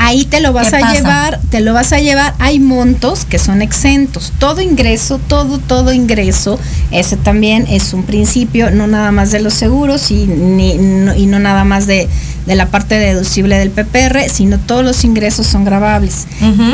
Ahí 0.00 0.24
te 0.24 0.40
lo 0.40 0.52
vas 0.52 0.70
¿Qué 0.70 0.76
a 0.76 0.80
pasa? 0.80 0.94
llevar, 0.94 1.40
te 1.50 1.60
lo 1.60 1.74
vas 1.74 1.92
a 1.92 1.98
llevar. 1.98 2.32
Hay 2.38 2.60
montos 2.60 3.24
que 3.24 3.40
son 3.40 3.62
exentos. 3.62 4.32
Todo 4.38 4.60
ingreso, 4.60 5.18
todo, 5.18 5.58
todo 5.58 5.92
ingreso, 5.92 6.58
ese 6.92 7.16
también 7.16 7.66
es 7.68 7.92
un 7.92 8.04
principio, 8.04 8.70
no 8.70 8.86
nada 8.86 9.10
más 9.10 9.32
de 9.32 9.40
los 9.40 9.54
seguros 9.54 10.12
y, 10.12 10.26
ni, 10.26 10.74
no, 10.74 11.16
y 11.16 11.26
no 11.26 11.40
nada 11.40 11.64
más 11.64 11.88
de, 11.88 12.08
de 12.46 12.54
la 12.54 12.66
parte 12.66 12.94
deducible 12.94 13.58
del 13.58 13.70
PPR, 13.70 14.30
sino 14.30 14.58
todos 14.58 14.84
los 14.84 15.04
ingresos 15.04 15.48
son 15.48 15.64
grabables. 15.64 16.28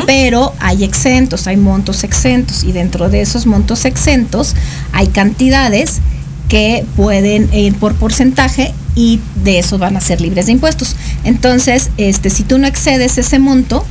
Pero 0.05 0.53
hay 0.59 0.83
exentos, 0.83 1.47
hay 1.47 1.57
montos 1.57 2.03
exentos 2.03 2.63
y 2.63 2.73
dentro 2.73 3.09
de 3.09 3.21
esos 3.21 3.47
montos 3.47 3.85
exentos 3.85 4.53
hay 4.93 5.07
cantidades 5.07 5.99
que 6.55 6.85
pueden 6.95 7.53
ir 7.53 7.75
por 7.75 7.95
porcentaje 7.95 8.73
y 8.95 9.19
de 9.43 9.59
eso 9.59 9.77
van 9.77 9.97
a 9.97 9.99
ser 9.99 10.21
libres 10.21 10.45
de 10.45 10.53
impuestos. 10.53 10.95
Entonces, 11.25 11.89
este, 11.97 12.29
si 12.29 12.43
tú 12.43 12.57
no 12.57 12.65
excedes 12.65 13.17
ese 13.17 13.39
monto, 13.39 13.85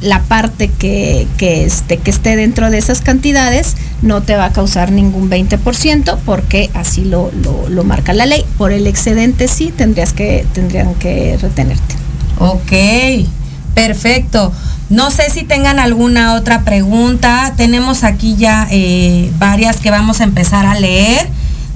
la 0.00 0.22
parte 0.22 0.68
que, 0.68 1.26
que, 1.36 1.66
este, 1.66 1.98
que 1.98 2.10
esté 2.10 2.36
dentro 2.36 2.70
de 2.70 2.78
esas 2.78 3.02
cantidades 3.02 3.76
no 4.00 4.22
te 4.22 4.34
va 4.34 4.46
a 4.46 4.50
causar 4.50 4.92
ningún 4.92 5.28
20% 5.28 6.16
porque 6.24 6.70
así 6.72 7.04
lo, 7.04 7.30
lo, 7.32 7.68
lo 7.68 7.84
marca 7.84 8.14
la 8.14 8.24
ley. 8.24 8.46
Por 8.56 8.72
el 8.72 8.86
excedente 8.86 9.46
sí 9.46 9.70
tendrías 9.70 10.14
que, 10.14 10.46
tendrían 10.54 10.94
que 10.94 11.36
retenerte. 11.36 11.96
Ok, 12.38 13.26
perfecto. 13.74 14.54
No 14.88 15.10
sé 15.10 15.28
si 15.28 15.42
tengan 15.42 15.78
alguna 15.78 16.32
otra 16.32 16.62
pregunta. 16.62 17.52
Tenemos 17.58 18.04
aquí 18.04 18.36
ya 18.36 18.66
eh, 18.70 19.30
varias 19.38 19.76
que 19.80 19.90
vamos 19.90 20.22
a 20.22 20.24
empezar 20.24 20.64
a 20.64 20.80
leer 20.80 21.28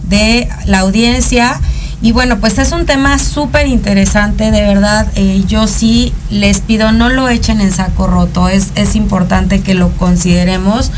de 0.09 0.49
la 0.67 0.81
audiencia. 0.81 1.61
Y 2.03 2.13
bueno, 2.13 2.39
pues 2.39 2.59
es 2.59 2.73
un 2.73 2.85
tema 2.85 3.19
súper 3.19 3.67
interesante, 3.67 4.51
de 4.51 4.61
verdad. 4.61 5.07
eh, 5.15 5.43
yo 5.47 5.67
sí 5.67 6.13
les 6.29 6.61
pido, 6.61 6.93
no 6.93 7.09
lo 7.09 7.29
echen 7.29 7.61
en 7.63 7.73
saco 7.73 8.07
roto, 8.07 8.49
es, 8.49 8.73
es 8.75 8.95
importante 8.95 9.63
que 9.63 9.75
lo 9.75 9.91
consideremos. 9.93 10.91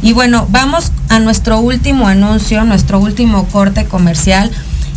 Y 0.00 0.12
bueno, 0.12 0.46
vamos 0.50 0.90
a 1.10 1.18
nuestro 1.18 1.58
último 1.58 2.08
anuncio, 2.08 2.64
nuestro 2.64 2.98
último 2.98 3.46
corte 3.48 3.84
comercial 3.84 4.50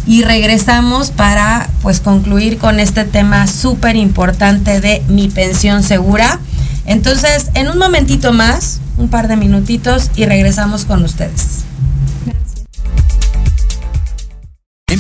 y 0.08 0.24
regresamos 0.24 1.12
para 1.12 1.70
pues 1.82 2.00
concluir 2.00 2.58
con 2.58 2.80
este 2.80 3.04
tema 3.04 3.46
súper 3.46 3.98
importante 3.98 4.80
de 4.80 5.04
mi 5.10 5.28
pensión 5.28 5.84
segura. 5.84 6.40
Entonces, 6.86 7.48
en 7.54 7.68
un 7.68 7.78
momentito 7.78 8.32
más, 8.32 8.80
un 8.98 9.10
par 9.10 9.28
de 9.28 9.36
minutitos 9.36 10.10
y 10.16 10.26
regresamos 10.26 10.86
con 10.86 11.04
ustedes. 11.04 11.67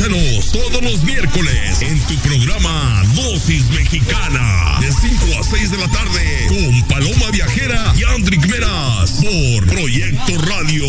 Escúchanos 0.00 0.50
todos 0.50 0.82
los 0.82 1.02
miércoles 1.02 1.82
en 1.82 2.00
tu 2.06 2.14
programa 2.20 3.02
Dosis 3.14 3.68
Mexicana 3.68 4.78
de 4.80 4.90
5 4.90 5.38
a 5.38 5.42
6 5.42 5.70
de 5.72 5.76
la 5.76 5.88
tarde 5.88 6.46
con 6.48 6.82
Paloma 6.88 7.30
Viajera 7.30 7.92
y 7.94 8.04
Andrick 8.04 8.46
Meras 8.46 9.10
por 9.20 9.66
Proyecto 9.66 10.38
Radio 10.38 10.86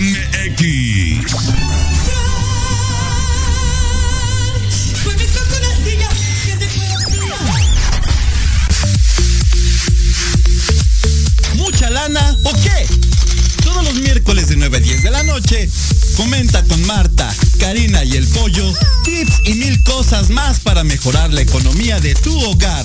MX. 0.00 1.44
¿Mucha 11.56 11.90
lana 11.90 12.38
o 12.42 12.52
qué? 12.54 12.86
Todos 13.62 13.84
los 13.84 13.94
miércoles 13.96 14.48
de 14.48 14.56
9 14.56 14.78
a 14.78 14.80
10 14.80 15.02
de 15.02 15.10
la 15.10 15.22
noche, 15.24 15.68
comenta 16.16 16.62
con 16.64 16.84
Marta, 16.86 17.32
Karina 17.58 18.02
y 18.04 18.16
el 18.16 18.26
Pollo 18.28 18.72
tips 19.04 19.40
y 19.44 19.54
mil 19.54 19.82
cosas 19.84 20.30
más 20.30 20.60
para 20.60 20.82
mejorar 20.82 21.32
la 21.32 21.42
economía 21.42 22.00
de 22.00 22.14
tu 22.14 22.36
hogar. 22.44 22.84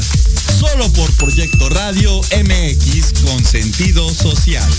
Solo 0.60 0.92
por 0.94 1.12
Proyecto 1.14 1.70
Radio 1.70 2.20
MX 2.20 3.14
con 3.24 3.44
sentido 3.44 4.14
social. 4.14 4.70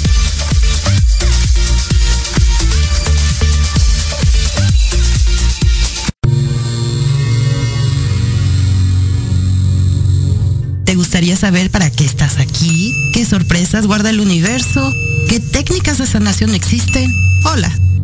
¿Te 10.84 10.94
gustaría 10.94 11.36
saber 11.36 11.70
para 11.70 11.90
qué 11.90 12.05
estás 12.05 12.38
aquí? 12.38 12.94
¿Qué 13.14 13.24
sorpresas 13.24 13.86
guarda 13.86 14.11
el 14.11 14.20
universo? 14.20 14.92
¿Qué 15.28 15.40
técnicas 15.40 15.98
de 15.98 16.07
sanación 16.07 16.55
existen? 16.55 17.11
Hola, 17.44 17.72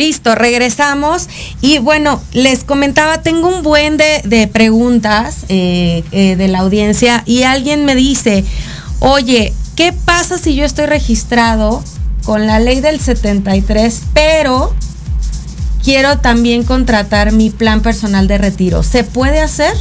Listo, 0.00 0.34
regresamos. 0.34 1.28
Y 1.60 1.76
bueno, 1.76 2.22
les 2.32 2.64
comentaba, 2.64 3.20
tengo 3.20 3.48
un 3.54 3.62
buen 3.62 3.98
de, 3.98 4.22
de 4.24 4.48
preguntas 4.48 5.44
eh, 5.50 6.02
eh, 6.10 6.36
de 6.36 6.48
la 6.48 6.60
audiencia 6.60 7.22
y 7.26 7.42
alguien 7.42 7.84
me 7.84 7.94
dice, 7.94 8.42
oye, 9.00 9.52
¿qué 9.76 9.92
pasa 9.92 10.38
si 10.38 10.54
yo 10.54 10.64
estoy 10.64 10.86
registrado 10.86 11.84
con 12.24 12.46
la 12.46 12.60
ley 12.60 12.80
del 12.80 12.98
73, 12.98 14.00
pero 14.14 14.74
quiero 15.84 16.18
también 16.18 16.62
contratar 16.64 17.32
mi 17.32 17.50
plan 17.50 17.82
personal 17.82 18.26
de 18.26 18.38
retiro? 18.38 18.82
¿Se 18.82 19.04
puede 19.04 19.40
hacer? 19.40 19.74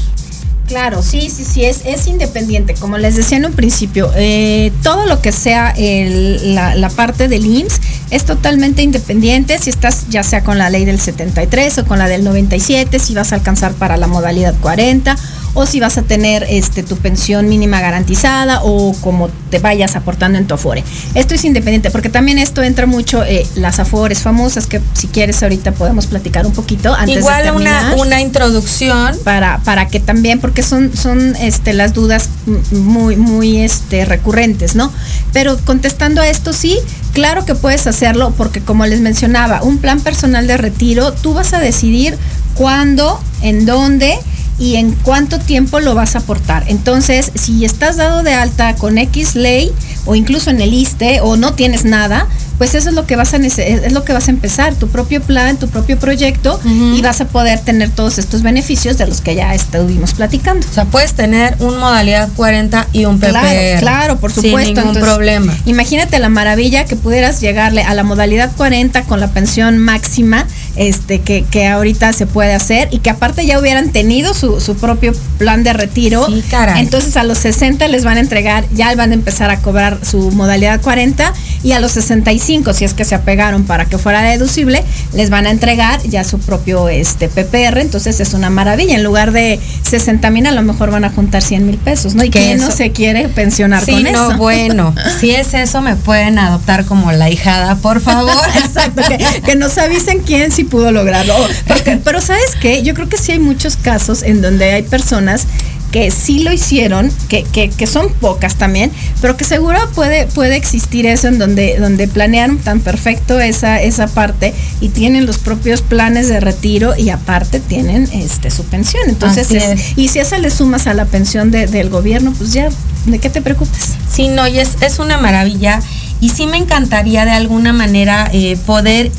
Claro, 0.69 1.01
sí, 1.01 1.31
sí, 1.31 1.45
sí, 1.45 1.65
es, 1.65 1.81
es 1.83 2.05
independiente. 2.05 2.75
Como 2.75 2.99
les 2.99 3.15
decía 3.15 3.37
en 3.37 3.45
un 3.45 3.53
principio, 3.53 4.11
eh, 4.15 4.71
todo 4.83 5.07
lo 5.07 5.19
que 5.19 5.31
sea 5.31 5.73
la, 5.75 6.75
la 6.75 6.89
parte 6.91 7.27
del 7.27 7.43
IMSS 7.43 7.81
es 8.11 8.23
totalmente 8.23 8.83
independiente. 8.83 9.57
Si 9.57 9.71
estás 9.71 10.09
ya 10.09 10.21
sea 10.21 10.43
con 10.43 10.59
la 10.59 10.69
ley 10.69 10.85
del 10.85 10.99
73 10.99 11.79
o 11.79 11.85
con 11.85 11.97
la 11.97 12.07
del 12.07 12.23
97, 12.23 12.99
si 12.99 13.15
vas 13.15 13.31
a 13.31 13.35
alcanzar 13.37 13.73
para 13.73 13.97
la 13.97 14.05
modalidad 14.05 14.53
40 14.61 15.17
o 15.53 15.65
si 15.65 15.79
vas 15.79 15.97
a 15.97 16.03
tener 16.03 16.45
este, 16.49 16.83
tu 16.83 16.95
pensión 16.97 17.49
mínima 17.49 17.81
garantizada 17.81 18.61
o 18.63 18.93
como 19.01 19.29
te 19.49 19.59
vayas 19.59 19.95
aportando 19.95 20.37
en 20.37 20.47
tu 20.47 20.53
Afore. 20.53 20.83
Esto 21.15 21.35
es 21.35 21.43
independiente 21.45 21.91
porque 21.91 22.09
también 22.09 22.37
esto 22.37 22.63
entra 22.63 22.85
mucho 22.85 23.23
eh, 23.23 23.45
las 23.55 23.79
Afores 23.79 24.19
famosas 24.19 24.67
que 24.67 24.81
si 24.93 25.07
quieres 25.07 25.41
ahorita 25.43 25.71
podemos 25.71 26.07
platicar 26.07 26.45
un 26.45 26.53
poquito 26.53 26.93
antes 26.93 27.15
de 27.15 27.19
Igual 27.21 27.41
una, 27.41 27.51
terminar 27.51 27.97
una 27.97 28.21
introducción. 28.21 29.17
para, 29.23 29.59
para 29.59 29.87
que 29.87 29.99
también, 29.99 30.39
porque 30.39 30.63
son, 30.63 30.95
son 30.95 31.35
este, 31.37 31.73
las 31.73 31.93
dudas 31.93 32.29
muy, 32.71 33.15
muy 33.15 33.57
este, 33.57 34.05
recurrentes, 34.05 34.75
¿no? 34.75 34.91
Pero 35.33 35.57
contestando 35.65 36.21
a 36.21 36.27
esto, 36.27 36.53
sí, 36.53 36.77
claro 37.13 37.45
que 37.45 37.55
puedes 37.55 37.87
hacerlo, 37.87 38.33
porque 38.37 38.61
como 38.61 38.85
les 38.85 39.01
mencionaba, 39.01 39.61
un 39.63 39.77
plan 39.77 39.99
personal 40.01 40.47
de 40.47 40.57
retiro, 40.57 41.13
tú 41.13 41.33
vas 41.33 41.53
a 41.53 41.59
decidir 41.59 42.17
cuándo, 42.55 43.19
en 43.41 43.65
dónde 43.65 44.19
y 44.59 44.75
en 44.75 44.91
cuánto 44.91 45.39
tiempo 45.39 45.79
lo 45.79 45.95
vas 45.95 46.15
a 46.15 46.19
aportar. 46.19 46.65
Entonces, 46.67 47.31
si 47.35 47.65
estás 47.65 47.97
dado 47.97 48.23
de 48.23 48.33
alta 48.33 48.75
con 48.75 48.97
X 48.97 49.35
ley 49.35 49.71
o 50.05 50.15
incluso 50.15 50.49
en 50.49 50.61
el 50.61 50.73
ISTE 50.73 51.21
o 51.21 51.37
no 51.37 51.53
tienes 51.53 51.85
nada, 51.85 52.27
pues 52.59 52.75
eso 52.75 52.89
es 52.89 52.95
lo 52.95 53.07
que 53.07 53.15
vas 53.15 53.33
a 53.33 53.37
es 53.37 53.93
lo 53.93 54.03
que 54.03 54.11
vas 54.11 54.27
a 54.27 54.31
empezar, 54.31 54.75
tu 54.75 54.89
propio 54.89 55.21
plan, 55.21 55.57
tu 55.57 55.69
propio 55.69 55.97
proyecto 55.97 56.59
y 56.65 57.01
vas 57.01 57.21
a 57.21 57.25
poder 57.25 57.59
tener 57.59 57.89
todos 57.89 58.19
estos 58.19 58.41
beneficios 58.41 58.97
de 58.97 59.07
los 59.07 59.21
que 59.21 59.33
ya 59.33 59.55
estuvimos 59.55 60.13
platicando. 60.13 60.67
O 60.69 60.73
sea, 60.73 60.83
puedes 60.83 61.13
tener 61.13 61.55
un 61.59 61.77
modalidad 61.79 62.27
40 62.35 62.87
y 62.91 63.05
un 63.05 63.17
PPR. 63.17 63.29
Claro, 63.29 63.79
claro, 63.79 64.19
por 64.19 64.33
supuesto. 64.33 64.57
Sin 64.57 64.75
ningún 64.75 64.87
Entonces, 64.89 65.03
problema. 65.03 65.57
Imagínate 65.65 66.19
la 66.19 66.27
maravilla 66.27 66.83
que 66.83 66.97
pudieras 66.97 67.39
llegarle 67.39 67.83
a 67.83 67.93
la 67.93 68.03
modalidad 68.03 68.51
40 68.57 69.03
con 69.03 69.21
la 69.21 69.29
pensión 69.29 69.77
máxima 69.77 70.45
este, 70.79 71.19
que, 71.19 71.43
que 71.43 71.67
ahorita 71.67 72.13
se 72.13 72.25
puede 72.25 72.53
hacer 72.53 72.87
y 72.91 72.99
que 72.99 73.09
aparte 73.09 73.45
ya 73.45 73.59
hubieran 73.59 73.91
tenido 73.91 74.33
su, 74.33 74.61
su 74.61 74.75
propio 74.77 75.11
plan 75.37 75.61
de 75.63 75.73
retiro. 75.73 76.25
Sí. 76.25 76.41
Entonces 76.77 77.17
a 77.17 77.23
los 77.23 77.37
60 77.39 77.85
les 77.89 78.05
van 78.05 78.15
a 78.15 78.21
entregar, 78.21 78.63
ya 78.73 78.95
van 78.95 79.11
a 79.11 79.13
empezar 79.13 79.49
a 79.49 79.59
cobrar 79.59 79.99
su 80.03 80.31
modalidad 80.31 80.81
40 80.81 81.33
y 81.63 81.73
a 81.73 81.81
los 81.81 81.91
65, 81.91 82.73
si 82.73 82.85
es 82.85 82.93
que 82.93 83.03
se 83.03 83.13
apegaron 83.13 83.65
para 83.65 83.85
que 83.85 83.97
fuera 83.97 84.21
deducible, 84.21 84.81
les 85.13 85.29
van 85.29 85.47
a 85.47 85.51
entregar 85.51 86.01
ya 86.03 86.23
su 86.23 86.39
propio 86.39 86.87
este, 86.87 87.27
PPR. 87.27 87.79
Entonces 87.79 88.21
es 88.21 88.33
una 88.33 88.49
maravilla. 88.49 88.95
En 88.95 89.03
lugar 89.03 89.33
de 89.33 89.59
60 89.83 90.29
mil, 90.29 90.45
a 90.45 90.53
lo 90.53 90.61
mejor 90.61 90.91
van 90.91 91.03
a 91.03 91.09
juntar 91.09 91.41
100 91.41 91.65
mil 91.65 91.77
pesos, 91.77 92.15
¿no? 92.15 92.23
Y 92.23 92.29
Que 92.29 92.55
no 92.55 92.71
se 92.71 92.91
quiere 92.93 93.27
pensionar 93.27 93.83
Sí, 93.83 93.91
con 93.91 94.03
no, 94.03 94.29
eso. 94.29 94.37
bueno. 94.37 94.95
Si 95.19 95.31
es 95.31 95.53
eso, 95.53 95.81
me 95.81 95.97
pueden 95.97 96.39
adoptar 96.39 96.85
como 96.85 97.11
la 97.11 97.29
hijada, 97.29 97.75
por 97.75 97.99
favor. 97.99 98.31
Exacto, 98.55 99.01
que, 99.09 99.17
que 99.41 99.55
nos 99.57 99.77
avisen 99.77 100.19
quién 100.19 100.53
sí 100.53 100.68
pudo 100.69 100.91
lograrlo. 100.91 101.35
Porque- 101.67 101.99
pero 102.03 102.21
sabes 102.21 102.55
qué, 102.61 102.81
yo 102.83 102.93
creo 102.93 103.09
que 103.09 103.17
sí 103.17 103.31
hay 103.33 103.39
muchos 103.39 103.75
casos 103.77 104.23
en 104.23 104.41
donde 104.41 104.71
hay 104.71 104.83
personas 104.83 105.45
que 105.91 106.11
sí 106.11 106.43
lo 106.43 106.53
hicieron, 106.53 107.11
que, 107.29 107.41
que, 107.45 107.69
que 107.71 107.87
son 107.87 108.13
pocas 108.13 108.57
también, 108.57 108.91
pero 109.21 109.35
que 109.37 109.43
seguro 109.43 109.79
puede, 109.95 110.27
puede 110.27 110.55
existir 110.55 111.07
eso 111.07 111.27
en 111.27 111.39
donde, 111.39 111.77
donde 111.79 112.07
planearon 112.07 112.59
tan 112.59 112.79
perfecto 112.79 113.39
esa, 113.39 113.81
esa 113.81 114.05
parte 114.05 114.53
y 114.81 114.89
tienen 114.89 115.25
los 115.25 115.39
propios 115.39 115.81
planes 115.81 116.27
de 116.29 116.39
retiro 116.41 116.93
y 116.95 117.09
aparte 117.09 117.59
tienen 117.59 118.07
este 118.13 118.51
su 118.51 118.65
pensión. 118.65 119.01
Entonces, 119.07 119.47
Así 119.47 119.57
es- 119.57 119.63
es. 119.63 119.97
y 119.97 120.09
si 120.09 120.19
esa 120.19 120.37
le 120.37 120.51
sumas 120.51 120.85
a 120.85 120.93
la 120.93 121.05
pensión 121.05 121.49
de- 121.49 121.65
del 121.65 121.89
gobierno, 121.89 122.33
pues 122.37 122.53
ya, 122.53 122.69
¿de 123.07 123.17
qué 123.17 123.31
te 123.31 123.41
preocupes? 123.41 123.95
Sí, 124.13 124.27
no, 124.27 124.47
y 124.47 124.59
es, 124.59 124.77
es 124.81 124.99
una 124.99 125.17
maravilla. 125.17 125.81
Y 126.21 126.29
sí 126.29 126.45
me 126.45 126.57
encantaría 126.57 127.25
de 127.25 127.31
alguna 127.31 127.73
manera 127.73 128.29
eh, 128.31 128.57
poder 128.67 129.11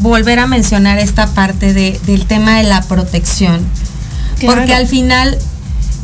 volver 0.00 0.38
a 0.38 0.46
mencionar 0.46 0.98
esta 0.98 1.26
parte 1.28 1.72
de- 1.72 2.00
del 2.06 2.26
tema 2.26 2.58
de 2.58 2.64
la 2.64 2.82
protección. 2.82 3.60
Claro. 4.38 4.56
Porque 4.56 4.74
al 4.74 4.86
final, 4.86 5.38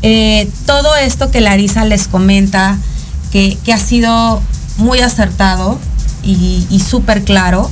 eh, 0.03 0.49
todo 0.67 0.97
esto 0.97 1.31
que 1.31 1.41
Larisa 1.41 1.85
les 1.85 2.09
comenta, 2.09 2.79
que, 3.31 3.59
que 3.65 3.73
ha 3.73 3.79
sido 3.79 4.41
muy 4.79 5.01
acertado 5.01 5.79
y, 6.23 6.67
y 6.71 6.81
súper 6.81 7.23
claro, 7.25 7.71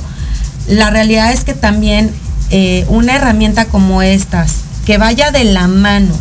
la 0.67 0.89
realidad 0.91 1.31
es 1.31 1.43
que 1.43 1.53
también 1.53 2.11
eh, 2.51 2.85
una 2.89 3.15
herramienta 3.15 3.65
como 3.65 4.01
estas, 4.01 4.57
que 4.85 4.97
vaya 4.97 5.31
de 5.31 5.43
la 5.45 5.67
mano 5.67 6.13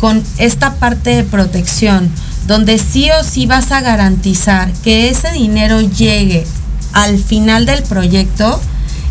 con 0.00 0.22
esta 0.38 0.74
parte 0.74 1.10
de 1.10 1.22
protección, 1.22 2.10
donde 2.46 2.78
sí 2.78 3.08
o 3.10 3.24
sí 3.24 3.46
vas 3.46 3.70
a 3.72 3.80
garantizar 3.80 4.72
que 4.82 5.08
ese 5.08 5.30
dinero 5.32 5.80
llegue 5.80 6.46
al 6.92 7.18
final 7.18 7.64
del 7.66 7.82
proyecto, 7.82 8.60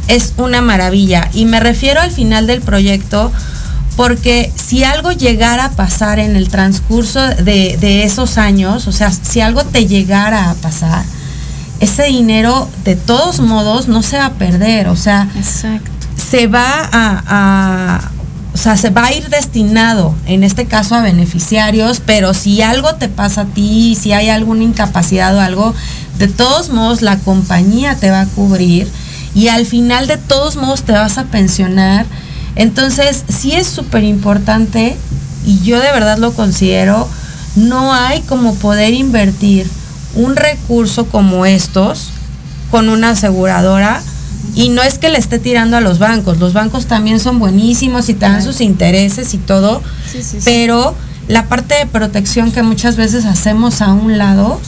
es 0.07 0.33
una 0.37 0.61
maravilla. 0.61 1.29
Y 1.33 1.45
me 1.45 1.59
refiero 1.59 2.01
al 2.01 2.11
final 2.11 2.47
del 2.47 2.61
proyecto 2.61 3.31
porque 3.95 4.51
si 4.55 4.83
algo 4.83 5.11
llegara 5.11 5.65
a 5.65 5.71
pasar 5.71 6.19
en 6.19 6.35
el 6.35 6.49
transcurso 6.49 7.19
de, 7.27 7.77
de 7.79 8.03
esos 8.03 8.37
años, 8.37 8.87
o 8.87 8.91
sea, 8.91 9.11
si 9.11 9.39
algo 9.39 9.63
te 9.65 9.85
llegara 9.85 10.49
a 10.49 10.55
pasar, 10.55 11.03
ese 11.79 12.03
dinero 12.05 12.67
de 12.85 12.95
todos 12.95 13.39
modos 13.39 13.87
no 13.87 14.01
se 14.01 14.17
va 14.17 14.25
a 14.27 14.33
perder, 14.33 14.87
o 14.87 14.95
sea, 14.95 15.27
Exacto. 15.35 15.91
se 16.17 16.47
va 16.47 16.65
a, 16.91 17.23
a- 17.27 18.11
o 18.53 18.57
sea, 18.57 18.77
se 18.77 18.89
va 18.91 19.05
a 19.05 19.13
ir 19.13 19.29
destinado, 19.29 20.15
en 20.27 20.43
este 20.43 20.65
caso 20.65 20.93
a 20.95 21.01
beneficiarios, 21.01 22.01
pero 22.05 22.33
si 22.35 22.61
algo 22.61 22.95
te 22.95 23.09
pasa 23.09 23.41
a 23.41 23.45
ti, 23.45 23.97
si 23.99 24.11
hay 24.13 24.29
alguna 24.29 24.63
incapacidad 24.63 25.35
o 25.35 25.41
algo, 25.41 25.73
de 26.19 26.27
todos 26.27 26.69
modos 26.69 27.01
la 27.01 27.17
compañía 27.17 27.95
te 27.95 28.11
va 28.11 28.21
a 28.21 28.25
cubrir 28.27 28.87
y 29.35 29.47
al 29.47 29.65
final 29.65 30.07
de 30.07 30.17
todos 30.17 30.55
modos 30.55 30.83
te 30.83 30.91
vas 30.91 31.17
a 31.17 31.25
pensionar. 31.25 32.05
Entonces, 32.55 33.23
sí 33.29 33.53
es 33.53 33.67
súper 33.67 34.03
importante 34.03 34.95
y 35.45 35.59
yo 35.61 35.79
de 35.79 35.91
verdad 35.91 36.17
lo 36.17 36.33
considero, 36.33 37.07
no 37.55 37.93
hay 37.93 38.21
como 38.21 38.55
poder 38.55 38.93
invertir 38.93 39.67
un 40.15 40.35
recurso 40.35 41.05
como 41.07 41.45
estos 41.45 42.09
con 42.69 42.89
una 42.89 43.11
aseguradora 43.11 44.01
y 44.55 44.69
no 44.69 44.83
es 44.83 44.97
que 44.99 45.09
le 45.09 45.17
esté 45.17 45.39
tirando 45.39 45.77
a 45.77 45.81
los 45.81 45.97
bancos, 45.99 46.37
los 46.37 46.53
bancos 46.53 46.85
también 46.85 47.19
son 47.19 47.39
buenísimos 47.39 48.09
y 48.09 48.13
te 48.13 48.25
dan 48.25 48.43
sus 48.43 48.61
intereses 48.61 49.33
y 49.33 49.37
todo, 49.37 49.81
Sí, 50.11 50.21
sí, 50.21 50.37
sí. 50.37 50.37
pero 50.43 50.95
la 51.27 51.45
parte 51.47 51.75
de 51.75 51.85
protección 51.87 52.51
que 52.51 52.61
muchas 52.61 52.95
veces 52.95 53.25
hacemos 53.25 53.81
a 53.81 53.93
un 53.93 54.17
lado, 54.17 54.59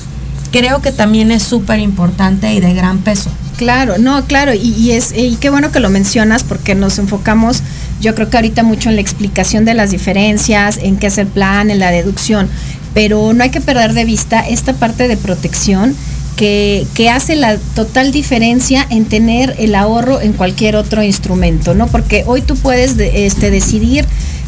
creo 0.52 0.82
que 0.82 0.92
también 0.92 1.32
es 1.32 1.44
súper 1.44 1.80
importante 1.80 2.54
y 2.54 2.60
de 2.62 2.74
gran 2.74 3.00
peso. 3.00 3.30
Claro, 3.58 3.98
no, 3.98 4.26
claro, 4.26 4.54
y, 4.54 4.92
es 4.92 5.14
y 5.16 5.38
qué 5.38 5.50
bueno 5.50 5.72
que 5.72 5.80
lo 5.80 5.90
mencionas 5.90 6.44
porque 6.44 6.76
nos 6.76 6.98
enfocamos, 7.00 7.62
yo 8.02 8.14
creo 8.14 8.30
que 8.30 8.36
ahorita 8.36 8.64
mucho 8.64 8.90
en 8.90 8.96
la 8.96 9.02
explicación 9.02 9.64
de 9.64 9.74
las 9.74 9.92
diferencias, 9.92 10.78
en 10.82 10.98
qué 10.98 11.08
es 11.08 11.18
el 11.18 11.28
plan, 11.28 11.72
en 11.72 11.80
la 11.80 11.90
deducción, 11.92 12.50
pero 12.94 13.32
no 13.32 13.44
hay 13.44 13.52
que 13.52 13.62
perder 13.62 13.94
de 13.94 14.04
vista 14.04 14.42
esta 14.42 14.74
parte 14.74 15.08
de 15.08 15.16
protección 15.16 15.96
que, 16.36 16.86
que 16.96 17.10
hace 17.10 17.38
la 17.38 17.58
total 17.76 18.12
diferencia 18.12 18.86
en 18.90 19.06
tener 19.06 19.56
el 19.58 19.74
ahorro 19.74 20.20
en 20.20 20.34
cualquier 20.34 20.76
otro 20.76 21.02
instrumento, 21.02 21.74
¿no? 21.74 21.88
Porque 21.88 22.26
hoy 22.28 22.42
tú 22.42 22.58
puedes 22.58 22.98
de- 22.98 23.26
este, 23.26 23.52
decidir 23.52 24.06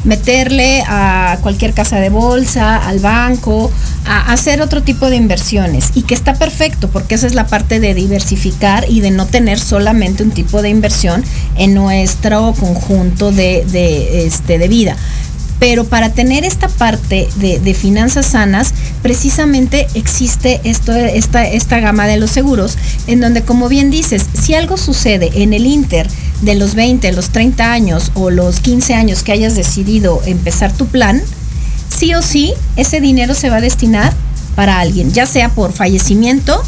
meterle 0.08 0.84
a 0.88 1.38
cualquier 1.42 1.74
casa 1.74 2.00
de 2.00 2.10
bolsa, 2.10 2.78
al 2.78 3.00
banco, 3.00 3.70
a 4.06 4.32
hacer 4.32 4.62
otro 4.62 4.82
tipo 4.82 5.10
de 5.10 5.18
inversiones 5.18 5.92
y 5.96 6.04
que 6.04 6.14
está 6.14 6.34
perfecto 6.34 6.90
porque 6.90 7.16
esa 7.16 7.28
es 7.28 7.36
la 7.36 7.46
parte 7.46 7.82
de 7.82 7.94
diversificar 7.94 8.86
y 8.90 9.02
de 9.02 9.12
no 9.12 9.28
tener 9.28 9.60
solamente 9.60 10.24
un 10.24 10.32
tipo 10.32 10.62
de 10.62 10.70
inversión 10.70 11.24
en 11.58 11.74
nuestro 11.74 12.54
conjunto 12.58 13.32
de, 13.32 14.26
este, 14.26 14.58
de 14.58 14.68
vida. 14.70 14.96
Pero 15.60 15.86
para 15.86 16.10
tener 16.10 16.46
esta 16.46 16.70
parte 16.70 17.28
de, 17.38 17.60
de 17.60 17.74
finanzas 17.74 18.28
sanas, 18.28 18.74
precisamente 19.02 19.88
existe 19.96 20.62
esto, 20.64 20.94
esta, 20.96 21.48
esta 21.48 21.80
gama 21.80 22.06
de 22.06 22.18
los 22.18 22.30
seguros, 22.30 22.78
en 23.08 23.20
donde, 23.20 23.42
como 23.42 23.68
bien 23.68 23.90
dices, 23.90 24.26
si 24.40 24.54
algo 24.54 24.78
sucede 24.78 25.32
en 25.34 25.54
el 25.54 25.66
Inter 25.66 26.08
de 26.42 26.56
los 26.56 26.76
20, 26.76 27.12
los 27.14 27.30
30 27.30 27.72
años 27.72 28.12
o 28.14 28.30
los 28.30 28.60
15 28.60 28.94
años 28.94 29.24
que 29.24 29.32
hayas 29.32 29.56
decidido 29.56 30.22
empezar 30.26 30.72
tu 30.72 30.88
plan, 30.88 31.22
sí 31.96 32.14
o 32.14 32.22
sí, 32.22 32.54
ese 32.76 33.02
dinero 33.02 33.34
se 33.34 33.50
va 33.50 33.58
a 33.58 33.62
destinar 33.62 34.14
para 34.56 34.80
alguien, 34.80 35.12
ya 35.12 35.26
sea 35.26 35.50
por 35.50 35.72
fallecimiento, 35.74 36.62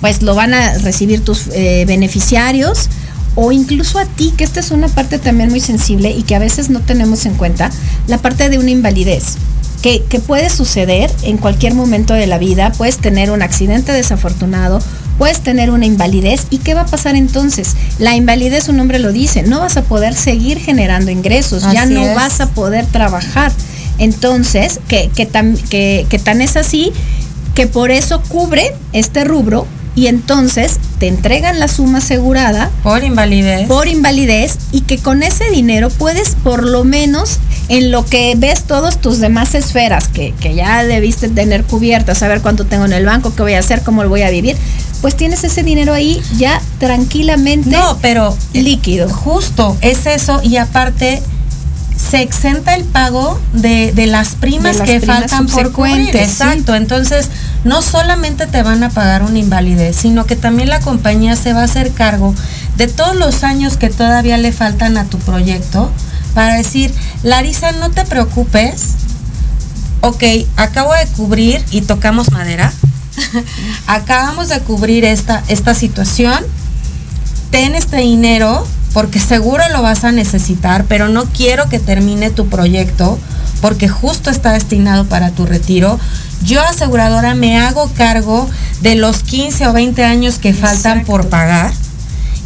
pues 0.00 0.22
lo 0.22 0.34
van 0.34 0.54
a 0.54 0.74
recibir 0.78 1.24
tus 1.24 1.48
eh, 1.52 1.84
beneficiarios 1.86 2.88
o 3.34 3.52
incluso 3.52 3.98
a 3.98 4.04
ti, 4.04 4.32
que 4.36 4.44
esta 4.44 4.60
es 4.60 4.70
una 4.70 4.88
parte 4.88 5.18
también 5.18 5.50
muy 5.50 5.60
sensible 5.60 6.10
y 6.10 6.22
que 6.22 6.34
a 6.34 6.38
veces 6.38 6.68
no 6.68 6.80
tenemos 6.80 7.24
en 7.24 7.34
cuenta, 7.34 7.70
la 8.06 8.18
parte 8.18 8.50
de 8.50 8.58
una 8.58 8.70
invalidez. 8.70 9.36
Que, 9.82 10.04
que 10.04 10.20
puede 10.20 10.48
suceder 10.48 11.10
en 11.22 11.38
cualquier 11.38 11.74
momento 11.74 12.14
de 12.14 12.28
la 12.28 12.38
vida, 12.38 12.70
puedes 12.70 12.98
tener 12.98 13.32
un 13.32 13.42
accidente 13.42 13.90
desafortunado, 13.90 14.80
puedes 15.18 15.40
tener 15.40 15.70
una 15.70 15.86
invalidez 15.86 16.46
y 16.50 16.58
¿qué 16.58 16.74
va 16.74 16.82
a 16.82 16.86
pasar 16.86 17.16
entonces? 17.16 17.76
La 17.98 18.14
invalidez, 18.16 18.64
su 18.64 18.72
nombre 18.72 18.98
lo 18.98 19.12
dice, 19.12 19.42
no 19.42 19.60
vas 19.60 19.76
a 19.76 19.82
poder 19.82 20.14
seguir 20.14 20.58
generando 20.58 21.10
ingresos, 21.10 21.62
ya 21.72 21.86
no 21.86 22.06
es. 22.06 22.14
vas 22.14 22.40
a 22.40 22.48
poder 22.48 22.86
trabajar. 22.86 23.52
Entonces, 23.98 24.80
que, 24.88 25.10
que, 25.14 25.26
tan, 25.26 25.56
que, 25.56 26.06
que 26.08 26.18
tan 26.18 26.40
es 26.40 26.56
así 26.56 26.92
que 27.54 27.66
por 27.66 27.90
eso 27.90 28.22
cubre 28.28 28.74
este 28.92 29.24
rubro 29.24 29.66
y 29.94 30.06
entonces 30.06 30.78
te 30.98 31.08
entregan 31.08 31.58
la 31.58 31.68
suma 31.68 31.98
asegurada 31.98 32.70
por 32.82 33.04
invalidez. 33.04 33.68
Por 33.68 33.88
invalidez 33.88 34.56
y 34.72 34.82
que 34.82 34.98
con 34.98 35.22
ese 35.22 35.50
dinero 35.50 35.90
puedes 35.90 36.34
por 36.36 36.64
lo 36.64 36.84
menos 36.84 37.38
en 37.68 37.90
lo 37.90 38.04
que 38.04 38.34
ves 38.36 38.64
todas 38.64 39.00
tus 39.00 39.18
demás 39.18 39.54
esferas 39.54 40.08
que, 40.08 40.34
que 40.40 40.54
ya 40.54 40.84
debiste 40.84 41.28
tener 41.28 41.64
cubiertas, 41.64 42.18
saber 42.18 42.40
cuánto 42.42 42.66
tengo 42.66 42.84
en 42.84 42.92
el 42.92 43.06
banco, 43.06 43.34
qué 43.34 43.42
voy 43.42 43.54
a 43.54 43.60
hacer, 43.60 43.82
cómo 43.82 44.02
lo 44.02 44.08
voy 44.08 44.22
a 44.22 44.30
vivir, 44.30 44.56
pues 45.00 45.16
tienes 45.16 45.44
ese 45.44 45.62
dinero 45.62 45.92
ahí 45.92 46.20
ya 46.36 46.60
tranquilamente. 46.78 47.70
No, 47.70 47.98
pero 48.00 48.36
líquido. 48.52 49.08
Justo, 49.08 49.76
es 49.80 50.06
eso 50.06 50.40
y 50.42 50.56
aparte 50.56 51.22
se 51.96 52.20
exenta 52.20 52.74
el 52.74 52.84
pago 52.84 53.40
de, 53.52 53.92
de 53.92 54.06
las 54.06 54.34
primas 54.34 54.74
De 54.74 54.78
las 54.80 54.88
que 54.88 55.00
primas 55.00 55.18
faltan 55.20 55.46
por 55.46 55.72
cubrir. 55.72 56.10
sí. 56.12 56.18
Exacto. 56.18 56.74
Entonces, 56.74 57.28
no 57.64 57.80
solamente 57.80 58.46
te 58.46 58.62
van 58.62 58.82
a 58.82 58.90
pagar 58.90 59.22
una 59.22 59.38
invalidez, 59.38 59.96
sino 59.96 60.26
que 60.26 60.36
también 60.36 60.68
la 60.68 60.80
compañía 60.80 61.36
se 61.36 61.52
va 61.52 61.60
a 61.60 61.64
hacer 61.64 61.92
cargo 61.92 62.34
de 62.76 62.88
todos 62.88 63.16
los 63.16 63.44
años 63.44 63.76
que 63.76 63.88
todavía 63.88 64.36
le 64.36 64.52
faltan 64.52 64.96
a 64.96 65.04
tu 65.04 65.18
proyecto 65.18 65.90
para 66.34 66.54
decir, 66.54 66.92
Larisa, 67.22 67.72
no 67.72 67.90
te 67.90 68.04
preocupes. 68.04 68.94
Ok, 70.00 70.24
acabo 70.56 70.92
de 70.94 71.06
cubrir 71.16 71.64
y 71.70 71.82
tocamos 71.82 72.32
madera. 72.32 72.72
Acabamos 73.86 74.48
de 74.48 74.58
cubrir 74.60 75.04
esta, 75.04 75.44
esta 75.48 75.74
situación 75.74 76.44
ten 77.52 77.74
este 77.74 77.98
dinero 77.98 78.66
porque 78.94 79.20
seguro 79.20 79.62
lo 79.70 79.82
vas 79.82 80.04
a 80.04 80.12
necesitar, 80.12 80.86
pero 80.88 81.08
no 81.08 81.26
quiero 81.26 81.68
que 81.68 81.78
termine 81.78 82.30
tu 82.30 82.48
proyecto 82.48 83.18
porque 83.60 83.88
justo 83.88 84.30
está 84.30 84.52
destinado 84.52 85.04
para 85.04 85.30
tu 85.30 85.46
retiro. 85.46 86.00
Yo 86.44 86.60
aseguradora 86.62 87.34
me 87.34 87.58
hago 87.58 87.90
cargo 87.94 88.48
de 88.80 88.96
los 88.96 89.22
15 89.22 89.68
o 89.68 89.72
20 89.72 90.02
años 90.02 90.38
que 90.38 90.54
faltan 90.54 91.04
por 91.04 91.28
pagar 91.28 91.72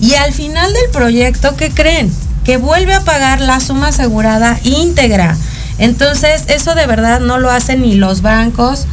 y 0.00 0.14
al 0.14 0.32
final 0.32 0.72
del 0.72 0.90
proyecto, 0.90 1.56
¿qué 1.56 1.70
creen? 1.70 2.12
Que 2.46 2.56
vuelve 2.56 2.94
a 2.94 3.00
pagar 3.00 3.40
la 3.40 3.60
suma 3.60 3.88
asegurada 3.88 4.58
íntegra. 4.62 5.36
Entonces, 5.78 6.44
eso 6.48 6.74
de 6.74 6.86
verdad 6.86 7.20
no 7.20 7.38
lo 7.38 7.50
hacen 7.50 7.82
ni 7.82 7.96
los 7.96 8.22
bancos, 8.22 8.86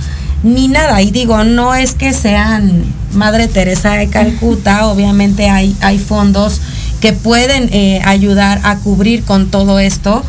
ni 0.44 0.68
nada. 0.68 1.02
Y 1.02 1.12
digo, 1.12 1.44
no 1.44 1.76
es 1.76 1.94
que 1.94 2.14
sean 2.14 2.84
Madre 3.14 3.48
Teresa 3.48 3.94
de 3.94 4.10
Calcuta, 4.10 4.88
obviamente 4.88 5.50
hay, 5.50 5.76
hay 5.82 6.00
fondos 6.00 6.62
que 7.00 7.14
pueden 7.14 7.70
eh, 7.72 8.02
ayudar 8.06 8.60
a 8.64 8.78
cubrir 8.78 9.24
con 9.24 9.52
todo 9.52 9.80
esto, 9.80 10.24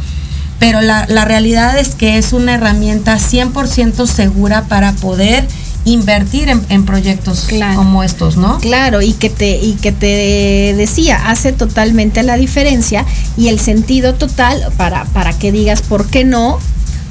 pero 0.58 0.80
la, 0.80 1.06
la 1.08 1.24
realidad 1.24 1.78
es 1.78 1.94
que 1.94 2.18
es 2.18 2.32
una 2.32 2.54
herramienta 2.54 3.16
100% 3.16 4.06
segura 4.06 4.62
para 4.64 4.92
poder 4.92 5.46
invertir 5.84 6.48
en, 6.48 6.64
en 6.68 6.86
proyectos 6.86 7.46
como 7.74 8.02
estos, 8.02 8.36
¿no? 8.36 8.58
Claro, 8.58 9.02
y 9.02 9.12
que 9.12 9.30
te 9.30 9.56
y 9.56 9.74
que 9.74 9.92
te 9.92 10.74
decía, 10.76 11.28
hace 11.30 11.52
totalmente 11.52 12.22
la 12.22 12.36
diferencia 12.36 13.04
y 13.36 13.48
el 13.48 13.60
sentido 13.60 14.14
total 14.14 14.72
para 14.76 15.04
para 15.06 15.32
que 15.38 15.52
digas 15.52 15.82
por 15.82 16.06
qué 16.06 16.24
no 16.24 16.58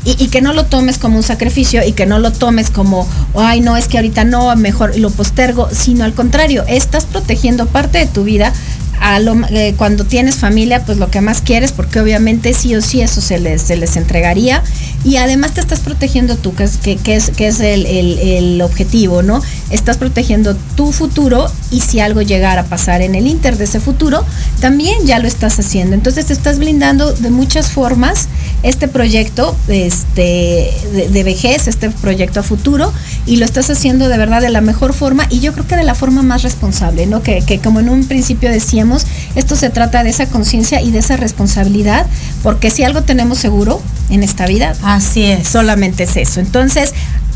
y, 0.06 0.22
y 0.22 0.28
que 0.28 0.42
no 0.42 0.54
lo 0.54 0.66
tomes 0.66 0.98
como 0.98 1.18
un 1.18 1.24
sacrificio 1.24 1.86
y 1.86 1.94
que 1.94 2.06
no 2.06 2.20
lo 2.20 2.32
tomes 2.32 2.70
como, 2.70 3.08
ay, 3.36 3.62
no, 3.62 3.78
es 3.78 3.88
que 3.88 3.98
ahorita 3.98 4.24
no, 4.26 4.54
mejor 4.56 4.98
lo 4.98 5.10
postergo, 5.10 5.70
sino 5.72 6.04
al 6.04 6.14
contrario, 6.14 6.64
estás 6.68 7.06
protegiendo 7.06 7.66
parte 7.68 8.00
de 8.00 8.08
tu 8.08 8.24
vida. 8.24 8.54
A 9.00 9.20
lo, 9.20 9.36
eh, 9.50 9.74
cuando 9.78 10.06
tienes 10.06 10.36
familia, 10.36 10.86
pues 10.86 10.98
lo 10.98 11.10
que 11.10 11.20
más 11.20 11.42
quieres, 11.42 11.74
porque 11.74 12.00
obviamente 12.00 12.54
sí 12.54 12.74
o 12.76 12.82
sí 12.82 13.02
eso 13.02 13.20
se 13.20 13.38
les, 13.38 13.62
se 13.62 13.76
les 13.76 13.98
entregaría. 13.98 14.64
Y 15.06 15.18
además 15.18 15.54
te 15.54 15.60
estás 15.62 15.80
protegiendo 15.82 16.38
tú, 16.38 16.56
que 16.56 16.64
es, 16.64 16.78
que, 16.78 16.98
es, 17.16 17.30
que 17.32 17.48
es 17.48 17.60
el, 17.60 17.86
el- 17.86 18.20
el 18.20 18.62
objetivo, 18.62 19.22
¿no? 19.22 19.42
Estás 19.70 19.98
protegiendo 19.98 20.56
tu 20.76 20.92
futuro 20.92 21.52
y 21.72 21.82
si 21.82 22.00
algo 22.00 22.22
llegara 22.22 22.62
a 22.62 22.66
pasar 22.66 23.02
en 23.02 23.16
el 23.16 23.28
inter 23.28 23.58
de 23.58 23.66
ese 23.66 23.80
futuro, 23.80 24.24
también 24.62 25.06
ya 25.06 25.20
lo 25.20 25.28
estás 25.28 25.60
haciendo. 25.60 25.94
Entonces 25.96 26.28
te 26.28 26.34
estás 26.34 26.58
blindando 26.60 27.12
de 27.12 27.30
muchas 27.32 27.72
formas 27.72 28.28
este 28.64 28.88
proyecto 28.88 29.56
este, 29.68 30.72
de, 30.94 31.10
de 31.12 31.24
vejez, 31.24 31.68
este 31.68 31.90
proyecto 31.90 32.40
a 32.40 32.44
futuro, 32.44 32.94
y 33.26 33.38
lo 33.38 33.46
estás 33.46 33.70
haciendo 33.70 34.08
de 34.08 34.18
verdad 34.18 34.42
de 34.42 34.50
la 34.50 34.62
mejor 34.62 34.94
forma 34.94 35.28
y 35.30 35.40
yo 35.40 35.54
creo 35.54 35.68
que 35.68 35.76
de 35.76 35.84
la 35.84 35.96
forma 35.96 36.22
más 36.22 36.44
responsable, 36.44 37.06
¿no? 37.08 37.22
Que, 37.22 37.42
que 37.42 37.60
como 37.60 37.80
en 37.82 37.90
un 37.90 38.06
principio 38.06 38.50
decíamos, 38.52 39.06
esto 39.36 39.56
se 39.56 39.70
trata 39.70 40.04
de 40.04 40.10
esa 40.12 40.28
conciencia 40.28 40.82
y 40.82 40.92
de 40.92 41.00
esa 41.00 41.18
responsabilidad, 41.18 42.06
porque 42.42 42.70
si 42.72 42.84
algo 42.84 43.02
tenemos 43.04 43.38
seguro 43.38 43.82
en 44.10 44.24
esta 44.24 44.46
vida, 44.46 44.76
así 44.84 45.24
es. 45.24 45.48
Solamente 45.48 46.04
es 46.04 46.18
eso. 46.18 46.40
Entonces, 46.40 46.94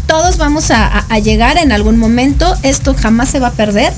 todos 0.08 0.38
vamos 0.38 0.72
a, 0.72 1.06
llegar 1.20 1.58
en 1.58 1.72
algún 1.72 1.98
momento, 1.98 2.56
esto 2.64 2.94
jamás 2.94 3.30
se 3.30 3.40
va 3.40 3.48
a 3.48 3.52
perder, 3.52 3.92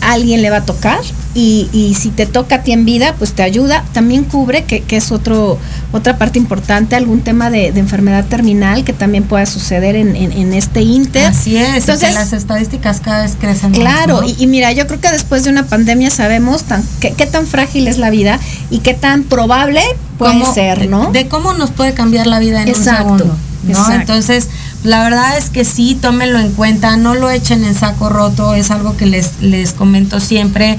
alguien 0.00 0.40
le 0.42 0.50
va 0.50 0.58
a 0.58 0.64
tocar 0.64 1.00
y, 1.36 1.68
y 1.72 1.94
si 1.94 2.08
te 2.08 2.24
toca 2.24 2.56
a 2.56 2.62
ti 2.62 2.72
en 2.72 2.84
vida, 2.86 3.14
pues 3.18 3.32
te 3.34 3.42
ayuda, 3.42 3.84
también 3.92 4.24
cubre, 4.24 4.64
que, 4.64 4.80
que 4.82 4.96
es 4.96 5.12
otro, 5.12 5.58
otra 5.92 6.16
parte 6.16 6.38
importante, 6.38 6.96
algún 6.96 7.20
tema 7.20 7.50
de, 7.50 7.70
de 7.72 7.78
enfermedad 7.80 8.24
terminal 8.24 8.82
que 8.84 8.94
también 8.94 9.24
pueda 9.24 9.44
suceder 9.44 9.96
en, 9.96 10.16
en- 10.16 10.32
en 10.32 10.54
este 10.54 10.80
inter. 10.80 11.26
Así 11.26 11.56
es, 11.58 11.76
Entonces, 11.76 12.14
las 12.14 12.32
estadísticas 12.32 13.00
cada 13.00 13.22
vez 13.24 13.36
crecen 13.38 13.72
más, 13.72 13.78
Claro, 13.80 14.22
¿no? 14.22 14.26
y, 14.26 14.34
y 14.38 14.46
mira, 14.46 14.72
yo 14.72 14.86
creo 14.86 14.98
que 15.00 15.10
después 15.12 15.44
de 15.44 15.50
una 15.50 15.66
pandemia 15.66 16.08
sabemos 16.10 16.62
tan, 16.64 16.82
qué, 17.00 17.12
qué 17.12 17.26
tan 17.26 17.46
frágil 17.46 17.86
es 17.86 17.98
la 17.98 18.08
vida 18.08 18.40
y 18.70 18.78
qué 18.78 18.94
tan 18.94 19.22
probable 19.24 19.82
puede 20.18 20.32
Cómo- 20.40 20.54
ser, 20.54 20.88
¿no? 20.88 21.12
De 21.12 21.28
cómo 21.28 21.52
nos 21.52 21.70
puede 21.70 21.92
cambiar 21.92 22.26
la 22.26 22.38
vida 22.38 22.62
en 22.62 22.68
Exacto, 22.68 23.12
un 23.12 23.18
segundo. 23.18 23.36
¿no? 23.64 23.70
exacto. 23.70 24.00
Entonces, 24.00 24.48
la 24.84 25.02
verdad 25.04 25.36
es 25.36 25.50
que 25.50 25.64
sí, 25.66 25.98
tómenlo 26.00 26.38
en 26.38 26.52
cuenta, 26.52 26.96
no 26.96 27.14
lo 27.14 27.30
echen 27.30 27.64
en 27.64 27.74
saco 27.74 28.08
roto, 28.08 28.54
es 28.54 28.70
algo 28.70 28.96
que 28.96 29.04
les, 29.04 29.42
les 29.42 29.72
comento 29.72 30.18
siempre. 30.20 30.78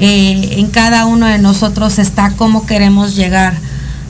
Eh, 0.00 0.56
en 0.58 0.68
cada 0.68 1.06
uno 1.06 1.26
de 1.26 1.38
nosotros 1.38 1.98
está 1.98 2.30
cómo 2.36 2.66
queremos 2.66 3.16
llegar 3.16 3.54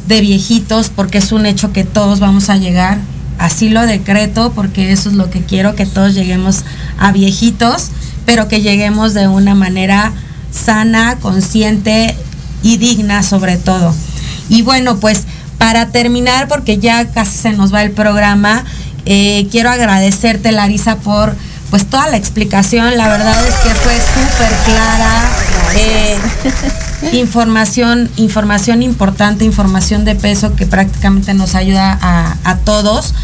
de 0.06 0.20
viejitos, 0.20 0.90
porque 0.90 1.18
es 1.18 1.32
un 1.32 1.46
hecho 1.46 1.72
que 1.72 1.84
todos 1.84 2.20
vamos 2.20 2.50
a 2.50 2.56
llegar. 2.56 2.98
Así 3.38 3.68
lo 3.68 3.86
decreto, 3.86 4.52
porque 4.54 4.90
eso 4.90 5.10
es 5.10 5.14
lo 5.14 5.30
que 5.30 5.42
quiero, 5.42 5.76
que 5.76 5.86
todos 5.86 6.14
lleguemos 6.14 6.64
a 6.98 7.12
viejitos, 7.12 7.90
pero 8.26 8.48
que 8.48 8.60
lleguemos 8.60 9.14
de 9.14 9.28
una 9.28 9.54
manera 9.54 10.12
sana, 10.50 11.16
consciente 11.20 12.16
y 12.62 12.78
digna 12.78 13.22
sobre 13.22 13.56
todo. 13.56 13.94
Y 14.48 14.62
bueno, 14.62 14.98
pues 14.98 15.24
para 15.58 15.90
terminar, 15.90 16.48
porque 16.48 16.78
ya 16.78 17.06
casi 17.10 17.36
se 17.36 17.52
nos 17.52 17.72
va 17.72 17.82
el 17.82 17.90
programa, 17.90 18.64
eh, 19.04 19.46
quiero 19.50 19.70
agradecerte, 19.70 20.52
Larisa, 20.52 20.96
por 20.96 21.36
pues 21.70 21.86
toda 21.86 22.08
la 22.08 22.16
explicación. 22.16 22.96
La 22.96 23.08
verdad 23.08 23.36
es 23.46 23.54
que 23.56 23.74
fue 23.74 23.94
súper 23.94 24.52
clara. 24.64 25.22
eh, 25.76 26.18
información, 27.12 28.10
información 28.16 28.82
importante, 28.82 29.44
información 29.44 30.04
de 30.04 30.14
peso 30.14 30.54
que 30.56 30.66
prácticamente 30.66 31.34
nos 31.34 31.54
ayuda 31.54 31.98
a, 32.00 32.36
a 32.44 32.56
todos. 32.58 33.14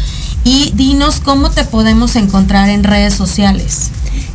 Y 0.43 0.71
dinos 0.75 1.21
cómo 1.21 1.49
te 1.49 1.63
podemos 1.63 2.15
encontrar 2.15 2.69
en 2.69 2.83
redes 2.83 3.15
sociales. 3.15 3.89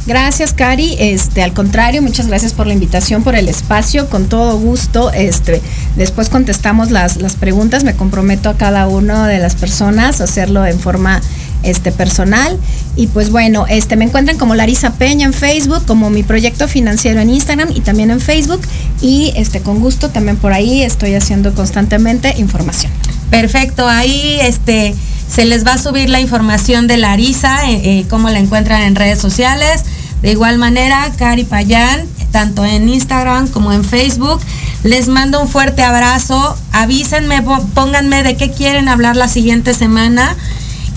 Gracias, 0.07 0.53
Cari. 0.53 0.97
Este, 0.99 1.43
al 1.43 1.53
contrario, 1.53 2.03
muchas 2.03 2.27
gracias 2.27 2.53
por 2.53 2.67
la 2.67 2.73
invitación, 2.73 3.23
por 3.23 3.37
el 3.37 3.49
espacio. 3.49 4.09
Con 4.09 4.29
todo 4.29 4.59
gusto. 4.59 5.13
Este, 5.13 5.63
después 5.95 6.29
contestamos 6.29 6.91
las, 6.91 7.19
las 7.19 7.37
preguntas. 7.37 7.85
Me 7.85 7.95
comprometo 7.95 8.49
a 8.49 8.57
cada 8.57 8.89
una 8.89 9.29
de 9.29 9.39
las 9.39 9.55
personas 9.55 10.21
a 10.21 10.25
hacerlo 10.25 10.67
en 10.67 10.81
forma 10.81 11.21
este, 11.63 11.93
personal. 11.93 12.59
Y 12.97 13.07
pues 13.09 13.31
bueno, 13.31 13.67
este, 13.69 13.97
me 13.97 14.05
encuentran 14.05 14.39
como 14.39 14.55
Larisa 14.55 14.95
Peña 14.95 15.27
en 15.27 15.33
Facebook, 15.33 15.85
como 15.87 16.11
mi 16.11 16.23
proyecto 16.23 16.69
financiero 16.69 17.21
en 17.21 17.31
Instagram 17.31 17.71
y 17.75 17.81
también 17.81 18.11
en 18.11 18.21
Facebook. 18.21 18.61
Y 19.01 19.33
este, 19.37 19.61
con 19.61 19.81
gusto 19.81 20.11
también 20.11 20.37
por 20.37 20.53
ahí 20.53 20.83
estoy 20.83 21.15
haciendo 21.15 21.55
constantemente 21.55 22.35
información. 22.39 22.93
Perfecto, 23.31 23.89
ahí 23.89 24.39
este 24.43 24.95
se 25.31 25.45
les 25.45 25.65
va 25.65 25.75
a 25.75 25.79
subir 25.79 26.11
la 26.11 26.21
información 26.21 26.89
de 26.89 26.97
Larisa, 26.97 27.71
eh, 27.71 27.81
eh, 27.85 28.07
cómo 28.11 28.29
la 28.31 28.41
encuentran 28.41 28.83
en 28.83 28.97
redes 28.97 29.21
sociales. 29.21 29.85
De 30.23 30.33
igual 30.33 30.59
manera, 30.59 31.11
Cari 31.17 31.45
Payán, 31.45 32.07
tanto 32.33 32.65
en 32.65 32.89
Instagram 32.89 33.49
como 33.49 33.73
en 33.73 33.85
Facebook. 33.85 34.41
Les 34.83 35.09
mando 35.09 35.41
un 35.41 35.49
fuerte 35.49 35.83
abrazo. 35.83 36.57
Avísenme, 36.73 37.43
pónganme 37.75 38.23
de 38.23 38.37
qué 38.37 38.51
quieren 38.51 38.89
hablar 38.89 39.17
la 39.17 39.29
siguiente 39.29 39.73
semana. 39.73 40.37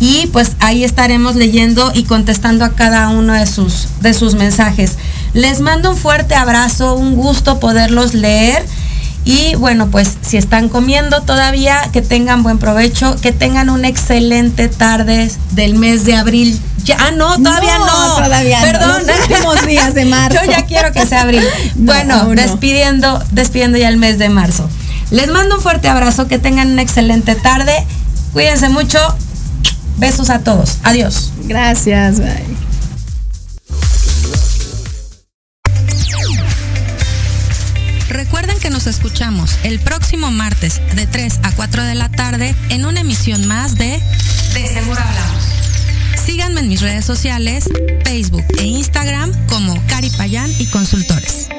Y 0.06 0.28
pues 0.34 0.58
ahí 0.60 0.84
estaremos 0.84 1.38
leyendo 1.38 1.93
y 1.95 2.04
contestando 2.04 2.66
a 2.66 2.72
cada 2.76 3.08
uno 3.08 3.32
de 3.32 3.47
sus, 3.47 3.88
de 4.01 4.14
sus 4.14 4.36
mensajes. 4.36 4.97
Les 5.34 5.62
mando 5.62 5.91
un 5.91 5.95
fuerte 5.95 6.36
abrazo, 6.36 6.95
un 6.95 7.16
gusto 7.16 7.62
poderlos 7.62 8.14
leer. 8.14 8.66
Y 9.24 9.56
bueno, 9.56 9.88
pues 9.91 10.18
si 10.22 10.36
están 10.36 10.68
comiendo 10.68 11.22
todavía, 11.22 11.89
que 11.93 12.01
tengan 12.01 12.43
buen 12.43 12.58
provecho, 12.58 13.16
que 13.22 13.32
tengan 13.32 13.70
una 13.70 13.88
excelente 13.88 14.68
tarde 14.68 15.32
del 15.51 15.76
mes 15.76 16.04
de 16.04 16.16
abril. 16.16 16.60
Ya, 16.84 16.97
ah, 16.99 17.12
no, 17.12 17.38
todavía 17.38 17.78
no. 17.78 17.86
No, 17.86 18.26
todavía 18.26 18.60
no, 18.60 18.66
Perdón. 18.66 19.04
los 19.08 19.30
últimos 19.30 19.66
días 19.66 19.93
de 19.93 20.04
marzo. 20.18 20.38
Yo 20.43 20.51
ya 20.51 20.66
quiero 20.66 20.91
que 20.91 21.06
sea 21.06 21.22
abril. 21.22 21.45
No, 21.78 21.93
bueno, 21.93 22.24
no. 22.26 22.30
despidiendo, 22.32 23.24
despidiendo 23.32 23.78
ya 23.78 23.88
el 23.88 23.95
mes 23.95 24.18
de 24.20 24.28
marzo. 24.28 24.70
Les 25.12 25.30
mando 25.30 25.56
un 25.56 25.62
fuerte 25.62 25.88
abrazo, 25.88 26.28
que 26.28 26.39
tengan 26.39 26.74
una 26.74 26.82
excelente 26.82 27.36
tarde 27.36 27.86
Cuídense 28.34 28.68
mucho. 28.68 28.97
Besos 29.98 30.30
a 30.30 30.39
todos. 30.39 30.78
Adiós. 30.84 31.32
Gracias. 31.46 32.20
Bye. 32.20 32.64
Recuerden 38.10 38.60
que 38.60 38.70
nos 38.70 38.88
escuchamos 38.88 39.58
el 39.64 39.80
próximo 39.80 40.30
martes 40.32 40.82
de 40.96 41.08
3 41.08 41.39
a 41.44 41.52
4 41.52 41.84
de 41.84 41.96
la 41.96 42.10
tarde 42.10 42.56
en 42.70 42.86
una 42.86 43.02
emisión 43.02 43.48
más 43.48 43.76
de 43.76 44.00
De 44.54 44.68
Seguro 44.68 45.00
Hablamos. 45.00 45.44
Síganme 46.26 46.62
en 46.62 46.70
mis 46.70 46.82
redes 46.82 47.06
sociales, 47.06 47.66
Facebook 48.04 48.46
e 48.60 48.64
Instagram 48.64 49.32
como 49.48 49.76
Cari 49.88 50.10
Payán 50.12 50.52
y 50.60 50.68
Consultores. 50.68 51.50